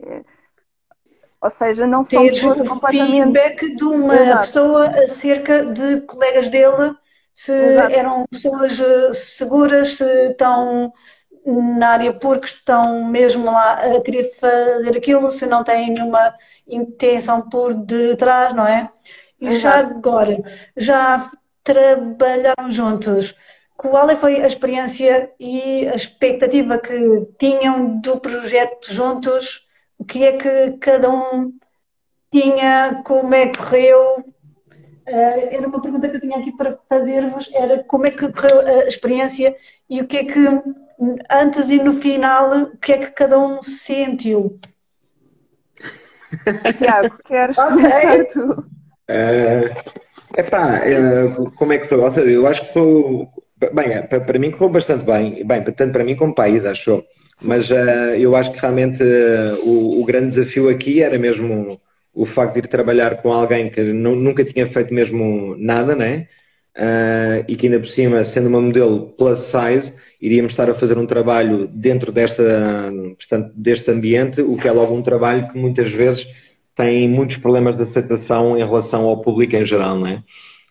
Eh, 0.00 0.24
ou 1.40 1.50
seja, 1.50 1.86
não 1.86 2.04
são 2.04 2.24
pessoas 2.26 2.68
completamente. 2.68 3.22
feedback 3.22 3.74
de 3.74 3.84
uma 3.84 4.14
Exato. 4.14 4.40
pessoa 4.46 4.86
acerca 4.90 5.66
de 5.66 6.00
colegas 6.02 6.48
dele, 6.48 6.94
se 7.34 7.52
Exato. 7.52 7.94
eram 7.94 8.24
pessoas 8.30 8.78
eh, 8.78 9.12
seguras, 9.14 9.94
se 9.94 10.04
estão 10.30 10.92
na 11.44 11.88
área 11.88 12.12
porque 12.12 12.46
estão 12.46 13.04
mesmo 13.04 13.46
lá 13.46 13.74
a 13.74 14.00
querer 14.00 14.32
fazer 14.38 14.96
aquilo, 14.96 15.30
se 15.30 15.46
não 15.46 15.64
têm 15.64 15.90
nenhuma 15.90 16.34
intenção 16.66 17.48
por 17.48 17.74
detrás, 17.74 18.52
não 18.54 18.66
é? 18.66 18.88
E 19.40 19.50
Exato. 19.50 19.58
já 19.60 19.78
agora, 19.96 20.36
já 20.76 21.30
trabalharam 21.64 22.70
juntos. 22.70 23.34
Qual 23.76 24.08
é 24.08 24.16
foi 24.16 24.40
a 24.40 24.46
experiência 24.46 25.32
e 25.40 25.88
a 25.88 25.94
expectativa 25.94 26.78
que 26.78 27.26
tinham 27.38 28.00
do 28.00 28.20
projeto 28.20 28.92
juntos? 28.92 29.66
O 29.98 30.04
que 30.04 30.24
é 30.24 30.36
que 30.36 30.78
cada 30.78 31.10
um 31.10 31.52
tinha? 32.30 33.02
Como 33.04 33.34
é 33.34 33.48
que 33.48 33.58
correu? 33.58 34.31
Uh, 35.06 35.48
era 35.50 35.66
uma 35.66 35.82
pergunta 35.82 36.08
que 36.08 36.16
eu 36.16 36.20
tinha 36.20 36.38
aqui 36.38 36.52
para 36.52 36.78
fazer-vos, 36.88 37.50
era 37.52 37.82
como 37.84 38.06
é 38.06 38.10
que 38.10 38.30
correu 38.32 38.60
a 38.60 38.84
experiência 38.84 39.54
e 39.90 40.00
o 40.00 40.06
que 40.06 40.18
é 40.18 40.24
que 40.24 40.38
antes 41.30 41.70
e 41.70 41.78
no 41.78 41.94
final, 41.94 42.56
o 42.62 42.76
que 42.76 42.92
é 42.92 42.98
que 42.98 43.10
cada 43.10 43.38
um 43.38 43.62
sentiu? 43.62 44.60
Tiago, 46.76 47.18
queres 47.24 47.58
okay. 47.58 48.24
tu? 48.26 48.64
Uh, 49.10 49.68
epá, 50.36 50.80
uh, 50.80 51.50
como 51.52 51.72
é 51.72 51.78
que 51.78 51.88
foi? 51.88 51.98
Ou 51.98 52.10
seja, 52.10 52.30
eu 52.30 52.46
acho 52.46 52.64
que 52.66 52.72
foi. 52.72 53.28
Bem, 53.72 53.92
é, 53.92 54.02
para, 54.02 54.38
mim 54.38 54.50
correu 54.50 54.70
bastante 54.70 55.04
bem, 55.04 55.44
bem, 55.46 55.62
tanto 55.62 55.92
para 55.92 56.04
mim 56.04 56.16
como 56.16 56.34
para 56.34 56.44
a 56.44 56.48
Isa, 56.48 56.70
achou? 56.70 57.04
Mas 57.44 57.70
uh, 57.70 58.14
eu 58.16 58.34
acho 58.34 58.52
que 58.52 58.60
realmente 58.60 59.02
uh, 59.02 59.60
o, 59.64 60.00
o, 60.00 60.04
grande 60.04 60.28
desafio 60.28 60.68
aqui 60.68 61.02
era 61.02 61.18
mesmo 61.18 61.80
o 62.14 62.26
facto 62.26 62.54
de 62.54 62.60
ir 62.60 62.66
trabalhar 62.68 63.22
com 63.22 63.32
alguém 63.32 63.70
que 63.70 63.80
nunca 63.82 64.44
tinha 64.44 64.66
feito 64.66 64.92
mesmo 64.92 65.56
nada, 65.58 65.94
né? 65.94 66.28
Uh, 66.76 67.44
e 67.48 67.54
que 67.54 67.66
ainda 67.66 67.78
por 67.78 67.88
cima, 67.88 68.24
sendo 68.24 68.48
uma 68.48 68.60
modelo 68.60 69.08
plus 69.18 69.40
size, 69.40 69.92
iríamos 70.20 70.52
estar 70.52 70.70
a 70.70 70.74
fazer 70.74 70.96
um 70.96 71.06
trabalho 71.06 71.66
dentro 71.66 72.10
desta, 72.10 72.90
portanto, 73.18 73.52
deste 73.54 73.90
ambiente, 73.90 74.40
o 74.40 74.56
que 74.56 74.68
é 74.68 74.72
logo 74.72 74.94
um 74.94 75.02
trabalho 75.02 75.48
que 75.48 75.58
muitas 75.58 75.90
vezes 75.92 76.26
tem 76.76 77.08
muitos 77.08 77.36
problemas 77.36 77.76
de 77.76 77.82
aceitação 77.82 78.56
em 78.56 78.64
relação 78.64 79.06
ao 79.06 79.20
público 79.20 79.56
em 79.56 79.66
geral, 79.66 79.98
não 79.98 80.06
é? 80.06 80.22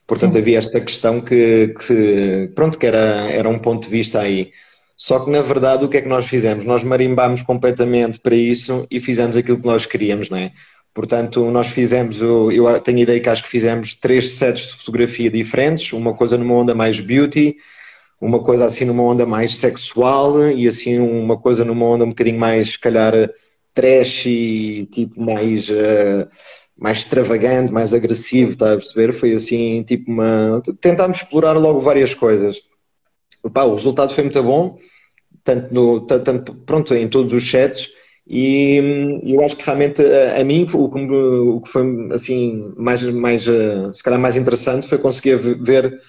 Portanto, 0.08 0.34
Sim. 0.34 0.40
havia 0.40 0.58
esta 0.58 0.82
questão 0.82 1.22
que, 1.22 1.74
que, 1.88 2.52
pronto, 2.56 2.78
que 2.78 2.86
era, 2.86 3.30
era 3.30 3.48
um 3.48 3.60
ponto 3.60 3.84
de 3.84 3.90
vista 3.90 4.20
aí. 4.20 4.52
Só 4.98 5.20
que, 5.20 5.32
na 5.32 5.42
verdade, 5.42 5.86
o 5.86 5.90
que 5.90 5.98
é 5.98 6.02
que 6.02 6.10
nós 6.10 6.26
fizemos? 6.28 6.66
Nós 6.66 6.84
marimbámos 6.84 7.42
completamente 7.44 8.20
para 8.20 8.36
isso 8.36 8.86
e 8.92 9.00
fizemos 9.00 9.36
aquilo 9.36 9.60
que 9.60 9.66
nós 9.66 9.86
queríamos, 9.86 10.30
não 10.30 10.38
é? 10.38 10.52
Portanto, 10.94 11.50
nós 11.52 11.68
fizemos, 11.68 12.20
eu 12.20 12.80
tenho 12.82 13.00
ideia 13.00 13.20
que 13.20 13.30
acho 13.30 13.44
que 13.44 13.50
fizemos 13.50 13.96
três 13.96 14.34
sets 14.34 14.68
de 14.68 14.74
fotografia 14.74 15.32
diferentes, 15.32 15.94
uma 15.94 16.14
coisa 16.14 16.38
numa 16.38 16.54
onda 16.54 16.76
mais 16.76 17.00
beauty, 17.00 17.56
uma 18.20 18.44
coisa 18.44 18.66
assim 18.66 18.84
numa 18.86 19.04
onda 19.04 19.26
mais 19.26 19.58
sexual 19.58 20.50
e 20.50 20.68
assim 20.68 21.00
uma 21.00 21.38
coisa 21.40 21.64
numa 21.64 21.86
onda 21.86 22.04
um 22.04 22.10
bocadinho 22.10 22.40
mais, 22.40 22.72
se 22.72 22.80
calhar, 22.80 23.14
trash 23.74 24.26
e 24.26 24.86
tipo 24.92 25.20
mais, 25.20 25.70
uh, 25.70 26.28
mais 26.78 27.00
extravagante, 27.00 27.72
mais 27.72 27.94
agressivo, 27.94 28.52
está 28.52 28.74
a 28.74 28.78
perceber? 28.78 29.14
Foi 29.14 29.34
assim, 29.34 29.84
tipo 29.84 30.12
uma... 30.12 30.62
Tentámos 30.82 31.18
explorar 31.18 31.54
logo 31.54 31.80
várias 31.80 32.14
coisas. 32.14 32.62
Opa, 33.42 33.64
o 33.64 33.76
resultado 33.76 34.14
foi 34.14 34.26
muito 34.26 34.44
bom, 34.44 34.78
tanto, 35.44 35.74
no, 35.74 36.02
tanto 36.02 36.54
pronto, 36.54 36.94
em 36.94 37.08
todos 37.08 37.34
os 37.34 37.50
sets, 37.50 37.90
e 38.28 39.20
eu 39.24 39.44
acho 39.44 39.56
que 39.56 39.66
realmente 39.66 40.02
a, 40.02 40.40
a 40.40 40.44
mim 40.44 40.68
o 40.74 40.90
que, 40.90 41.00
o 41.00 41.62
que, 41.62 41.70
foi 41.70 42.10
assim 42.14 42.72
mais, 42.78 43.02
mais 43.04 43.48
eh, 43.48 43.90
se 43.92 44.04
calhar 44.04 44.20
mais 44.20 44.36
interessante 44.36 44.88
foi 44.88 44.98
conseguir 44.98 45.38
ver 45.38 46.00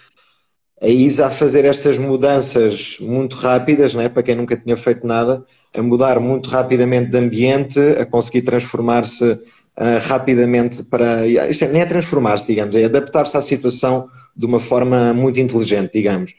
a 0.83 0.89
Isa 0.89 1.27
a 1.27 1.31
fazer 1.31 1.65
estas 1.65 1.97
mudanças 1.97 2.97
muito 3.01 3.37
rápidas, 3.37 3.95
né, 3.95 4.09
para 4.09 4.23
quem 4.23 4.35
nunca 4.35 4.57
tinha 4.57 4.77
feito 4.77 5.07
nada, 5.07 5.45
a 5.73 5.81
mudar 5.81 6.19
muito 6.19 6.51
rapidamente 6.51 7.09
de 7.11 7.17
ambiente, 7.17 7.79
a 7.79 8.05
conseguir 8.05 8.43
transformar-se 8.43 9.25
uh, 9.25 9.99
rapidamente 10.03 10.83
para. 10.83 11.25
Isto 11.27 11.67
é, 11.67 11.69
nem 11.69 11.83
é 11.83 11.87
transformar-se, 11.87 12.49
digamos, 12.49 12.75
é 12.75 12.85
adaptar-se 12.85 13.37
à 13.37 13.41
situação 13.41 14.09
de 14.37 14.45
uma 14.45 14.59
forma 14.59 15.15
muito 15.15 15.39
inteligente, 15.39 15.93
digamos. 15.93 16.35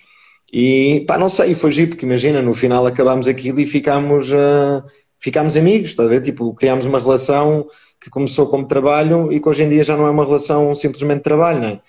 E 0.52 1.06
pá, 1.08 1.18
não 1.18 1.30
sei, 1.30 1.56
foi 1.56 1.72
giro, 1.72 1.92
porque 1.92 2.06
imagina, 2.06 2.42
no 2.42 2.54
final 2.54 2.86
acabámos 2.86 3.28
aquilo 3.30 3.62
e 3.62 3.66
ficámos, 3.66 4.30
uh, 4.30 4.84
ficámos 5.24 5.56
amigos, 5.56 5.92
está 5.92 6.04
a 6.04 6.08
ver? 6.08 6.22
Tipo, 6.22 6.54
criámos 6.54 6.86
uma 6.86 7.00
relação 7.00 7.66
que 8.00 8.10
começou 8.10 8.48
como 8.48 8.68
trabalho 8.68 9.32
e 9.32 9.40
que 9.40 9.48
hoje 9.48 9.64
em 9.64 9.70
dia 9.70 9.84
já 9.84 9.96
não 9.96 10.06
é 10.06 10.12
uma 10.12 10.26
relação 10.26 10.76
simplesmente 10.76 11.20
de 11.20 11.24
trabalho, 11.24 11.62
não 11.62 11.68
é? 11.70 11.80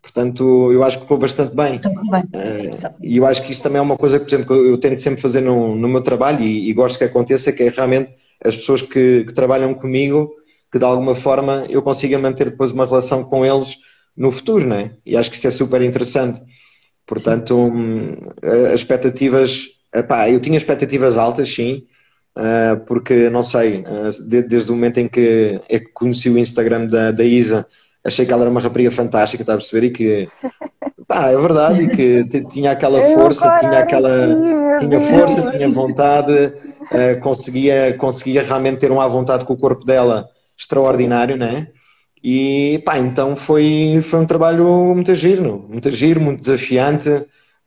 Portanto, 0.00 0.72
eu 0.72 0.82
acho 0.82 0.96
que 0.96 1.02
ficou 1.02 1.18
bastante 1.18 1.54
bem. 1.54 1.76
Uh, 1.76 2.94
e 3.02 3.18
eu 3.18 3.26
acho 3.26 3.42
que 3.42 3.52
isso 3.52 3.62
também 3.62 3.78
é 3.78 3.82
uma 3.82 3.98
coisa 3.98 4.18
que, 4.18 4.24
por 4.24 4.34
exemplo, 4.34 4.56
eu 4.56 4.78
tento 4.78 5.02
sempre 5.02 5.20
fazer 5.20 5.42
no, 5.42 5.76
no 5.76 5.86
meu 5.86 6.00
trabalho 6.00 6.40
e, 6.40 6.70
e, 6.70 6.72
gosto 6.72 6.96
que 6.96 7.04
aconteça, 7.04 7.52
que 7.52 7.64
é 7.64 7.68
realmente 7.68 8.10
as 8.42 8.56
pessoas 8.56 8.80
que, 8.80 9.24
que, 9.24 9.34
trabalham 9.34 9.74
comigo, 9.74 10.30
que 10.72 10.78
de 10.78 10.84
alguma 10.84 11.14
forma 11.14 11.66
eu 11.68 11.82
consiga 11.82 12.18
manter 12.18 12.50
depois 12.50 12.70
uma 12.70 12.86
relação 12.86 13.22
com 13.22 13.44
eles 13.44 13.76
no 14.16 14.30
futuro, 14.30 14.66
né? 14.66 14.92
E 15.04 15.14
acho 15.14 15.30
que 15.30 15.36
isso 15.36 15.46
é 15.46 15.50
super 15.50 15.82
interessante. 15.82 16.40
Portanto, 17.06 17.54
um, 17.54 18.16
as 18.72 18.80
expectativas, 18.80 19.66
epá, 19.94 20.30
eu 20.30 20.40
tinha 20.40 20.56
expectativas 20.56 21.18
altas, 21.18 21.52
sim, 21.52 21.84
porque, 22.86 23.28
não 23.30 23.42
sei, 23.42 23.80
uh, 23.80 24.22
desde 24.22 24.70
o 24.70 24.74
momento 24.74 24.98
em 24.98 25.08
que, 25.08 25.60
é 25.68 25.78
que 25.78 25.88
conheci 25.92 26.28
o 26.30 26.38
Instagram 26.38 26.86
da, 26.86 27.10
da 27.10 27.24
Isa, 27.24 27.66
achei 28.04 28.24
que 28.24 28.32
ela 28.32 28.42
era 28.42 28.50
uma 28.50 28.60
rapariga 28.60 28.90
fantástica, 28.90 29.42
está 29.42 29.54
a 29.54 29.56
perceber? 29.56 29.86
E 29.86 29.90
que, 29.90 30.28
pá, 31.06 31.28
é 31.28 31.36
verdade, 31.36 31.82
e 31.82 31.88
que 31.88 32.24
tinha 32.50 32.72
aquela 32.72 33.02
força, 33.02 33.58
tinha 33.58 33.80
aquela, 33.80 34.78
tinha 34.78 35.06
força, 35.06 35.50
tinha 35.50 35.68
vontade, 35.68 36.32
uh, 36.32 37.20
conseguia, 37.20 37.94
conseguia 37.98 38.42
realmente 38.42 38.78
ter 38.78 38.92
um 38.92 39.00
à 39.00 39.08
vontade 39.08 39.44
com 39.44 39.54
o 39.54 39.58
corpo 39.58 39.84
dela 39.84 40.28
extraordinário, 40.56 41.36
né? 41.36 41.68
E, 42.22 42.82
pá, 42.84 42.98
então 42.98 43.36
foi, 43.36 44.00
foi 44.02 44.20
um 44.20 44.26
trabalho 44.26 44.94
muito 44.94 45.14
giro, 45.14 45.64
muito 45.68 45.90
giro, 45.90 46.20
muito 46.20 46.40
desafiante, 46.40 47.08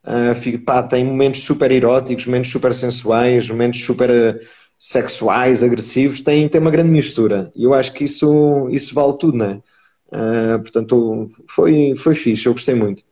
uh, 0.04 0.58
pá, 0.64 0.82
tem 0.82 1.04
momentos 1.04 1.42
super 1.42 1.70
eróticos, 1.70 2.26
momentos 2.26 2.50
super 2.50 2.74
sensuais, 2.74 3.48
momentos 3.48 3.82
super 3.84 4.40
sexuais, 4.78 5.62
agressivos, 5.62 6.22
tem, 6.22 6.48
tem 6.48 6.60
uma 6.60 6.70
grande 6.70 6.90
mistura. 6.90 7.52
E 7.54 7.64
eu 7.64 7.72
acho 7.72 7.92
que 7.92 8.04
isso, 8.04 8.68
isso 8.70 8.94
vale 8.94 9.16
tudo, 9.16 9.38
né? 9.38 9.62
Uh, 10.08 10.60
portanto, 10.60 11.28
foi, 11.48 11.94
foi 11.96 12.14
fixe, 12.14 12.46
eu 12.46 12.52
gostei 12.52 12.74
muito. 12.74 13.02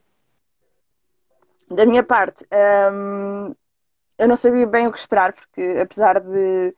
Da 1.69 1.85
minha 1.85 2.03
parte, 2.03 2.45
um, 2.93 3.55
eu 4.19 4.27
não 4.27 4.35
sabia 4.35 4.67
bem 4.67 4.85
o 4.85 4.91
que 4.91 4.99
esperar, 4.99 5.31
porque 5.31 5.79
apesar 5.81 6.19
de, 6.19 6.75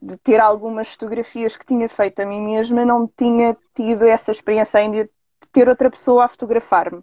de 0.00 0.16
ter 0.18 0.38
algumas 0.38 0.88
fotografias 0.88 1.56
que 1.56 1.64
tinha 1.64 1.88
feito 1.88 2.20
a 2.20 2.26
mim 2.26 2.40
mesma, 2.40 2.84
não 2.84 3.10
tinha 3.16 3.56
tido 3.74 4.04
essa 4.04 4.30
experiência 4.30 4.78
ainda 4.78 5.04
de 5.04 5.50
ter 5.50 5.68
outra 5.68 5.90
pessoa 5.90 6.26
a 6.26 6.28
fotografar-me. 6.28 7.02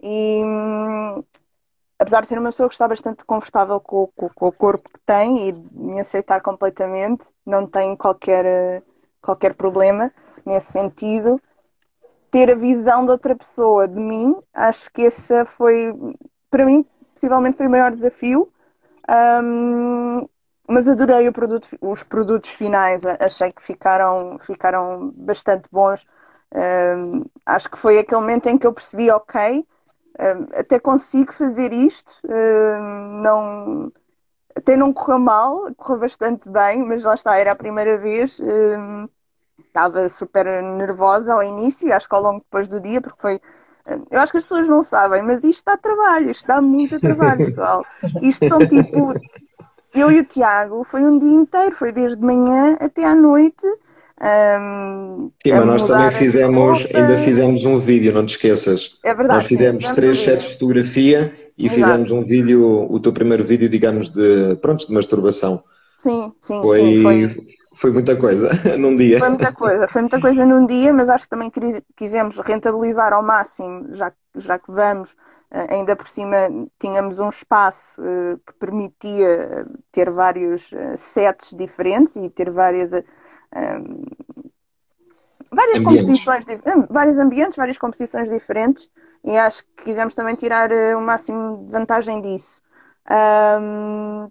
E 0.00 0.40
hum, 0.44 1.24
apesar 1.98 2.22
de 2.22 2.28
ser 2.28 2.38
uma 2.38 2.50
pessoa 2.50 2.68
que 2.68 2.74
está 2.74 2.86
bastante 2.86 3.24
confortável 3.24 3.80
com, 3.80 4.06
com, 4.16 4.28
com, 4.28 4.46
o 4.46 4.52
corpo 4.52 4.88
que 4.92 5.00
tem 5.00 5.48
e 5.48 5.52
me 5.52 5.98
aceitar 5.98 6.40
completamente, 6.40 7.26
não 7.44 7.66
tenho 7.66 7.96
qualquer, 7.96 8.82
qualquer 9.20 9.54
problema 9.54 10.12
nesse 10.46 10.72
sentido. 10.72 11.40
Ter 12.30 12.50
a 12.50 12.54
visão 12.54 13.04
de 13.04 13.10
outra 13.10 13.34
pessoa 13.34 13.88
de 13.88 13.98
mim, 13.98 14.36
acho 14.52 14.92
que 14.92 15.02
esse 15.02 15.44
foi, 15.46 15.92
para 16.50 16.64
mim, 16.64 16.84
possivelmente 17.14 17.56
foi 17.56 17.66
o 17.66 17.70
maior 17.70 17.90
desafio. 17.90 18.52
Um, 19.42 20.28
mas 20.68 20.86
adorei 20.86 21.30
produto, 21.32 21.66
os 21.80 22.02
produtos 22.02 22.50
finais, 22.50 23.02
achei 23.06 23.50
que 23.50 23.62
ficaram, 23.62 24.38
ficaram 24.40 25.10
bastante 25.16 25.68
bons. 25.72 26.06
Um, 26.54 27.24
acho 27.44 27.70
que 27.70 27.78
foi 27.78 27.98
aquele 27.98 28.20
momento 28.20 28.46
em 28.48 28.58
que 28.58 28.66
eu 28.66 28.72
percebi, 28.72 29.10
ok, 29.10 29.66
até 30.54 30.78
consigo 30.78 31.32
fazer 31.32 31.72
isto, 31.72 32.12
não, 33.22 33.92
até 34.54 34.76
não 34.76 34.92
correu 34.92 35.18
mal, 35.18 35.72
correu 35.76 36.00
bastante 36.00 36.48
bem, 36.48 36.84
mas 36.84 37.04
lá 37.04 37.14
está, 37.14 37.36
era 37.36 37.52
a 37.52 37.56
primeira 37.56 37.96
vez, 37.96 38.40
estava 39.66 40.08
super 40.08 40.62
nervosa 40.62 41.32
ao 41.32 41.42
início 41.42 41.94
acho 41.94 42.08
que 42.08 42.14
ao 42.14 42.22
longo 42.22 42.40
depois 42.40 42.66
do 42.68 42.80
dia, 42.80 43.00
porque 43.00 43.20
foi. 43.20 43.40
Eu 44.10 44.20
acho 44.20 44.32
que 44.32 44.38
as 44.38 44.44
pessoas 44.44 44.68
não 44.68 44.82
sabem, 44.82 45.22
mas 45.22 45.42
isto 45.44 45.64
dá 45.64 45.76
trabalho, 45.76 46.30
isto 46.30 46.46
dá 46.46 46.60
muito 46.60 47.00
trabalho, 47.00 47.46
pessoal. 47.46 47.86
Isto 48.20 48.48
são 48.48 48.58
tipo. 48.58 49.14
Eu 49.94 50.12
e 50.12 50.20
o 50.20 50.24
Tiago 50.24 50.84
foi 50.84 51.02
um 51.02 51.18
dia 51.18 51.32
inteiro, 51.32 51.74
foi 51.74 51.90
desde 51.90 52.20
manhã 52.22 52.76
até 52.78 53.04
à 53.04 53.14
noite 53.14 53.66
um, 54.20 55.30
Sim, 55.46 55.52
mas 55.52 55.64
nós 55.64 55.84
também 55.84 56.10
fizemos, 56.12 56.86
ainda 56.92 57.22
fizemos 57.22 57.64
um 57.64 57.78
vídeo, 57.78 58.12
não 58.12 58.26
te 58.26 58.30
esqueças. 58.30 58.98
É 59.04 59.14
verdade. 59.14 59.40
Nós 59.40 59.46
fizemos 59.46 59.86
sim, 59.86 59.94
três 59.94 60.18
sets 60.18 60.46
de 60.46 60.52
fotografia 60.54 61.32
e 61.56 61.66
Exato. 61.66 61.80
fizemos 61.80 62.10
um 62.10 62.24
vídeo, 62.24 62.86
o 62.90 62.98
teu 62.98 63.12
primeiro 63.12 63.44
vídeo, 63.44 63.68
digamos, 63.68 64.08
de, 64.08 64.56
pronto, 64.60 64.86
de 64.86 64.92
masturbação. 64.92 65.62
Sim, 65.98 66.32
sim, 66.40 66.60
foi, 66.60 66.80
sim, 66.80 67.02
foi... 67.02 67.36
foi 67.76 67.92
muita 67.92 68.16
coisa 68.16 68.50
num 68.76 68.96
dia. 68.96 69.20
Foi 69.20 69.28
muita 69.28 69.52
coisa, 69.52 69.88
foi 69.88 70.02
muita 70.02 70.20
coisa 70.20 70.44
num 70.44 70.66
dia, 70.66 70.92
mas 70.92 71.08
acho 71.08 71.24
que 71.24 71.30
também 71.30 71.50
quisemos 71.96 72.38
rentabilizar 72.38 73.12
ao 73.12 73.22
máximo, 73.22 73.94
já, 73.94 74.12
já 74.36 74.58
que 74.58 74.70
vamos, 74.70 75.14
eh, 75.50 75.74
ainda 75.74 75.94
por 75.94 76.08
cima 76.08 76.36
tínhamos 76.78 77.20
um 77.20 77.28
espaço 77.28 78.00
uh, 78.00 78.38
que 78.46 78.52
permitia 78.58 79.66
ter 79.90 80.10
vários 80.10 80.70
sets 80.96 81.54
diferentes 81.56 82.16
e 82.16 82.28
ter 82.28 82.50
várias 82.50 82.92
um, 83.54 84.04
várias 85.50 85.78
ambientes. 85.78 86.06
composições, 86.06 86.44
vários 86.88 87.18
ambientes, 87.18 87.56
várias 87.56 87.78
composições 87.78 88.30
diferentes 88.30 88.90
e 89.24 89.36
acho 89.36 89.64
que 89.64 89.84
quisemos 89.84 90.14
também 90.14 90.34
tirar 90.34 90.70
eh, 90.70 90.94
o 90.94 91.00
máximo 91.00 91.64
de 91.66 91.72
vantagem 91.72 92.20
disso. 92.20 92.62
Um, 93.10 94.30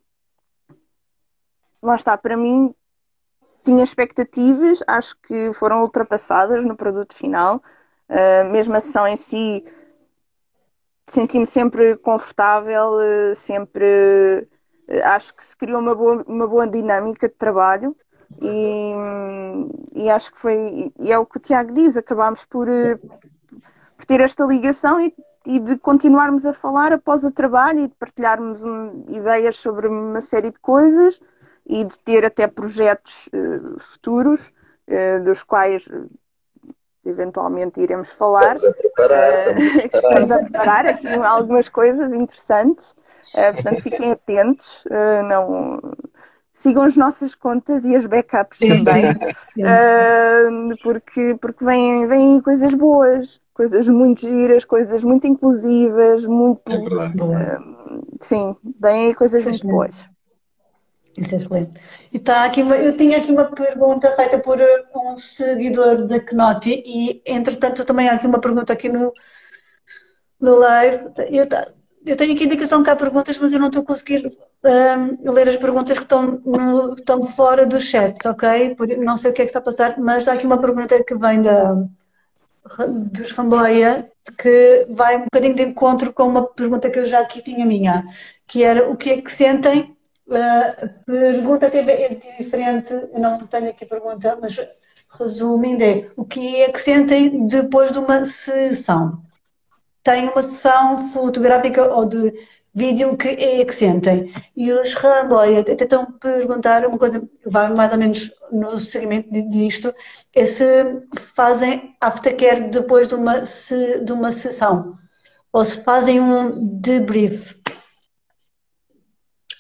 lá 1.82 1.96
está, 1.96 2.18
para 2.18 2.38
mim 2.38 2.74
tinha 3.64 3.84
expectativas, 3.84 4.82
acho 4.88 5.16
que 5.22 5.52
foram 5.54 5.82
ultrapassadas 5.82 6.64
no 6.64 6.76
produto 6.76 7.14
final. 7.14 7.62
Uh, 8.10 8.50
mesmo 8.50 8.74
a 8.76 8.80
sessão 8.80 9.06
em 9.06 9.18
si 9.18 9.66
senti-me 11.08 11.46
sempre 11.46 11.98
confortável, 11.98 12.94
uh, 12.94 13.36
sempre 13.36 14.48
uh, 14.88 15.04
acho 15.04 15.36
que 15.36 15.46
se 15.46 15.58
criou 15.58 15.82
uma 15.82 15.94
boa, 15.94 16.24
uma 16.26 16.48
boa 16.48 16.66
dinâmica 16.66 17.28
de 17.28 17.36
trabalho. 17.36 17.96
E, 18.42 18.94
e 20.04 20.10
acho 20.10 20.32
que 20.32 20.38
foi, 20.38 20.92
e 21.00 21.12
é 21.12 21.18
o 21.18 21.26
que 21.26 21.38
o 21.38 21.40
Tiago 21.40 21.74
diz, 21.74 21.96
acabámos 21.98 22.44
por, 22.46 22.68
eh, 22.68 22.98
por 23.96 24.06
ter 24.06 24.20
esta 24.20 24.44
ligação 24.46 25.00
e, 25.02 25.16
e, 25.46 25.60
de 25.60 25.78
continuarmos 25.78 26.46
a 26.46 26.54
falar 26.54 26.92
após 26.92 27.24
o 27.24 27.32
trabalho 27.32 27.80
e 27.80 27.88
de 27.88 27.96
partilharmos 27.96 28.64
um, 28.64 29.06
ideias 29.10 29.56
sobre 29.56 29.88
uma 29.88 30.22
série 30.22 30.52
de 30.52 30.60
coisas 30.60 31.20
e 31.66 31.84
de 31.84 32.00
ter 32.00 32.26
até 32.26 32.48
projetos 32.48 33.28
uh, 33.28 33.80
futuros, 33.80 34.52
uh, 34.88 35.24
dos 35.24 35.44
quais 35.44 35.88
eventualmente 37.06 37.80
iremos 37.80 38.12
falar. 38.12 38.54
Estamos 38.54 38.78
a 38.78 38.82
preparar, 38.82 39.60
estamos 39.60 40.32
a 40.32 40.40
preparar 40.40 40.86
aqui 40.86 41.08
algumas 41.08 41.70
coisas 41.70 42.12
interessantes. 42.14 42.92
Uh, 43.34 43.54
portanto, 43.54 43.82
fiquem 43.82 44.12
atentos. 44.12 44.86
Uh, 44.86 45.24
não, 45.28 45.80
sigam 46.58 46.84
as 46.84 46.98
nossas 46.98 47.36
contas 47.36 47.86
e 47.86 47.96
as 47.96 48.06
backups 48.08 48.58
sim, 48.58 48.84
também, 48.84 49.12
sim, 49.14 49.34
sim. 49.54 49.64
Uh, 49.64 50.76
porque, 50.82 51.38
porque 51.40 51.64
vêm, 51.64 52.06
vêm 52.08 52.42
coisas 52.42 52.74
boas, 52.74 53.40
coisas 53.54 53.88
muito 53.88 54.22
giras, 54.22 54.66
coisas 54.66 55.04
muito 55.04 55.28
inclusivas, 55.28 56.26
muito. 56.26 56.62
É 56.66 56.78
verdade. 56.78 57.22
Uh, 57.22 58.18
sim, 58.20 58.56
vêm 58.80 59.14
coisas 59.14 59.44
muito 59.44 59.68
boas. 59.68 60.04
Isso 61.16 61.36
é 61.36 61.38
excelente. 61.38 61.80
E 62.12 62.20
tá 62.20 62.46
aqui 62.46 62.64
uma, 62.64 62.76
eu 62.76 62.96
tinha 62.98 63.18
aqui 63.18 63.32
uma 63.32 63.46
pergunta 63.46 64.12
feita 64.16 64.40
por 64.40 64.58
um 64.96 65.16
seguidor 65.16 66.08
da 66.08 66.20
Knoti 66.20 66.84
e, 66.86 67.22
entretanto, 67.26 67.86
também 67.86 68.10
há 68.10 68.14
aqui 68.14 68.28
uma 68.28 68.40
pergunta 68.40 68.74
aqui 68.74 68.90
no, 68.90 69.14
no 70.40 70.56
live. 70.56 71.06
Eu, 71.30 71.48
eu 72.06 72.16
tenho 72.16 72.34
aqui 72.34 72.46
indicação 72.46 72.84
que 72.84 72.90
há 72.90 72.96
perguntas, 72.96 73.38
mas 73.38 73.52
eu 73.52 73.60
não 73.60 73.68
estou 73.68 73.82
a 73.82 73.86
conseguir 73.86 74.32
um, 74.64 75.32
ler 75.32 75.50
as 75.50 75.58
perguntas 75.58 75.98
que 75.98 76.04
estão, 76.04 76.42
no, 76.46 76.94
estão 76.94 77.24
fora 77.24 77.66
do 77.66 77.80
chat, 77.80 78.18
ok? 78.28 78.76
Não 78.98 79.18
sei 79.18 79.32
o 79.32 79.34
que 79.34 79.42
é 79.42 79.46
que 79.46 79.50
está 79.50 79.60
a 79.60 79.64
passar, 79.64 80.00
mas 80.00 80.28
há 80.28 80.34
aqui 80.34 80.46
uma 80.46 80.60
pergunta 80.60 81.04
que 81.04 81.16
vem 81.16 81.42
da, 81.42 81.76
dos 82.88 83.32
Ramboia 83.32 84.12
que 84.38 84.86
vai 84.90 85.18
um 85.18 85.24
bocadinho 85.24 85.56
de 85.56 85.64
encontro 85.64 86.12
com 86.12 86.24
uma 86.24 86.48
pergunta 86.48 86.90
que 86.90 87.00
eu 87.00 87.06
já 87.06 87.22
aqui 87.22 87.42
tinha 87.42 87.66
minha, 87.66 88.06
que 88.46 88.64
era 88.64 88.90
o 88.90 88.98
que 88.98 89.10
é 89.12 89.22
que 89.22 89.32
sentem? 89.32 89.96
Uh, 90.28 90.90
pergunta 91.06 91.72
que 91.72 91.78
é 91.78 92.16
diferente, 92.38 92.92
eu 92.92 93.20
não 93.20 93.48
tenho 93.48 93.70
aqui 93.70 93.86
pergunta, 93.86 94.38
mas 94.42 94.58
resumindo 95.18 95.84
é 95.84 96.10
o 96.18 96.26
que 96.26 96.58
é 96.58 96.70
que 96.70 96.82
sentem 96.82 97.48
depois 97.48 97.94
de 97.94 98.00
uma 98.00 98.26
sessão? 98.26 99.22
Tem 100.04 100.28
uma 100.28 100.44
sessão 100.44 101.10
fotográfica 101.10 101.94
ou 101.94 102.06
de 102.06 102.34
vídeo 102.78 103.18
que 103.18 103.30
é 103.30 103.66
que 103.66 103.74
sentem. 103.74 104.32
E 104.56 104.72
os 104.72 104.94
Ramboy 104.94 105.64
tentam 105.64 106.12
perguntar 106.20 106.86
uma 106.86 107.00
coisa 107.00 107.20
que 107.20 107.50
vai 107.50 107.74
mais 107.74 107.92
ou 107.92 107.98
menos 107.98 108.32
no 108.52 108.80
seguimento 108.80 109.30
disto, 109.50 109.94
é 110.36 110.46
se 110.46 110.64
fazem 111.36 111.96
aftercare 112.00 112.70
depois 112.70 113.08
de 113.08 113.16
uma, 113.16 113.40
de 113.42 114.12
uma 114.14 114.32
sessão, 114.32 114.96
ou 115.52 115.66
se 115.66 115.84
fazem 115.84 116.20
um 116.20 116.64
debrief. 116.80 117.56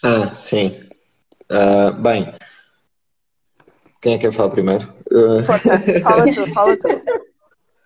Ah, 0.04 0.32
sim. 0.36 0.80
Uh, 1.52 2.00
bem, 2.00 2.34
quem 4.00 4.14
é 4.14 4.18
que 4.20 4.28
eu 4.28 4.32
falo 4.32 4.52
primeiro? 4.52 4.94
Uh... 5.12 5.44
Força, 5.44 5.80
fala 6.04 6.34
tu, 6.34 6.54
fala 6.54 6.78
tu. 6.78 6.88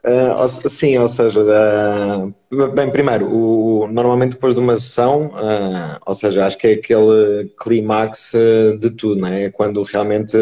Uh, 0.04 0.68
sim, 0.68 0.98
ou 0.98 1.08
seja, 1.08 1.42
uh, 1.44 2.72
bem, 2.74 2.90
primeiro, 2.92 3.28
o, 3.32 3.88
normalmente 3.88 4.32
depois 4.32 4.56
de 4.56 4.60
uma 4.60 4.76
sessão, 4.76 5.28
uh, 5.28 6.00
ou 6.04 6.16
seja, 6.16 6.44
acho 6.44 6.58
que 6.58 6.68
é 6.68 6.74
aquele 6.74 7.54
clímax 7.60 8.32
de 8.80 8.90
tudo, 8.96 9.22
né? 9.22 9.44
é 9.44 9.52
quando 9.52 9.84
realmente 9.84 10.36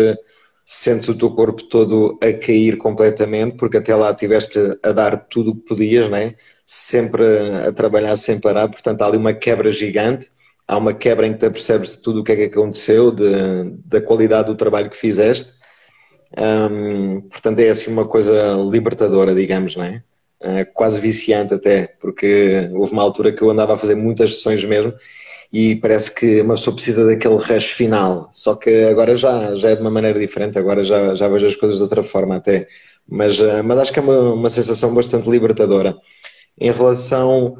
sentes 0.66 1.10
o 1.10 1.18
teu 1.18 1.32
corpo 1.32 1.64
todo 1.64 2.18
a 2.22 2.32
cair 2.32 2.78
completamente, 2.78 3.58
porque 3.58 3.78
até 3.78 3.94
lá 3.94 4.12
estiveste 4.12 4.58
a 4.82 4.94
dar 4.94 5.18
tudo 5.28 5.52
o 5.52 5.56
que 5.56 5.68
podias, 5.68 6.10
né? 6.10 6.36
sempre 6.66 7.24
a 7.68 7.72
trabalhar 7.74 8.16
sem 8.16 8.40
parar, 8.40 8.70
portanto 8.70 9.02
há 9.02 9.08
ali 9.08 9.18
uma 9.18 9.34
quebra 9.34 9.72
gigante, 9.74 10.32
há 10.66 10.78
uma 10.78 10.94
quebra 10.94 11.28
em 11.28 11.34
que 11.34 11.40
te 11.40 11.48
apercebes 11.48 11.92
de 11.92 11.98
tudo 11.98 12.22
o 12.22 12.24
que 12.24 12.32
é 12.32 12.36
que 12.38 12.44
aconteceu, 12.44 13.12
de, 13.12 13.30
da 13.86 14.00
qualidade 14.00 14.48
do 14.48 14.56
trabalho 14.56 14.90
que 14.90 14.96
fizeste 14.96 15.59
um, 16.38 17.22
portanto, 17.22 17.60
é 17.60 17.70
assim 17.70 17.92
uma 17.92 18.08
coisa 18.08 18.54
libertadora, 18.70 19.34
digamos, 19.34 19.76
não 19.76 19.84
é? 19.84 20.04
Uh, 20.42 20.66
quase 20.74 21.00
viciante 21.00 21.54
até, 21.54 21.96
porque 22.00 22.70
houve 22.74 22.94
uma 22.94 23.04
altura 23.04 23.32
que 23.34 23.42
eu 23.42 23.50
andava 23.50 23.74
a 23.74 23.78
fazer 23.78 23.96
muitas 23.96 24.36
sessões 24.36 24.64
mesmo 24.64 24.94
e 25.52 25.76
parece 25.76 26.14
que 26.14 26.42
uma 26.42 26.56
pessoa 26.56 26.76
precisa 26.76 27.06
daquele 27.06 27.36
rush 27.36 27.72
final. 27.74 28.30
Só 28.32 28.56
que 28.56 28.84
agora 28.86 29.18
já, 29.18 29.56
já 29.56 29.72
é 29.72 29.76
de 29.76 29.82
uma 29.82 29.92
maneira 29.92 30.20
diferente, 30.20 30.58
agora 30.58 30.84
já, 30.84 31.16
já 31.16 31.28
vejo 31.28 31.48
as 31.48 31.56
coisas 31.56 31.78
de 31.78 31.84
outra 31.84 32.04
forma 32.04 32.36
até. 32.36 32.68
Mas, 33.08 33.40
uh, 33.40 33.64
mas 33.64 33.80
acho 33.80 33.92
que 33.94 34.00
é 34.00 34.02
uma, 34.02 34.34
uma 34.34 34.50
sensação 34.50 34.94
bastante 34.94 35.30
libertadora. 35.30 35.96
Em 36.60 36.72
relação 36.72 37.58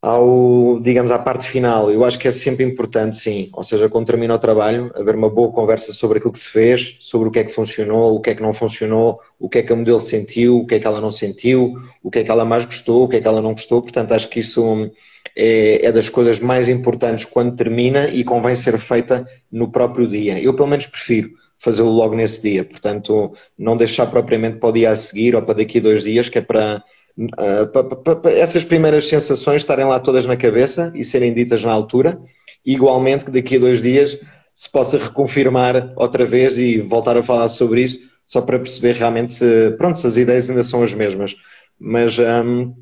ao, 0.00 0.78
digamos, 0.80 1.10
à 1.10 1.18
parte 1.18 1.46
final, 1.48 1.90
eu 1.90 2.04
acho 2.04 2.18
que 2.18 2.28
é 2.28 2.30
sempre 2.30 2.64
importante, 2.64 3.16
sim. 3.16 3.50
Ou 3.52 3.64
seja, 3.64 3.88
quando 3.88 4.06
termina 4.06 4.34
o 4.34 4.38
trabalho, 4.38 4.92
haver 4.94 5.16
uma 5.16 5.28
boa 5.28 5.50
conversa 5.52 5.92
sobre 5.92 6.18
aquilo 6.18 6.32
que 6.32 6.38
se 6.38 6.48
fez, 6.48 6.96
sobre 7.00 7.28
o 7.28 7.32
que 7.32 7.40
é 7.40 7.44
que 7.44 7.52
funcionou, 7.52 8.14
o 8.14 8.20
que 8.20 8.30
é 8.30 8.34
que 8.34 8.42
não 8.42 8.52
funcionou, 8.52 9.20
o 9.38 9.48
que 9.48 9.58
é 9.58 9.62
que 9.62 9.72
a 9.72 9.76
modelo 9.76 9.98
sentiu, 9.98 10.58
o 10.58 10.66
que 10.66 10.76
é 10.76 10.78
que 10.78 10.86
ela 10.86 11.00
não 11.00 11.10
sentiu, 11.10 11.74
o 12.02 12.10
que 12.10 12.20
é 12.20 12.24
que 12.24 12.30
ela 12.30 12.44
mais 12.44 12.64
gostou, 12.64 13.04
o 13.04 13.08
que 13.08 13.16
é 13.16 13.20
que 13.20 13.26
ela 13.26 13.42
não 13.42 13.52
gostou. 13.52 13.82
Portanto, 13.82 14.12
acho 14.12 14.28
que 14.28 14.38
isso 14.40 14.88
é, 15.34 15.86
é 15.86 15.92
das 15.92 16.08
coisas 16.08 16.38
mais 16.38 16.68
importantes 16.68 17.24
quando 17.24 17.56
termina 17.56 18.08
e 18.08 18.22
convém 18.22 18.54
ser 18.54 18.78
feita 18.78 19.26
no 19.50 19.68
próprio 19.70 20.06
dia. 20.06 20.40
Eu, 20.40 20.54
pelo 20.54 20.68
menos, 20.68 20.86
prefiro 20.86 21.30
fazê-lo 21.58 21.90
logo 21.90 22.14
nesse 22.14 22.40
dia. 22.40 22.64
Portanto, 22.64 23.32
não 23.58 23.76
deixar 23.76 24.06
propriamente 24.06 24.58
para 24.58 24.68
o 24.68 24.72
dia 24.72 24.90
a 24.90 24.96
seguir 24.96 25.34
ou 25.34 25.42
para 25.42 25.54
daqui 25.54 25.78
a 25.78 25.82
dois 25.82 26.04
dias, 26.04 26.28
que 26.28 26.38
é 26.38 26.42
para 26.42 26.84
uh, 27.18 28.28
essas 28.28 28.64
primeiras 28.64 29.08
sensações 29.08 29.62
estarem 29.62 29.84
lá 29.84 29.98
todas 29.98 30.24
na 30.24 30.36
cabeça 30.36 30.92
e 30.94 31.02
serem 31.04 31.34
ditas 31.34 31.64
na 31.64 31.72
altura, 31.72 32.20
igualmente 32.64 33.24
que 33.24 33.30
daqui 33.30 33.56
a 33.56 33.60
dois 33.60 33.82
dias 33.82 34.18
se 34.54 34.70
possa 34.70 34.98
reconfirmar 34.98 35.92
outra 35.96 36.24
vez 36.24 36.58
e 36.58 36.80
voltar 36.80 37.16
a 37.16 37.22
falar 37.22 37.48
sobre 37.48 37.82
isso, 37.82 38.00
só 38.26 38.40
para 38.40 38.58
perceber 38.58 38.94
realmente 38.94 39.32
se, 39.32 39.70
pronto, 39.78 39.98
se 39.98 40.06
as 40.06 40.16
ideias 40.16 40.48
ainda 40.50 40.62
são 40.62 40.82
as 40.82 40.92
mesmas. 40.92 41.34
Mas, 41.78 42.18
um, 42.18 42.74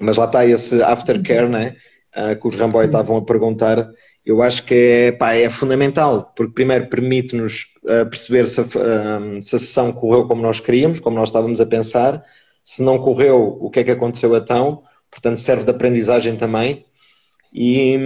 mas 0.00 0.16
lá 0.16 0.24
está 0.24 0.44
esse 0.44 0.82
aftercare, 0.82 1.48
né, 1.48 1.76
uh, 2.16 2.38
que 2.40 2.48
os 2.48 2.56
Ramboy 2.56 2.86
estavam 2.86 3.16
a 3.16 3.24
perguntar, 3.24 3.88
eu 4.24 4.42
acho 4.42 4.64
que 4.64 4.74
é, 4.74 5.12
pá, 5.12 5.34
é 5.34 5.48
fundamental, 5.48 6.32
porque 6.36 6.54
primeiro 6.54 6.88
permite-nos 6.88 7.66
uh, 7.84 8.08
perceber 8.08 8.46
se 8.46 8.60
a, 8.60 8.64
se 9.40 9.56
a 9.56 9.58
sessão 9.58 9.92
correu 9.92 10.26
como 10.26 10.42
nós 10.42 10.60
queríamos, 10.60 11.00
como 11.00 11.16
nós 11.16 11.28
estávamos 11.28 11.60
a 11.60 11.66
pensar, 11.66 12.22
se 12.64 12.82
não 12.82 12.98
correu, 12.98 13.58
o 13.60 13.70
que 13.70 13.80
é 13.80 13.84
que 13.84 13.90
aconteceu 13.90 14.36
então, 14.36 14.82
portanto 15.10 15.38
serve 15.38 15.64
de 15.64 15.70
aprendizagem 15.70 16.36
também. 16.36 16.84
E, 17.52 17.98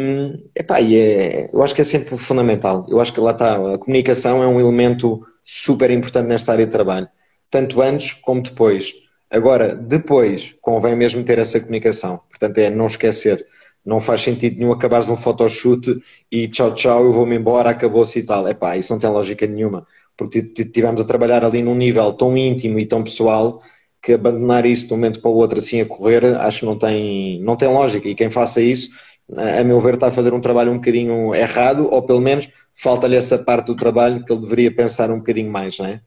epá, 0.54 0.80
e 0.80 0.96
é, 0.96 1.50
eu 1.52 1.62
acho 1.62 1.74
que 1.74 1.80
é 1.80 1.84
sempre 1.84 2.18
fundamental. 2.18 2.84
Eu 2.88 3.00
acho 3.00 3.12
que 3.12 3.20
lá 3.20 3.30
está, 3.30 3.74
a 3.74 3.78
comunicação 3.78 4.42
é 4.42 4.46
um 4.46 4.58
elemento 4.60 5.24
super 5.44 5.90
importante 5.90 6.26
nesta 6.26 6.52
área 6.52 6.66
de 6.66 6.72
trabalho, 6.72 7.08
tanto 7.50 7.80
antes 7.80 8.12
como 8.12 8.42
depois. 8.42 8.92
Agora, 9.30 9.74
depois, 9.74 10.54
convém 10.60 10.96
mesmo 10.96 11.22
ter 11.24 11.38
essa 11.38 11.60
comunicação. 11.60 12.20
Portanto, 12.28 12.58
é 12.58 12.70
não 12.70 12.86
esquecer. 12.86 13.46
Não 13.84 14.00
faz 14.00 14.22
sentido 14.22 14.58
nenhum 14.58 14.72
acabares 14.72 15.06
de 15.06 15.12
um 15.12 15.16
photoshoot 15.16 16.02
e 16.30 16.48
tchau, 16.48 16.74
tchau, 16.74 17.04
eu 17.04 17.12
vou-me 17.12 17.36
embora, 17.36 17.70
acabou-se 17.70 18.18
e 18.18 18.22
tal. 18.24 18.48
Epá, 18.48 18.76
isso 18.76 18.92
não 18.92 18.98
tem 19.00 19.10
lógica 19.10 19.46
nenhuma. 19.46 19.86
Porque 20.16 20.38
estivemos 20.38 21.00
a 21.00 21.04
trabalhar 21.04 21.44
ali 21.44 21.62
num 21.62 21.74
nível 21.76 22.12
tão 22.14 22.36
íntimo 22.36 22.80
e 22.80 22.86
tão 22.86 23.04
pessoal 23.04 23.60
que 24.06 24.12
abandonar 24.12 24.64
isso 24.64 24.86
de 24.86 24.92
um 24.92 24.96
momento 24.96 25.20
para 25.20 25.28
o 25.28 25.34
outro 25.34 25.58
assim 25.58 25.80
a 25.80 25.84
correr, 25.84 26.24
acho 26.36 26.60
que 26.60 26.64
não 26.64 26.78
tem, 26.78 27.40
não 27.42 27.56
tem 27.56 27.66
lógica. 27.66 28.08
E 28.08 28.14
quem 28.14 28.30
faça 28.30 28.60
isso, 28.60 28.88
a 29.36 29.64
meu 29.64 29.80
ver, 29.80 29.94
está 29.94 30.06
a 30.06 30.12
fazer 30.12 30.32
um 30.32 30.40
trabalho 30.40 30.70
um 30.70 30.76
bocadinho 30.76 31.34
errado, 31.34 31.88
ou 31.90 32.00
pelo 32.04 32.20
menos 32.20 32.48
falta-lhe 32.72 33.16
essa 33.16 33.36
parte 33.36 33.66
do 33.66 33.74
trabalho 33.74 34.24
que 34.24 34.32
ele 34.32 34.42
deveria 34.42 34.72
pensar 34.72 35.10
um 35.10 35.18
bocadinho 35.18 35.50
mais, 35.50 35.76
não 35.78 35.86
é? 35.86 36.00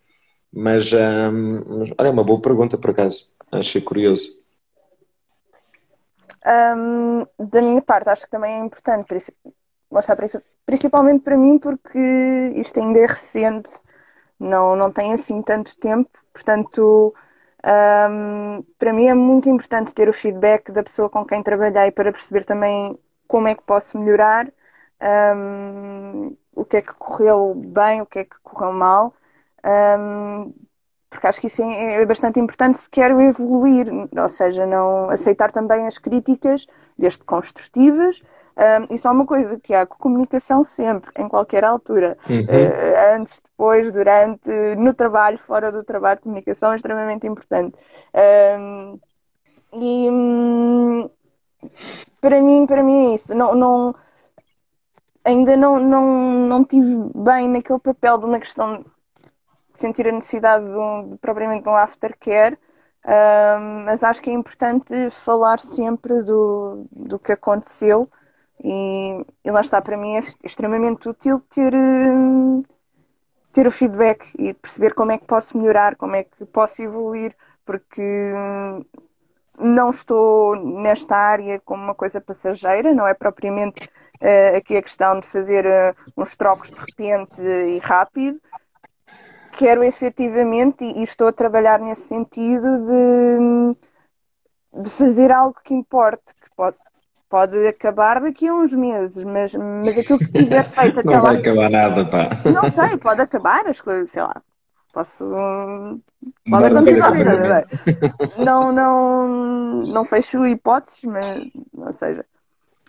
Mas, 0.52 0.90
hum, 0.94 1.64
mas 1.68 1.92
olha, 1.98 2.08
é 2.08 2.10
uma 2.10 2.24
boa 2.24 2.42
pergunta 2.42 2.78
por 2.78 2.92
acaso, 2.92 3.28
achei 3.52 3.82
curioso. 3.82 4.30
Um, 6.48 7.26
da 7.38 7.62
minha 7.62 7.82
parte, 7.82 8.08
acho 8.08 8.24
que 8.24 8.32
também 8.32 8.54
é 8.54 8.60
importante, 8.60 9.14
principalmente 10.66 11.22
para 11.22 11.36
mim, 11.38 11.60
porque 11.60 12.00
isto 12.56 12.80
ainda 12.80 13.00
é 13.00 13.06
recente, 13.08 13.70
não, 14.40 14.74
não 14.78 14.90
tem 14.90 15.12
assim 15.12 15.42
tanto 15.42 15.78
tempo, 15.78 16.10
portanto 16.32 17.14
um, 17.66 18.64
para 18.78 18.94
mim 18.94 19.08
é 19.08 19.14
muito 19.14 19.50
importante 19.50 19.94
ter 19.94 20.08
o 20.08 20.14
feedback 20.14 20.72
da 20.72 20.84
pessoa 20.84 21.10
com 21.10 21.26
quem 21.26 21.44
trabalhei 21.44 21.92
para 21.92 22.12
perceber 22.12 22.46
também 22.46 22.98
como 23.28 23.48
é 23.48 23.56
que 23.56 23.64
posso 23.64 23.98
melhorar, 23.98 24.48
um, 25.36 26.36
o 26.56 26.66
que 26.66 26.78
é 26.78 26.82
que 26.82 26.94
correu 26.94 27.54
bem, 27.56 28.02
o 28.02 28.06
que 28.06 28.20
é 28.20 28.24
que 28.26 28.36
correu 28.42 28.72
mal, 28.74 29.14
um, 30.00 30.54
porque 31.10 31.28
acho 31.28 31.42
que 31.42 31.48
isso 31.48 31.62
é, 31.62 32.02
é 32.02 32.06
bastante 32.06 32.40
importante 32.40 32.78
se 32.80 32.90
quero 32.90 33.20
evoluir, 33.22 33.88
ou 34.18 34.30
seja, 34.30 34.66
não 34.66 35.10
aceitar 35.10 35.52
também 35.52 35.88
as 35.88 35.98
críticas, 35.98 36.66
desde 36.98 37.24
construtivas, 37.24 38.22
um, 38.60 38.94
e 38.94 38.98
só 38.98 39.14
uma 39.14 39.26
coisa, 39.26 39.58
Tiago, 39.58 39.96
comunicação 39.98 40.66
sempre, 40.66 41.10
em 41.18 41.30
qualquer 41.30 41.64
altura. 41.64 42.18
Uhum. 42.30 42.42
Uh, 42.42 43.16
antes, 43.16 43.40
depois, 43.40 43.90
durante, 43.90 44.50
no 44.76 44.94
trabalho, 44.94 45.38
fora 45.38 45.72
do 45.72 45.82
trabalho, 45.82 46.20
comunicação 46.20 46.74
é 46.74 46.76
extremamente 46.76 47.26
importante. 47.26 47.78
Um, 48.60 49.00
e 49.72 50.10
um, 50.10 51.10
para 52.20 52.42
mim, 52.42 52.66
para 52.66 52.84
mim 52.84 53.12
é 53.12 53.16
isso. 53.16 53.34
Não, 53.34 53.56
não, 53.56 53.96
ainda 55.24 55.56
não, 55.56 55.80
não, 55.80 56.32
não 56.46 56.66
tive 56.66 56.98
bem 57.16 57.48
naquele 57.48 57.80
papel 57.80 58.18
de 58.18 58.26
uma 58.26 58.42
questão 58.42 58.80
de 58.80 58.86
sentir 59.74 60.06
a 60.06 60.12
necessidade 60.12 60.66
de, 60.66 60.76
um, 60.76 61.12
de 61.12 61.18
propriamente 61.20 61.64
de 61.64 61.70
um 61.70 61.76
aftercare. 61.76 62.58
Um, 63.06 63.86
mas 63.86 64.04
acho 64.04 64.22
que 64.22 64.30
é 64.30 64.34
importante 64.34 65.10
falar 65.12 65.60
sempre 65.60 66.22
do, 66.24 66.86
do 66.92 67.18
que 67.18 67.32
aconteceu 67.32 68.10
e, 68.64 69.26
e, 69.44 69.52
lá 69.52 69.62
está, 69.62 69.82
para 69.82 69.98
mim 69.98 70.16
é 70.16 70.24
extremamente 70.44 71.08
útil 71.08 71.40
ter, 71.50 71.74
hum, 71.74 72.64
ter 73.54 73.68
o 73.68 73.72
feedback 73.72 74.32
e 74.38 74.54
perceber 74.54 74.94
como 74.94 75.12
é 75.12 75.18
que 75.18 75.26
posso 75.26 75.58
melhorar, 75.58 75.96
como 75.96 76.16
é 76.16 76.24
que 76.24 76.46
posso 76.46 76.82
evoluir, 76.82 77.36
porque 77.66 78.02
hum, 78.02 78.84
não 79.58 79.90
estou 79.90 80.56
nesta 80.56 81.16
área 81.16 81.60
como 81.62 81.84
uma 81.84 81.96
coisa 81.96 82.22
passageira, 82.22 82.94
não 82.94 83.08
é 83.08 83.14
propriamente 83.14 83.86
uh, 84.22 84.58
aqui 84.58 84.78
a 84.78 84.82
questão 84.82 85.20
de 85.20 85.28
fazer 85.28 85.66
uh, 85.66 85.96
uns 86.18 86.36
trocos 86.36 86.70
de 86.70 86.80
repente 86.80 87.42
e 87.42 87.80
rápido. 87.80 88.40
Quero 89.58 89.84
efetivamente, 89.84 90.84
e, 90.86 91.00
e 91.00 91.04
estou 91.04 91.28
a 91.28 91.34
trabalhar 91.34 91.80
nesse 91.80 92.08
sentido, 92.08 92.86
de, 92.86 93.38
hum, 93.40 93.72
de 94.74 94.90
fazer 94.90 95.32
algo 95.32 95.60
que 95.64 95.74
importe, 95.74 96.34
que 96.34 96.50
pode, 96.56 96.78
pode 97.30 97.68
acabar 97.68 98.20
daqui 98.20 98.48
a 98.48 98.54
uns 98.54 98.74
meses, 98.74 99.24
mas, 99.24 99.54
mas 99.54 99.98
aquilo 99.98 100.20
que 100.20 100.32
tiver 100.32 100.64
feito 100.66 101.00
até 101.00 101.10
não 101.10 101.24
lá. 101.24 101.34
Não 101.34 101.42
vai 101.42 101.42
acabar 101.42 101.70
nada, 101.70 102.06
pá. 102.06 102.42
Não 102.50 102.70
sei, 102.72 102.98
pode 102.98 103.22
acabar 103.22 103.68
as 103.68 103.80
coisas, 103.80 104.10
sei 104.12 104.24
lá. 104.24 104.42
Posso. 104.92 105.24
Pode 106.50 106.66
acontecer, 106.66 106.98
não, 108.44 108.72
não, 108.72 109.28
não 109.86 110.04
fecho 110.04 110.46
hipóteses, 110.48 111.04
mas. 111.04 111.44
Ou 111.78 111.94
seja. 111.94 112.26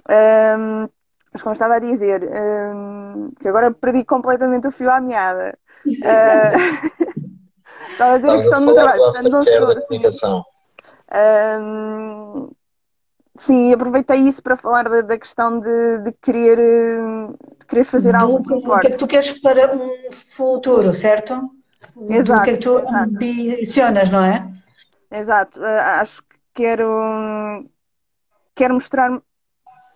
Um, 0.08 0.88
mas 1.32 1.42
como 1.42 1.52
estava 1.52 1.76
a 1.76 1.78
dizer, 1.78 2.28
um, 2.74 3.30
que 3.38 3.46
agora 3.46 3.70
perdi 3.70 4.02
completamente 4.02 4.66
o 4.66 4.72
fio 4.72 4.90
à 4.90 5.00
meada. 5.00 5.56
Uh, 5.86 6.56
estava 7.92 8.14
a 8.14 8.18
dizer 8.18 8.30
a 8.30 8.36
questão 8.36 8.64
do 8.64 8.72
trabalho, 8.72 8.98
portanto 8.98 9.28
não 9.28 9.42
estou. 9.42 9.68
Assim, 9.68 10.42
Sim, 13.36 13.72
aproveitei 13.72 14.18
isso 14.18 14.42
para 14.42 14.56
falar 14.56 14.88
da, 14.88 15.00
da 15.02 15.18
questão 15.18 15.60
de, 15.60 15.98
de, 15.98 16.12
querer, 16.20 17.00
de 17.58 17.66
querer 17.66 17.84
fazer 17.84 18.14
algo 18.14 18.42
que 18.42 18.54
importa. 18.54 18.78
O 18.78 18.80
que 18.80 18.86
é 18.86 18.90
que 18.90 18.96
tu 18.96 19.06
queres 19.06 19.40
para 19.40 19.74
um 19.74 20.12
futuro, 20.36 20.92
certo? 20.92 21.50
Exato. 22.08 22.40
O 22.40 22.44
que 22.44 22.50
é 22.50 22.56
que 22.56 22.62
tu 22.62 22.78
ambicionas, 22.88 24.10
não 24.10 24.24
é? 24.24 24.50
Exato. 25.10 25.64
Eh, 25.64 25.80
acho 25.80 26.22
que 26.22 26.36
quero, 26.54 27.66
quero 28.54 28.74
mostrar 28.74 29.10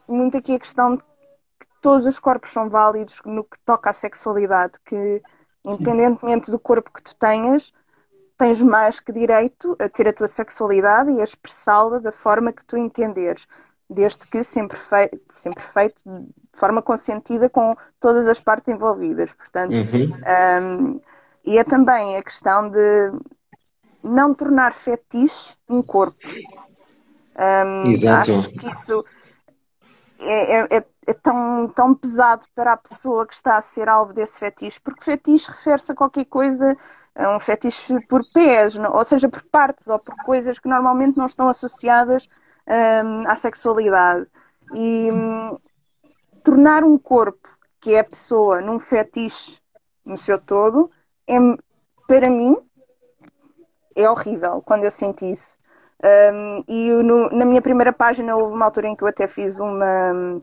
muito 0.09 0.37
aqui 0.37 0.55
a 0.55 0.59
questão 0.59 0.97
de 0.97 1.03
que 1.03 1.66
todos 1.80 2.07
os 2.07 2.18
corpos 2.18 2.53
são 2.53 2.68
válidos 2.68 3.20
no 3.24 3.45
que 3.45 3.59
toca 3.64 3.91
à 3.91 3.93
sexualidade, 3.93 4.74
que 4.85 5.22
independentemente 5.64 6.51
do 6.51 6.59
corpo 6.59 6.93
que 6.93 7.03
tu 7.03 7.16
tenhas, 7.16 7.72
tens 8.37 8.61
mais 8.61 9.01
que 9.01 9.12
direito 9.12 9.76
a 9.78 9.89
ter 9.89 10.09
a 10.09 10.12
tua 10.12 10.28
sexualidade 10.28 11.11
e 11.11 11.20
a 11.20 11.24
expressá-la 11.24 11.99
da 11.99 12.12
forma 12.12 12.53
que 12.53 12.64
tu 12.64 12.76
entenderes, 12.76 13.47
desde 13.89 14.26
que 14.26 14.43
sempre, 14.43 14.76
fei 14.76 15.11
sempre 15.35 15.62
feito 15.62 16.03
de 16.05 16.59
forma 16.59 16.82
consentida 16.82 17.49
com 17.49 17.76
todas 18.01 18.26
as 18.28 18.41
partes 18.41 18.68
envolvidas. 18.68 19.32
Portanto, 19.32 19.72
uhum. 19.72 20.95
um, 20.95 21.01
e 21.45 21.59
é 21.59 21.64
também 21.64 22.16
a 22.16 22.22
questão 22.22 22.68
de 22.68 23.12
não 24.03 24.35
tornar 24.35 24.74
fetiche 24.74 25.55
um 25.68 25.82
corpo. 25.82 26.18
Um, 27.37 27.87
Exato. 27.87 28.32
Acho 28.32 28.51
que 28.51 28.66
isso 28.70 29.05
é, 30.18 30.61
é, 30.61 30.76
é, 30.78 30.85
é, 31.07 31.12
tão, 31.14 31.68
tão 31.68 31.95
pesado 31.95 32.47
para 32.55 32.72
a 32.72 32.76
pessoa 32.76 33.26
que 33.26 33.35
está 33.35 33.57
a 33.57 33.61
ser 33.61 33.89
alvo 33.89 34.12
desse 34.12 34.39
fetiche, 34.39 34.80
porque 34.80 35.05
fetiche 35.05 35.51
refere-se 35.51 35.93
a 35.93 35.95
qualquer 35.95 36.24
coisa 36.24 36.76
é 37.14 37.28
um 37.28 37.38
fetiche 37.38 38.00
por 38.08 38.22
pés, 38.32 38.76
ou 38.76 39.04
seja, 39.04 39.28
por 39.28 39.42
partes 39.44 39.86
ou 39.86 39.98
por 39.98 40.16
coisas 40.24 40.58
que 40.58 40.68
normalmente 40.68 41.16
não 41.16 41.26
estão 41.26 41.48
associadas 41.48 42.28
um, 42.66 43.28
à 43.28 43.36
sexualidade. 43.36 44.26
E 44.74 45.10
um, 45.12 45.56
tornar 46.42 46.82
um 46.82 46.98
corpo 46.98 47.48
que 47.80 47.94
é 47.94 48.00
a 48.00 48.04
pessoa 48.04 48.60
num 48.60 48.80
fetiche 48.80 49.58
no 50.04 50.16
seu 50.16 50.38
todo, 50.38 50.90
é, 51.28 51.38
para 52.08 52.28
mim, 52.28 52.56
é 53.94 54.08
horrível 54.10 54.62
quando 54.62 54.84
eu 54.84 54.90
sinto 54.90 55.24
isso. 55.24 55.56
Um, 56.02 56.64
e 56.68 56.90
no, 57.02 57.30
na 57.30 57.44
minha 57.44 57.62
primeira 57.62 57.92
página 57.92 58.36
houve 58.36 58.54
uma 58.54 58.64
altura 58.64 58.88
em 58.88 58.96
que 58.96 59.04
eu 59.04 59.08
até 59.08 59.26
fiz 59.26 59.58
uma, 59.58 60.42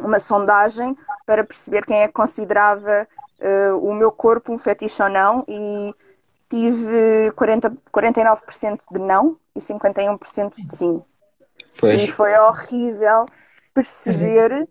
uma 0.00 0.18
sondagem 0.18 0.96
para 1.24 1.44
perceber 1.44 1.86
quem 1.86 2.02
é 2.02 2.08
que 2.08 2.12
considerava 2.12 3.08
uh, 3.40 3.78
o 3.78 3.94
meu 3.94 4.10
corpo 4.12 4.52
um 4.52 4.58
fetiche 4.58 5.02
ou 5.02 5.08
não 5.08 5.44
e 5.48 5.94
tive 6.48 7.30
40, 7.32 7.70
49% 7.92 8.80
de 8.90 8.98
não 8.98 9.38
e 9.54 9.60
51% 9.60 10.54
de 10.54 10.76
sim. 10.76 11.02
Pois. 11.78 12.00
E 12.00 12.08
foi 12.08 12.36
horrível 12.38 13.26
perceber 13.72 14.52
uhum. 14.52 14.68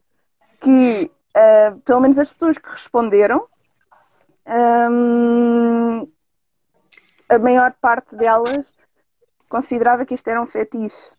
que, 0.59 1.11
uh, 1.36 1.80
pelo 1.82 2.01
menos 2.01 2.19
as 2.19 2.32
pessoas 2.32 2.57
que 2.57 2.69
responderam, 2.69 3.47
um, 4.47 6.09
a 7.30 7.38
maior 7.39 7.73
parte 7.82 8.15
delas 8.15 8.71
considerava 9.49 10.05
que 10.05 10.13
isto 10.13 10.28
era 10.28 10.41
um 10.41 10.45
fetiche. 10.45 11.16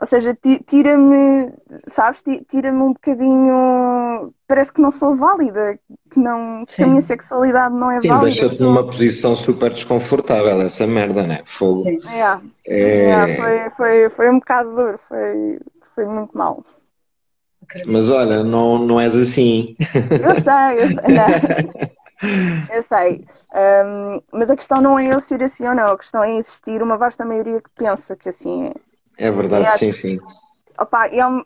Ou 0.00 0.06
seja, 0.06 0.36
tira-me, 0.66 1.52
sabes, 1.86 2.24
tira-me 2.48 2.80
um 2.80 2.92
bocadinho. 2.94 4.32
Parece 4.48 4.72
que 4.72 4.80
não 4.80 4.90
sou 4.90 5.14
válida, 5.14 5.78
que, 6.10 6.18
não, 6.18 6.64
que 6.66 6.82
a 6.82 6.86
minha 6.86 7.02
sexualidade 7.02 7.74
não 7.74 7.90
é 7.90 8.00
Sim, 8.00 8.08
válida. 8.08 8.40
Deixa-te 8.40 8.62
numa 8.62 8.86
posição 8.86 9.36
super 9.36 9.70
desconfortável, 9.70 10.62
essa 10.62 10.86
merda, 10.86 11.22
né? 11.22 11.42
Fogo. 11.44 11.82
Sim. 11.82 12.00
É. 12.08 12.40
É... 12.66 13.36
foi, 13.36 13.70
foi, 13.76 14.10
foi 14.10 14.30
um 14.30 14.38
bocado 14.38 14.74
duro, 14.74 14.98
foi, 15.06 15.60
foi 15.94 16.06
muito 16.06 16.36
mal. 16.36 16.64
Mas 17.86 18.08
olha, 18.08 18.42
não, 18.42 18.78
não 18.78 18.98
és 18.98 19.14
assim. 19.14 19.76
Eu 19.78 20.34
sei, 20.40 20.78
eu 20.78 20.88
sei. 20.88 21.14
Não. 21.14 21.90
Eu 22.70 22.82
sei. 22.82 23.24
Um, 23.54 24.20
mas 24.30 24.50
a 24.50 24.56
questão 24.56 24.82
não 24.82 24.98
é 24.98 25.06
eu 25.06 25.20
ser 25.20 25.42
assim 25.42 25.66
ou 25.66 25.74
não, 25.74 25.86
a 25.86 25.96
questão 25.96 26.22
é 26.22 26.36
existir 26.36 26.82
uma 26.82 26.98
vasta 26.98 27.24
maioria 27.24 27.62
que 27.62 27.70
pensa 27.74 28.14
que 28.14 28.28
assim 28.28 28.66
é. 28.66 28.74
É 29.20 29.30
verdade, 29.30 29.66
acho, 29.66 29.78
sim, 29.78 29.92
sim. 29.92 30.20
Opa, 30.78 31.06
é 31.08 31.26
um, 31.26 31.44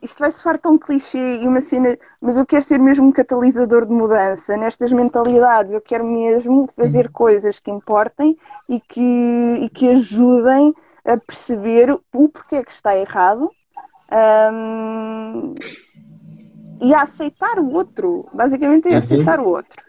isto 0.00 0.20
vai 0.20 0.30
soar 0.30 0.56
tão 0.56 0.78
clichê 0.78 1.42
e 1.42 1.48
uma 1.48 1.60
cena, 1.60 1.98
mas 2.20 2.36
eu 2.36 2.46
quero 2.46 2.62
ser 2.62 2.78
mesmo 2.78 3.08
um 3.08 3.12
catalisador 3.12 3.84
de 3.84 3.92
mudança 3.92 4.56
nestas 4.56 4.92
mentalidades. 4.92 5.72
Eu 5.72 5.80
quero 5.80 6.06
mesmo 6.06 6.68
fazer 6.68 7.06
uhum. 7.06 7.12
coisas 7.12 7.58
que 7.58 7.72
importem 7.72 8.38
e 8.68 8.78
que, 8.78 9.58
e 9.62 9.68
que 9.68 9.90
ajudem 9.90 10.72
a 11.04 11.16
perceber 11.16 11.90
o 11.90 12.00
porquê 12.10 12.64
que 12.64 12.70
está 12.70 12.96
errado 12.96 13.50
um, 14.52 15.54
e 16.80 16.94
a 16.94 17.02
aceitar 17.02 17.58
o 17.58 17.72
outro. 17.72 18.28
Basicamente 18.32 18.86
é 18.86 18.92
uhum. 18.92 18.98
aceitar 18.98 19.40
o 19.40 19.48
outro. 19.48 19.82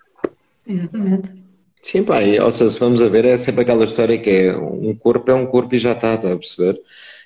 Exatamente. 0.66 1.47
Sim, 1.90 2.04
pá, 2.04 2.22
e, 2.22 2.38
ou 2.40 2.52
seja, 2.52 2.78
vamos 2.80 3.02
a 3.02 3.08
ver, 3.08 3.24
é 3.26 3.38
sempre 3.38 3.62
aquela 3.62 3.86
história 3.86 4.18
que 4.20 4.30
é 4.30 4.58
um 4.58 4.94
corpo 4.96 5.32
é 5.32 5.34
um 5.34 5.46
corpo 5.46 5.74
e 5.74 5.78
já 5.80 5.94
está, 5.94 6.16
está 6.16 6.34
a 6.34 6.38
perceber? 6.38 6.78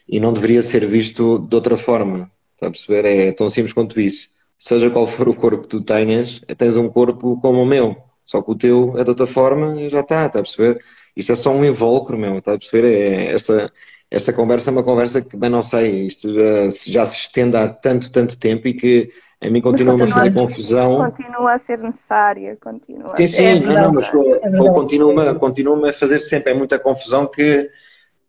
E 0.07 0.20
não 0.20 0.32
deveria 0.34 0.62
ser 0.62 0.86
visto 0.86 1.39
de 1.39 1.55
outra 1.55 1.78
forma, 1.78 2.32
está 2.53 2.68
a 2.68 2.72
perceber? 2.72 3.05
É 3.05 3.32
tão 3.32 3.49
simples 3.49 3.74
quanto 3.74 3.99
isso. 3.99 4.30
Seja 4.59 4.89
qual 4.91 5.07
for 5.07 5.28
o 5.28 5.34
corpo 5.36 5.64
que 5.64 5.70
tu 5.70 5.82
tenhas, 5.82 6.41
tens 6.57 6.76
um 6.76 6.88
corpo 6.89 7.39
como 7.41 7.64
o 7.64 7.66
meu, 7.66 7.97
só 8.26 8.39
que 8.41 8.51
o 8.51 8.55
teu 8.55 8.95
é 8.99 9.03
de 9.03 9.09
outra 9.09 9.26
forma 9.26 9.82
e 9.82 9.89
já 9.89 10.01
está, 10.01 10.28
está 10.28 10.39
a 10.39 10.43
perceber? 10.43 10.80
Isto 11.16 11.32
é 11.32 11.36
só 11.36 11.51
um 11.51 11.66
invólucro, 11.66 12.16
meu, 12.18 12.38
está 12.38 12.53
a 12.53 12.57
perceber? 12.59 12.86
É, 12.88 13.34
esta, 13.34 13.74
esta 14.12 14.32
conversa 14.32 14.70
é 14.70 14.74
uma 14.74 14.84
conversa 14.84 15.22
que, 15.24 15.36
bem, 15.36 15.49
não 15.49 15.64
sei, 15.64 16.05
isto 16.05 16.32
já, 16.34 16.70
já 16.88 17.05
se 17.07 17.18
estende 17.20 17.57
há 17.57 17.68
tanto, 17.68 18.12
tanto 18.12 18.38
tempo 18.38 18.68
e 18.68 18.74
que 18.76 19.12
a 19.42 19.50
mim 19.50 19.60
continua 19.60 19.96
a 19.96 20.08
fazer 20.08 20.34
confusão. 20.34 20.98
Continua 20.98 21.54
a 21.54 21.58
ser 21.58 21.80
necessária, 21.80 22.56
continua. 22.62 23.08
Sim, 23.18 23.28
sim, 23.28 23.44
é 23.44 23.60
não, 23.60 23.74
não, 23.74 23.94
mas 23.94 24.08
é 24.08 24.70
continua, 24.70 25.36
continua 25.36 25.89
a 25.89 25.94
fazer 25.94 26.20
sempre 26.20 26.52
é 26.52 26.54
muita 26.54 26.78
confusão 26.78 27.26
que, 27.26 27.70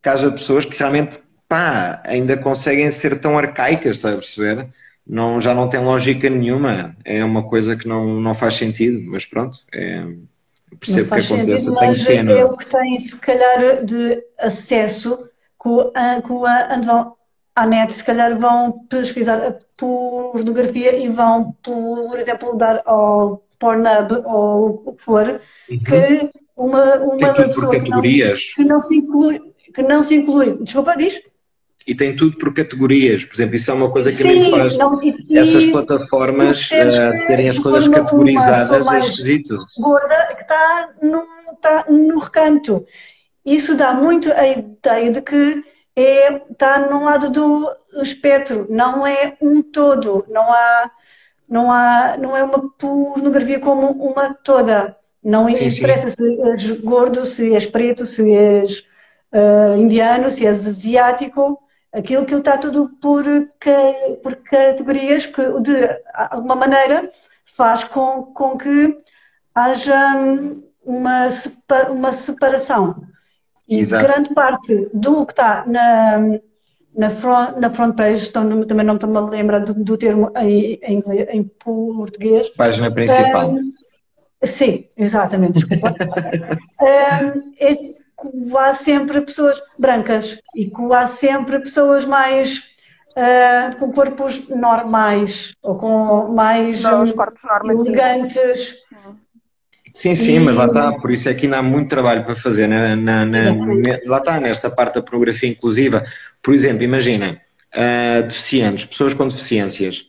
que 0.03 0.09
haja 0.09 0.31
pessoas 0.31 0.65
que 0.65 0.79
realmente 0.79 1.21
pá, 1.47 2.03
ainda 2.07 2.35
conseguem 2.39 2.91
ser 2.91 3.21
tão 3.21 3.37
arcaicas, 3.37 3.99
sabe 3.99 4.17
perceber? 4.17 4.69
Não, 5.07 5.39
já 5.39 5.53
não 5.53 5.69
tem 5.69 5.81
lógica 5.81 6.31
nenhuma, 6.31 6.97
é 7.05 7.23
uma 7.23 7.43
coisa 7.43 7.77
que 7.77 7.87
não, 7.87 8.07
não 8.07 8.35
faz 8.35 8.55
sentido, 8.55 9.11
mas 9.11 9.27
pronto, 9.27 9.59
é, 9.75 10.07
percebo 10.81 11.15
que 11.15 11.21
aconteça, 11.21 11.65
sentido, 11.65 11.75
mas 11.75 12.05
pena. 12.05 12.33
É 12.33 12.45
o 12.45 12.57
que 12.57 12.65
tem, 12.65 12.99
se 12.99 13.17
calhar, 13.19 13.85
de 13.85 14.25
acesso 14.39 15.29
com 15.59 15.93
a, 15.95 16.23
com 16.23 16.47
a, 16.47 17.13
à 17.55 17.67
net, 17.67 17.93
se 17.93 18.05
calhar 18.05 18.39
vão 18.39 18.87
pesquisar 18.89 19.37
a 19.37 19.55
pornografia 19.77 20.97
e 20.97 21.09
vão, 21.09 21.53
por 21.63 22.19
exemplo, 22.19 22.57
dar 22.57 22.83
ao 22.85 23.43
Pornhub 23.59 24.23
ou 24.25 24.83
o 24.87 24.93
que 24.95 25.05
for, 25.05 25.41
uhum. 25.71 25.79
que 25.79 26.31
uma, 26.57 26.97
uma 26.97 27.33
pessoa 27.33 27.71
que 27.71 27.91
não, 27.91 28.03
que 28.03 28.65
não, 28.65 28.81
se 28.81 28.97
inclui, 28.97 29.41
que 29.75 29.83
não 29.83 30.03
se 30.03 30.15
inclui, 30.17 30.59
desculpa, 30.63 30.97
diz? 30.97 31.21
E 31.87 31.95
tem 31.95 32.15
tudo 32.15 32.37
por 32.39 32.55
categorias, 32.55 33.25
por 33.25 33.35
exemplo, 33.35 33.57
isso 33.57 33.71
é 33.71 33.75
uma 33.75 33.91
coisa 33.91 34.11
que 34.11 34.19
Sim, 34.19 34.29
a 34.29 34.33
mim 34.33 34.51
faz 34.51 34.77
não, 34.79 35.03
e, 35.03 35.37
essas 35.37 35.65
plataformas 35.67 36.71
uh, 36.71 37.27
terem 37.27 37.49
as 37.49 37.59
coisas 37.59 37.89
categorizadas, 37.89 38.93
é 38.93 39.01
esquisito. 39.01 39.59
Gorda 39.79 40.35
que 40.37 40.43
está 40.43 40.91
no, 41.03 41.27
está 41.53 41.85
no 41.89 42.19
recanto. 42.19 42.87
Isso 43.45 43.75
dá 43.75 43.93
muito 43.93 44.33
a 44.33 44.47
ideia 44.47 45.11
de 45.11 45.23
que 45.23 45.65
é, 45.97 46.37
está 46.51 46.79
no 46.79 47.05
lado 47.05 47.31
do 47.31 47.69
espectro, 48.03 48.67
não 48.71 49.07
é 49.07 49.37
um 49.41 49.63
todo, 49.63 50.25
não 50.29 50.51
há, 50.53 50.91
não 51.49 51.71
há, 51.71 52.17
não 52.19 52.37
é 52.37 52.43
uma 52.43 52.71
pornografia 52.71 53.61
como 53.61 53.89
uma 53.91 54.35
toda. 54.35 54.97
Não 55.23 55.53
sim, 55.53 55.67
interessa 55.67 56.11
sim. 56.11 56.17
se 56.17 56.43
és 56.43 56.81
gordo, 56.81 57.25
se 57.25 57.55
és 57.55 57.67
preto, 57.67 58.05
se 58.05 58.29
és 58.29 58.81
uh, 59.33 59.77
indiano, 59.77 60.33
se 60.33 60.47
és 60.47 60.67
asiático, 60.67 61.63
aquilo 61.93 62.25
que 62.25 62.35
está 62.35 62.57
tudo 62.59 62.91
por, 63.01 63.25
por 64.23 64.37
categorias 64.37 65.27
que 65.27 65.43
de 65.61 65.89
alguma 66.13 66.57
maneira 66.57 67.11
faz 67.45 67.85
com, 67.85 68.25
com 68.33 68.57
que 68.57 68.97
haja 69.55 70.15
uma, 70.85 71.29
uma 71.91 72.13
separação. 72.13 73.12
E 73.73 73.81
Exato. 73.81 74.07
grande 74.07 74.35
parte 74.35 74.91
do 74.93 75.25
que 75.25 75.33
está 75.33 75.65
na, 75.67 76.39
na, 76.95 77.09
front, 77.09 77.57
na 77.57 77.71
front 77.71 77.97
page, 77.97 78.29
então, 78.29 78.67
também 78.67 78.85
não 78.85 78.97
me 78.97 79.31
lembro 79.31 79.65
do, 79.65 79.73
do 79.73 79.97
termo 79.97 80.31
em, 80.37 80.79
em, 80.83 81.03
em, 81.31 81.43
português. 81.43 82.51
Página 82.51 82.93
principal. 82.93 83.53
Um, 83.53 83.73
sim, 84.45 84.85
exatamente, 84.95 85.55
desculpa. 85.55 85.89
um, 86.83 87.55
é, 87.59 88.59
há 88.59 88.75
sempre 88.75 89.23
pessoas 89.23 89.59
brancas 89.79 90.39
e 90.55 90.67
que 90.67 90.93
há 90.93 91.07
sempre 91.07 91.59
pessoas 91.61 92.05
mais 92.05 92.59
uh, 93.17 93.75
com 93.79 93.91
corpos 93.91 94.51
normais 94.51 95.55
ou 95.63 95.77
com 95.77 96.29
mais 96.29 96.83
não, 96.83 97.11
corpos 97.13 97.41
elegantes 97.71 98.82
Sim, 99.93 100.15
sim, 100.15 100.37
e... 100.37 100.41
mas 100.41 100.57
lá 100.57 100.67
está, 100.67 100.93
por 100.93 101.11
isso 101.11 101.29
é 101.29 101.35
que 101.35 101.47
ainda 101.47 101.59
há 101.59 101.63
muito 101.63 101.89
trabalho 101.89 102.25
para 102.25 102.35
fazer, 102.35 102.67
na, 102.67 102.97
na, 102.97 103.27
na, 103.27 103.41
lá 104.07 104.19
está, 104.19 104.41
nesta 104.41 104.71
parte 104.71 104.95
da 104.95 105.03
pornografia 105.03 105.49
inclusiva. 105.49 106.05
Por 106.43 106.55
exemplo, 106.55 106.83
imaginem, 106.83 107.33
uh, 107.75 108.23
deficientes, 108.23 108.85
pessoas 108.85 109.13
com 109.13 109.29
deficiências. 109.29 110.07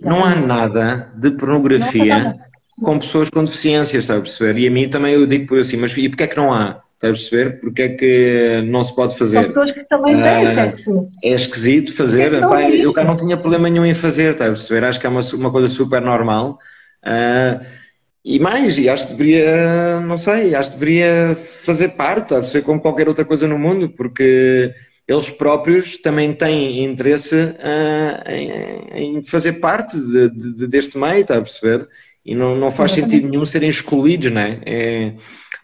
Não 0.00 0.24
há 0.24 0.36
nada 0.36 1.10
de 1.16 1.32
pornografia 1.32 2.36
com 2.80 2.98
pessoas 2.98 3.28
com 3.28 3.44
deficiências, 3.44 4.04
está 4.04 4.16
a 4.16 4.20
perceber? 4.20 4.58
E 4.60 4.68
a 4.68 4.70
mim 4.70 4.88
também 4.88 5.14
eu 5.14 5.26
digo 5.26 5.46
por 5.46 5.58
assim, 5.58 5.76
mas 5.76 5.96
e 5.96 6.08
porquê 6.08 6.22
é 6.24 6.26
que 6.28 6.36
não 6.36 6.52
há? 6.52 6.80
Está 6.94 7.08
a 7.08 7.10
perceber? 7.10 7.60
Porque 7.60 7.82
é 7.82 7.88
que 7.90 8.62
não 8.64 8.82
se 8.82 8.94
pode 8.94 9.16
fazer? 9.16 9.38
São 9.38 9.46
pessoas 9.46 9.72
que 9.72 9.84
também 9.84 10.20
têm 10.20 10.44
uh, 10.44 10.54
sexo. 10.54 11.08
É 11.22 11.32
esquisito 11.32 11.94
fazer. 11.94 12.34
É 12.34 12.40
Pai, 12.40 12.80
eu 12.80 12.92
cá 12.92 13.04
não 13.04 13.16
tinha 13.16 13.36
problema 13.36 13.68
nenhum 13.68 13.86
em 13.86 13.94
fazer, 13.94 14.32
está 14.32 14.46
a 14.46 14.48
perceber? 14.48 14.84
Acho 14.84 15.00
que 15.00 15.06
é 15.06 15.08
uma, 15.08 15.20
uma 15.34 15.50
coisa 15.50 15.68
super 15.68 16.00
normal. 16.00 16.58
Uh, 17.04 17.64
e 18.28 18.38
mais, 18.38 18.76
e 18.76 18.90
acho 18.90 19.06
que 19.06 19.14
deveria, 19.14 20.00
não 20.00 20.18
sei, 20.18 20.54
acho 20.54 20.72
que 20.72 20.78
deveria 20.78 21.34
fazer 21.34 21.88
parte, 21.88 22.34
a 22.34 22.42
ser 22.42 22.62
como 22.62 22.78
qualquer 22.78 23.08
outra 23.08 23.24
coisa 23.24 23.48
no 23.48 23.58
mundo, 23.58 23.88
porque 23.88 24.70
eles 25.08 25.30
próprios 25.30 25.96
também 25.96 26.34
têm 26.34 26.84
interesse 26.84 27.34
uh, 27.34 28.30
em, 28.30 29.16
em, 29.16 29.24
fazer 29.24 29.54
parte 29.54 29.98
de, 29.98 30.28
de, 30.28 30.66
deste 30.66 30.98
meio, 30.98 31.22
está 31.22 31.38
a 31.38 31.40
perceber? 31.40 31.88
E 32.22 32.34
não, 32.34 32.54
não 32.54 32.70
faz 32.70 32.92
sentido 32.92 33.26
nenhum 33.26 33.46
serem 33.46 33.70
excluídos, 33.70 34.30
não 34.30 34.42
é? 34.42 34.60
é 34.66 35.12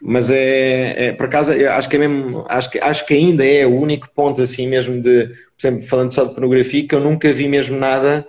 mas 0.00 0.30
é, 0.30 1.08
é, 1.08 1.12
por 1.12 1.26
acaso, 1.26 1.52
acho 1.52 1.88
que 1.88 1.96
é 1.96 1.98
mesmo, 1.98 2.46
acho 2.48 2.70
que, 2.70 2.78
acho 2.78 3.06
que 3.06 3.12
ainda 3.12 3.44
é 3.44 3.66
o 3.66 3.78
único 3.78 4.08
ponto 4.14 4.40
assim 4.40 4.66
mesmo 4.66 5.02
de, 5.02 5.26
por 5.26 5.66
exemplo, 5.66 5.86
falando 5.86 6.14
só 6.14 6.24
de 6.24 6.32
pornografia, 6.32 6.88
que 6.88 6.94
eu 6.94 7.00
nunca 7.00 7.30
vi 7.30 7.46
mesmo 7.46 7.78
nada 7.78 8.26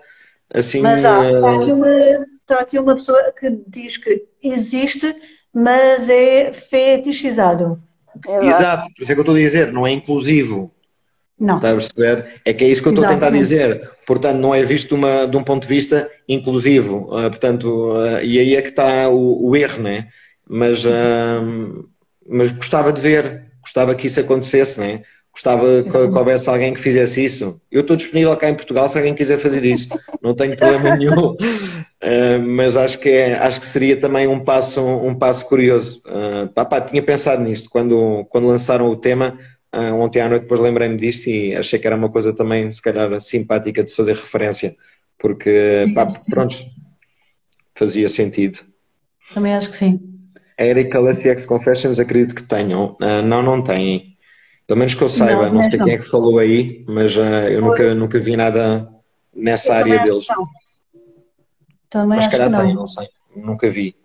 assim. 0.53 0.81
Mas 0.81 1.05
há, 1.05 1.19
há 1.19 1.55
aqui 1.55 1.71
uma 1.71 2.25
está 2.45 2.61
aqui 2.61 2.77
uma 2.77 2.95
pessoa 2.95 3.33
que 3.37 3.49
diz 3.67 3.97
que 3.97 4.25
existe, 4.41 5.15
mas 5.51 6.07
é 6.07 6.53
fetichizado. 6.53 7.81
Exato, 8.41 8.93
por 8.93 9.03
isso 9.03 9.11
é 9.11 9.15
que 9.15 9.19
eu 9.19 9.23
estou 9.23 9.35
a 9.35 9.39
dizer, 9.39 9.71
não 9.73 9.85
é 9.85 9.91
inclusivo. 9.91 10.71
Não. 11.37 11.57
Está 11.57 11.71
a 11.71 11.73
perceber? 11.73 12.41
É 12.45 12.53
que 12.53 12.63
é 12.63 12.69
isso 12.69 12.81
que 12.81 12.87
eu 12.87 12.93
estou 12.93 13.05
a 13.05 13.09
tentar 13.09 13.29
dizer. 13.29 13.91
Portanto, 14.07 14.37
não 14.37 14.55
é 14.55 14.63
visto 14.63 14.95
uma, 14.95 15.25
de 15.25 15.35
um 15.35 15.43
ponto 15.43 15.63
de 15.63 15.67
vista 15.67 16.09
inclusivo. 16.29 17.07
Uh, 17.13 17.29
portanto, 17.29 17.91
uh, 17.91 18.21
e 18.23 18.39
aí 18.39 18.55
é 18.55 18.61
que 18.61 18.69
está 18.69 19.09
o, 19.09 19.49
o 19.49 19.55
erro, 19.55 19.81
né? 19.81 20.07
Mas, 20.47 20.85
uh, 20.85 21.89
mas 22.25 22.53
gostava 22.53 22.93
de 22.93 23.01
ver, 23.01 23.43
gostava 23.61 23.93
que 23.95 24.07
isso 24.07 24.19
acontecesse, 24.19 24.79
né? 24.79 25.01
Gostava 25.35 25.83
que, 25.83 25.89
que 25.89 25.97
houvesse 25.97 26.49
alguém 26.49 26.73
que 26.73 26.79
fizesse 26.79 27.25
isso. 27.25 27.59
Eu 27.69 27.81
estou 27.81 27.97
disponível 27.97 28.35
cá 28.37 28.49
em 28.49 28.55
Portugal 28.55 28.87
se 28.87 28.97
alguém 28.97 29.13
quiser 29.13 29.37
fazer 29.37 29.65
isso. 29.65 29.89
Não 30.21 30.33
tenho 30.33 30.55
problema 30.55 30.95
nenhum. 30.95 31.31
Uh, 31.31 32.39
mas 32.41 32.77
acho 32.77 32.97
que, 32.97 33.09
é, 33.09 33.33
acho 33.33 33.59
que 33.59 33.65
seria 33.65 33.99
também 33.99 34.27
um 34.27 34.39
passo, 34.39 34.81
um 34.81 35.13
passo 35.13 35.45
curioso. 35.49 36.01
Uh, 36.05 36.47
pá, 36.53 36.63
pá, 36.63 36.79
tinha 36.79 37.03
pensado 37.03 37.43
nisto 37.43 37.69
quando, 37.69 38.25
quando 38.29 38.47
lançaram 38.47 38.87
o 38.87 38.95
tema. 38.95 39.37
Uh, 39.75 39.93
ontem 39.95 40.21
à 40.21 40.29
noite 40.29 40.43
depois 40.43 40.61
lembrei-me 40.61 40.95
disto 40.95 41.27
e 41.27 41.53
achei 41.53 41.77
que 41.77 41.85
era 41.85 41.97
uma 41.97 42.09
coisa 42.09 42.33
também, 42.33 42.71
se 42.71 42.81
calhar, 42.81 43.19
simpática 43.19 43.83
de 43.83 43.89
se 43.89 43.95
fazer 43.97 44.13
referência. 44.13 44.73
Porque, 45.19 45.83
sim, 45.85 45.93
pá, 45.93 46.07
sim. 46.07 46.31
pronto, 46.31 46.57
fazia 47.75 48.07
sentido. 48.07 48.59
Também 49.33 49.53
acho 49.53 49.69
que 49.69 49.75
sim. 49.75 49.99
A 50.57 50.63
Erika 50.63 50.97
LSX 50.97 51.45
Confessions 51.45 51.99
acredito 51.99 52.33
que 52.35 52.43
tenham. 52.43 52.95
não, 53.25 53.43
não 53.43 53.61
têm. 53.61 54.14
Pelo 54.67 54.79
menos 54.79 54.95
que 54.95 55.03
eu 55.03 55.09
saiba, 55.09 55.47
não, 55.47 55.55
não 55.55 55.63
sei 55.63 55.77
não. 55.77 55.85
quem 55.85 55.95
é 55.95 55.97
que 55.99 56.09
falou 56.09 56.39
aí, 56.39 56.83
mas 56.87 57.15
uh, 57.15 57.21
eu 57.21 57.61
nunca, 57.61 57.93
nunca 57.93 58.19
vi 58.19 58.35
nada 58.35 58.91
nessa 59.33 59.73
eu 59.73 59.75
área 59.75 60.03
deles. 60.03 60.25
Também 61.89 62.17
mas 62.17 62.49
não. 62.49 62.61
tem, 62.61 62.75
não 62.75 62.87
sei, 62.87 63.07
nunca 63.35 63.69
vi. 63.69 63.95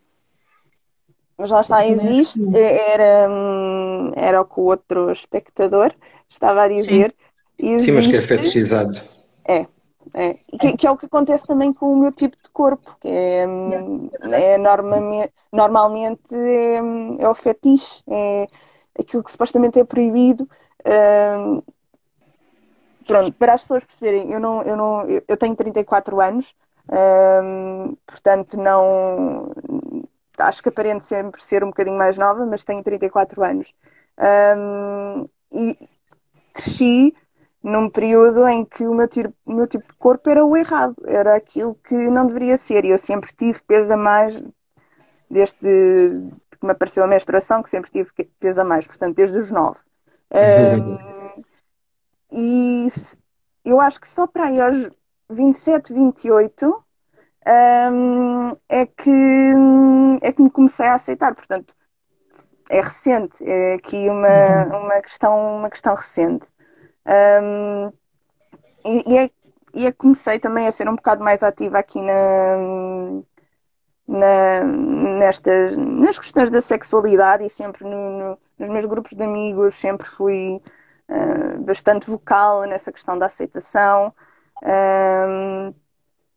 Mas 1.39 1.51
lá 1.51 1.63
está, 1.63 1.87
existe, 1.87 2.41
era, 2.55 3.27
hum, 3.31 4.13
era 4.15 4.43
o 4.43 4.45
que 4.45 4.61
o 4.61 4.65
outro 4.65 5.11
espectador 5.11 5.95
estava 6.29 6.65
a 6.65 6.69
dizer. 6.69 7.15
Sim, 7.59 7.79
Sim 7.79 7.93
mas 7.93 8.07
que 8.07 8.17
é 8.17 8.21
fetichizado. 8.21 9.01
É, 9.49 9.67
é. 10.13 10.35
Que, 10.61 10.77
que, 10.77 10.87
é 10.87 10.91
o 10.91 10.99
que 10.99 11.07
acontece 11.07 11.47
também 11.47 11.73
com 11.73 11.93
o 11.93 11.97
meu 11.97 12.13
tipo 12.13 12.37
de 12.37 12.51
corpo, 12.53 12.95
que 13.01 13.09
é, 13.09 13.47
hum, 13.49 14.11
é 14.31 14.59
normalmente, 14.59 15.33
normalmente 15.51 16.35
é, 16.35 16.83
hum, 16.83 17.17
é 17.19 17.27
o 17.27 17.35
fetiche, 17.35 18.03
é, 18.07 18.47
aquilo 19.01 19.23
que 19.23 19.31
supostamente 19.31 19.79
é 19.79 19.85
proibido. 19.85 20.49
Uh, 20.81 21.63
pronto, 23.07 23.33
para 23.33 23.55
as 23.55 23.63
pessoas 23.63 23.85
perceberem, 23.85 24.33
eu, 24.33 24.41
não, 24.41 24.63
eu, 24.63 24.77
não, 24.77 25.07
eu 25.09 25.37
tenho 25.37 25.57
34 25.57 26.21
anos, 26.21 26.55
uh, 26.89 27.97
portanto 28.07 28.57
não 28.57 29.51
acho 30.41 30.63
que 30.63 30.69
aparento 30.69 31.03
sempre 31.03 31.43
ser 31.43 31.63
um 31.63 31.69
bocadinho 31.69 31.99
mais 31.99 32.17
nova, 32.17 32.45
mas 32.47 32.65
tenho 32.65 32.83
34 32.83 33.45
anos. 33.45 33.73
Um, 34.57 35.29
e 35.53 35.77
cresci 36.53 37.15
num 37.63 37.91
período 37.91 38.47
em 38.49 38.65
que 38.65 38.87
o 38.87 38.95
meu, 38.95 39.09
tiro, 39.09 39.33
meu 39.47 39.67
tipo 39.67 39.87
de 39.87 39.95
corpo 39.95 40.31
era 40.31 40.45
o 40.45 40.57
errado, 40.57 40.97
era 41.07 41.37
aquilo 41.37 41.75
que 41.87 41.95
não 41.95 42.27
deveria 42.27 42.57
ser. 42.57 42.85
E 42.85 42.91
eu 42.91 42.99
sempre 42.99 43.31
tive 43.37 43.61
peso 43.67 43.93
a 43.93 43.97
mais 43.97 44.41
desde 45.29 46.33
que 46.61 46.67
me 46.67 46.73
apareceu 46.73 47.03
a 47.03 47.07
menstruação, 47.07 47.63
que 47.63 47.71
sempre 47.71 47.91
tive 47.91 48.11
peso 48.39 48.61
a 48.61 48.65
mais, 48.65 48.87
portanto, 48.87 49.17
desde 49.17 49.39
os 49.39 49.51
9. 49.51 49.79
Um, 50.31 51.43
e 52.31 52.89
eu 53.65 53.81
acho 53.81 54.01
que 54.01 54.09
só 54.09 54.27
para 54.27 54.47
aí 54.47 54.61
aos 54.61 54.91
27, 55.29 55.93
28 55.93 56.85
um, 57.47 58.53
é, 58.69 58.87
que, 58.87 59.53
é 60.23 60.33
que 60.33 60.43
me 60.43 60.51
comecei 60.51 60.87
a 60.87 60.95
aceitar, 60.95 61.35
portanto, 61.35 61.75
é 62.69 62.81
recente, 62.81 63.37
é 63.43 63.75
aqui 63.75 64.09
uma, 64.09 64.29
uhum. 64.29 64.85
uma, 64.85 65.01
questão, 65.01 65.57
uma 65.57 65.71
questão 65.71 65.95
recente. 65.95 66.47
Um, 67.43 67.93
e, 68.85 69.13
e, 69.13 69.19
é, 69.19 69.31
e 69.75 69.87
é 69.87 69.93
comecei 69.93 70.39
também 70.39 70.69
a 70.69 70.73
ser 70.73 70.89
um 70.89 70.95
bocado 70.95 71.25
mais 71.25 71.43
ativa 71.43 71.79
aqui 71.79 72.01
na, 72.01 73.23
na, 74.11 74.65
nestas, 74.65 75.77
nas 75.77 76.19
questões 76.19 76.51
da 76.51 76.61
sexualidade 76.61 77.45
e 77.45 77.49
sempre 77.49 77.85
no, 77.85 78.19
no, 78.19 78.39
nos 78.59 78.69
meus 78.69 78.85
grupos 78.85 79.13
de 79.13 79.23
amigos 79.23 79.77
sempre 79.77 80.09
fui 80.09 80.61
uh, 81.09 81.61
bastante 81.61 82.11
vocal 82.11 82.65
nessa 82.65 82.91
questão 82.91 83.17
da 83.17 83.27
aceitação. 83.27 84.13
Uh, 84.63 85.73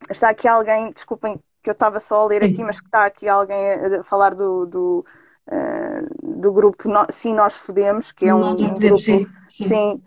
está 0.08 0.30
aqui 0.30 0.48
alguém, 0.48 0.92
desculpem 0.92 1.40
que 1.64 1.70
eu 1.70 1.74
estava 1.74 2.00
só 2.00 2.22
a 2.22 2.26
ler 2.28 2.44
aqui, 2.44 2.64
mas 2.64 2.80
que 2.80 2.86
está 2.86 3.06
aqui 3.06 3.28
alguém 3.28 3.72
a 3.72 4.04
falar 4.04 4.36
do, 4.36 4.68
do, 4.68 5.06
uh, 5.48 6.38
do 6.42 6.54
grupo 6.54 6.88
no, 6.88 7.08
Sim 7.10 7.34
Nós 7.34 7.56
Fodemos, 7.56 8.12
que 8.12 8.28
é 8.28 8.36
um, 8.36 8.52
um 8.52 8.56
grupo. 8.56 9.00
Sim, 9.00 9.28
sim. 9.50 9.64
sim 9.64 10.04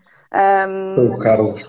um, 0.69 1.15
o 1.15 1.19
Carlos. 1.19 1.63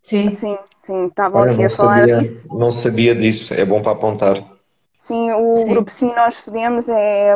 Sim, 0.00 0.30
sim, 0.30 0.58
sim 0.82 1.06
estavam 1.08 1.42
aqui 1.42 1.62
a 1.62 1.70
falar 1.70 2.00
sabia, 2.00 2.18
disso. 2.20 2.48
Não 2.56 2.70
sabia 2.70 3.14
disso, 3.14 3.52
é 3.52 3.66
bom 3.66 3.82
para 3.82 3.92
apontar. 3.92 4.59
Sim, 5.00 5.32
o 5.32 5.56
Sim. 5.56 5.68
grupo 5.68 5.90
Sim 5.90 6.14
Nós 6.14 6.36
Fedemos 6.36 6.86
é. 6.86 7.34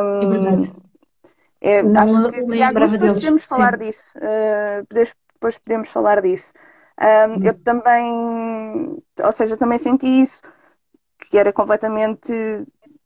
É, 1.59 1.79
é 1.79 1.97
acho 1.97 2.31
que 2.31 2.45
Tiago, 2.45 2.79
depois 2.79 2.91
podemos 2.91 3.43
falar 3.43 3.73
Sim. 3.73 3.79
disso. 3.79 4.13
Uh, 4.17 4.87
depois 5.33 5.57
podemos 5.57 5.89
falar 5.89 6.21
disso. 6.21 6.53
Um, 7.01 7.43
eu 7.43 7.55
também, 7.55 9.03
ou 9.19 9.31
seja, 9.31 9.57
também 9.57 9.79
senti 9.79 10.05
isso, 10.05 10.43
que 11.29 11.39
era 11.39 11.51
completamente. 11.51 12.31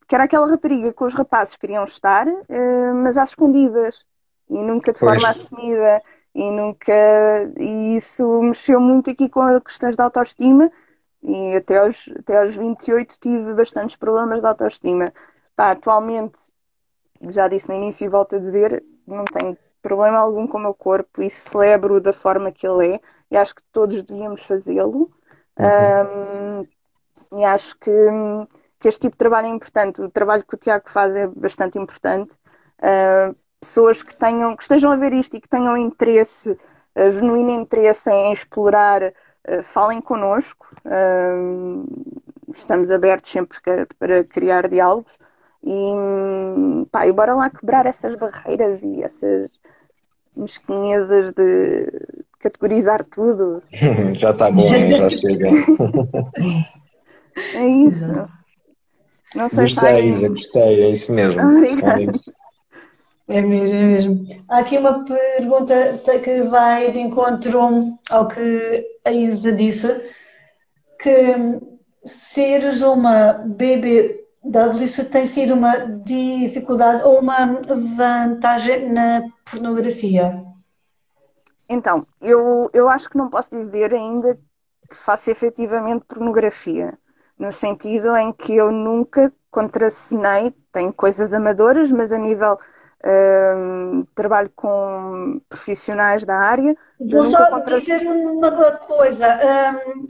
que 0.06 0.14
era 0.14 0.26
aquela 0.26 0.50
rapariga 0.50 0.92
que 0.92 1.04
os 1.06 1.14
rapazes 1.14 1.56
queriam 1.56 1.86
estar, 1.86 2.28
uh, 2.28 2.96
mas 2.96 3.18
às 3.18 3.30
escondidas 3.30 4.06
e 4.50 4.62
nunca 4.62 4.92
de 4.92 5.00
pois. 5.00 5.22
forma 5.22 5.30
assumida. 5.30 6.02
E 6.36 6.52
nunca. 6.52 6.94
E 7.58 7.96
isso 7.96 8.42
mexeu 8.42 8.82
muito 8.82 9.10
aqui 9.10 9.30
com 9.30 9.42
as 9.42 9.64
questões 9.64 9.96
da 9.96 10.04
autoestima 10.04 10.70
e 11.22 11.56
até 11.56 11.78
aos, 11.78 12.10
até 12.20 12.38
aos 12.38 12.56
28 12.56 13.16
tive 13.20 13.54
bastantes 13.54 13.96
problemas 13.96 14.42
de 14.42 14.48
autoestima. 14.48 15.14
Pá, 15.56 15.72
atualmente, 15.72 16.40
já 17.30 17.48
disse 17.48 17.70
no 17.70 17.76
início 17.76 18.06
e 18.06 18.10
volto 18.10 18.36
a 18.36 18.40
dizer, 18.40 18.84
não 19.06 19.26
tenho 19.26 19.58
problema 19.82 20.18
algum 20.18 20.48
com 20.48 20.58
o 20.58 20.62
meu 20.62 20.74
corpo 20.74 21.22
e 21.22 21.30
celebro 21.30 22.00
da 22.00 22.14
forma 22.14 22.52
que 22.52 22.68
ele 22.68 22.96
é 22.96 23.00
e 23.32 23.38
acho 23.38 23.56
que 23.56 23.64
todos 23.72 24.04
devíamos 24.04 24.44
fazê-lo. 24.44 25.12
Uhum. 25.58 26.66
Um, 27.32 27.40
e 27.40 27.44
acho 27.44 27.78
que, 27.78 27.92
que 28.80 28.88
este 28.88 29.02
tipo 29.02 29.14
de 29.14 29.20
trabalho 29.20 29.48
é 29.48 29.50
importante. 29.50 30.02
O 30.02 30.10
trabalho 30.10 30.46
que 30.46 30.56
o 30.56 30.58
Tiago 30.58 30.90
faz 30.90 31.16
é 31.16 31.28
bastante 31.28 31.78
importante. 31.78 32.34
Uh, 32.80 33.36
pessoas 33.60 34.02
que 34.02 34.16
tenham, 34.16 34.56
que 34.56 34.64
estejam 34.64 34.92
a 34.92 34.96
ver 34.96 35.14
isto 35.14 35.36
e 35.36 35.42
que 35.42 35.50
tenham 35.50 35.76
interesse, 35.78 36.52
uh, 36.52 37.12
genuíno 37.12 37.52
interesse 37.52 38.10
em 38.10 38.32
explorar 38.32 39.14
falem 39.64 40.02
connosco, 40.02 40.68
uh, 40.86 41.86
estamos 42.54 42.92
abertos 42.92 43.32
sempre 43.32 43.58
para 43.98 44.24
criar 44.24 44.68
diálogos 44.68 45.18
e, 45.64 45.94
pá, 46.92 47.08
e 47.08 47.14
bora 47.14 47.36
lá 47.36 47.50
quebrar 47.50 47.86
essas 47.86 48.16
barreiras 48.16 48.82
e 48.82 49.04
essas 49.04 49.52
mesquinhezas 50.36 51.32
de 51.32 51.88
categorizar 52.40 53.06
tudo. 53.06 53.62
já 54.14 54.32
está 54.32 54.52
bom, 54.52 54.70
já 54.70 55.10
chega. 55.10 55.48
é 57.56 57.68
isso. 57.68 58.06
Não 59.36 59.48
sei 59.50 59.60
gostei, 59.60 60.10
Isa, 60.10 60.30
gostei, 60.30 60.84
é 60.84 60.90
isso 60.90 61.14
mesmo. 61.14 61.42
Obrigada. 61.42 62.12
É 63.30 63.42
mesmo, 63.44 63.76
é 63.76 63.84
mesmo. 63.84 64.26
Há 64.50 64.58
aqui 64.58 64.76
uma 64.76 65.06
pergunta 65.06 66.00
que 66.24 66.42
vai 66.42 66.92
de 66.92 67.00
encontro 67.00 67.96
ao 68.10 68.28
que 68.28 69.00
a 69.06 69.12
Isa 69.12 69.52
disse, 69.52 69.88
que 71.00 71.36
seres 72.04 72.82
uma 72.82 73.34
BBW 73.34 75.04
tem 75.12 75.28
sido 75.28 75.54
uma 75.54 75.78
dificuldade 75.78 77.04
ou 77.04 77.20
uma 77.20 77.46
vantagem 77.96 78.92
na 78.92 79.22
pornografia? 79.50 80.44
Então, 81.70 82.08
eu, 82.20 82.68
eu 82.74 82.90
acho 82.90 83.08
que 83.08 83.18
não 83.18 83.30
posso 83.30 83.52
dizer 83.52 83.94
ainda 83.94 84.40
que 84.90 84.96
faço 84.96 85.30
efetivamente 85.30 86.04
pornografia, 86.06 86.98
no 87.38 87.52
sentido 87.52 88.16
em 88.18 88.34
que 88.34 88.56
eu 88.56 88.72
nunca 88.72 89.32
contracenei, 89.52 90.52
tenho 90.72 90.92
coisas 90.92 91.32
amadoras, 91.32 91.92
mas 91.92 92.12
a 92.12 92.18
nível 92.18 92.58
um, 93.06 94.06
trabalho 94.14 94.52
com 94.56 95.42
profissionais 95.48 96.24
da 96.24 96.36
área. 96.36 96.76
Vou 97.00 97.26
só 97.26 97.50
contra... 97.50 97.80
dizer 97.80 98.02
uma 98.08 98.52
coisa. 98.74 99.40
Um, 99.86 100.08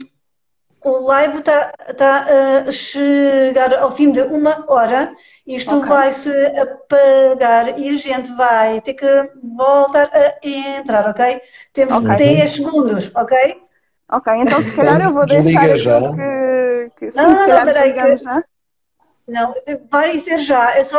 o 0.82 0.98
live 1.06 1.38
está 1.38 1.72
tá 1.96 2.26
a 2.66 2.72
chegar 2.72 3.74
ao 3.74 3.90
fim 3.90 4.10
de 4.10 4.22
uma 4.22 4.64
hora. 4.66 5.12
Isto 5.46 5.76
okay. 5.76 5.88
vai 5.88 6.12
se 6.12 6.46
apagar 6.56 7.78
e 7.78 7.88
a 7.90 7.96
gente 7.96 8.32
vai 8.32 8.80
ter 8.80 8.94
que 8.94 9.30
voltar 9.56 10.10
a 10.12 10.46
entrar, 10.46 11.10
ok? 11.10 11.40
Temos 11.72 11.98
okay. 11.98 12.16
10 12.16 12.54
segundos, 12.54 13.10
ok? 13.14 13.60
Ok, 14.10 14.32
então 14.34 14.62
se 14.62 14.72
calhar 14.72 15.00
eu 15.02 15.12
vou 15.12 15.26
deixar 15.26 15.76
já. 15.76 16.00
que, 16.00 16.90
que 16.98 17.16
não, 17.16 17.30
não, 17.30 17.46
não, 17.46 17.64
peraí, 17.64 17.92
que... 17.92 18.24
Não, 19.30 19.54
vai 19.88 20.18
ser 20.18 20.38
já. 20.38 20.76
É 20.76 20.82
só 20.82 20.88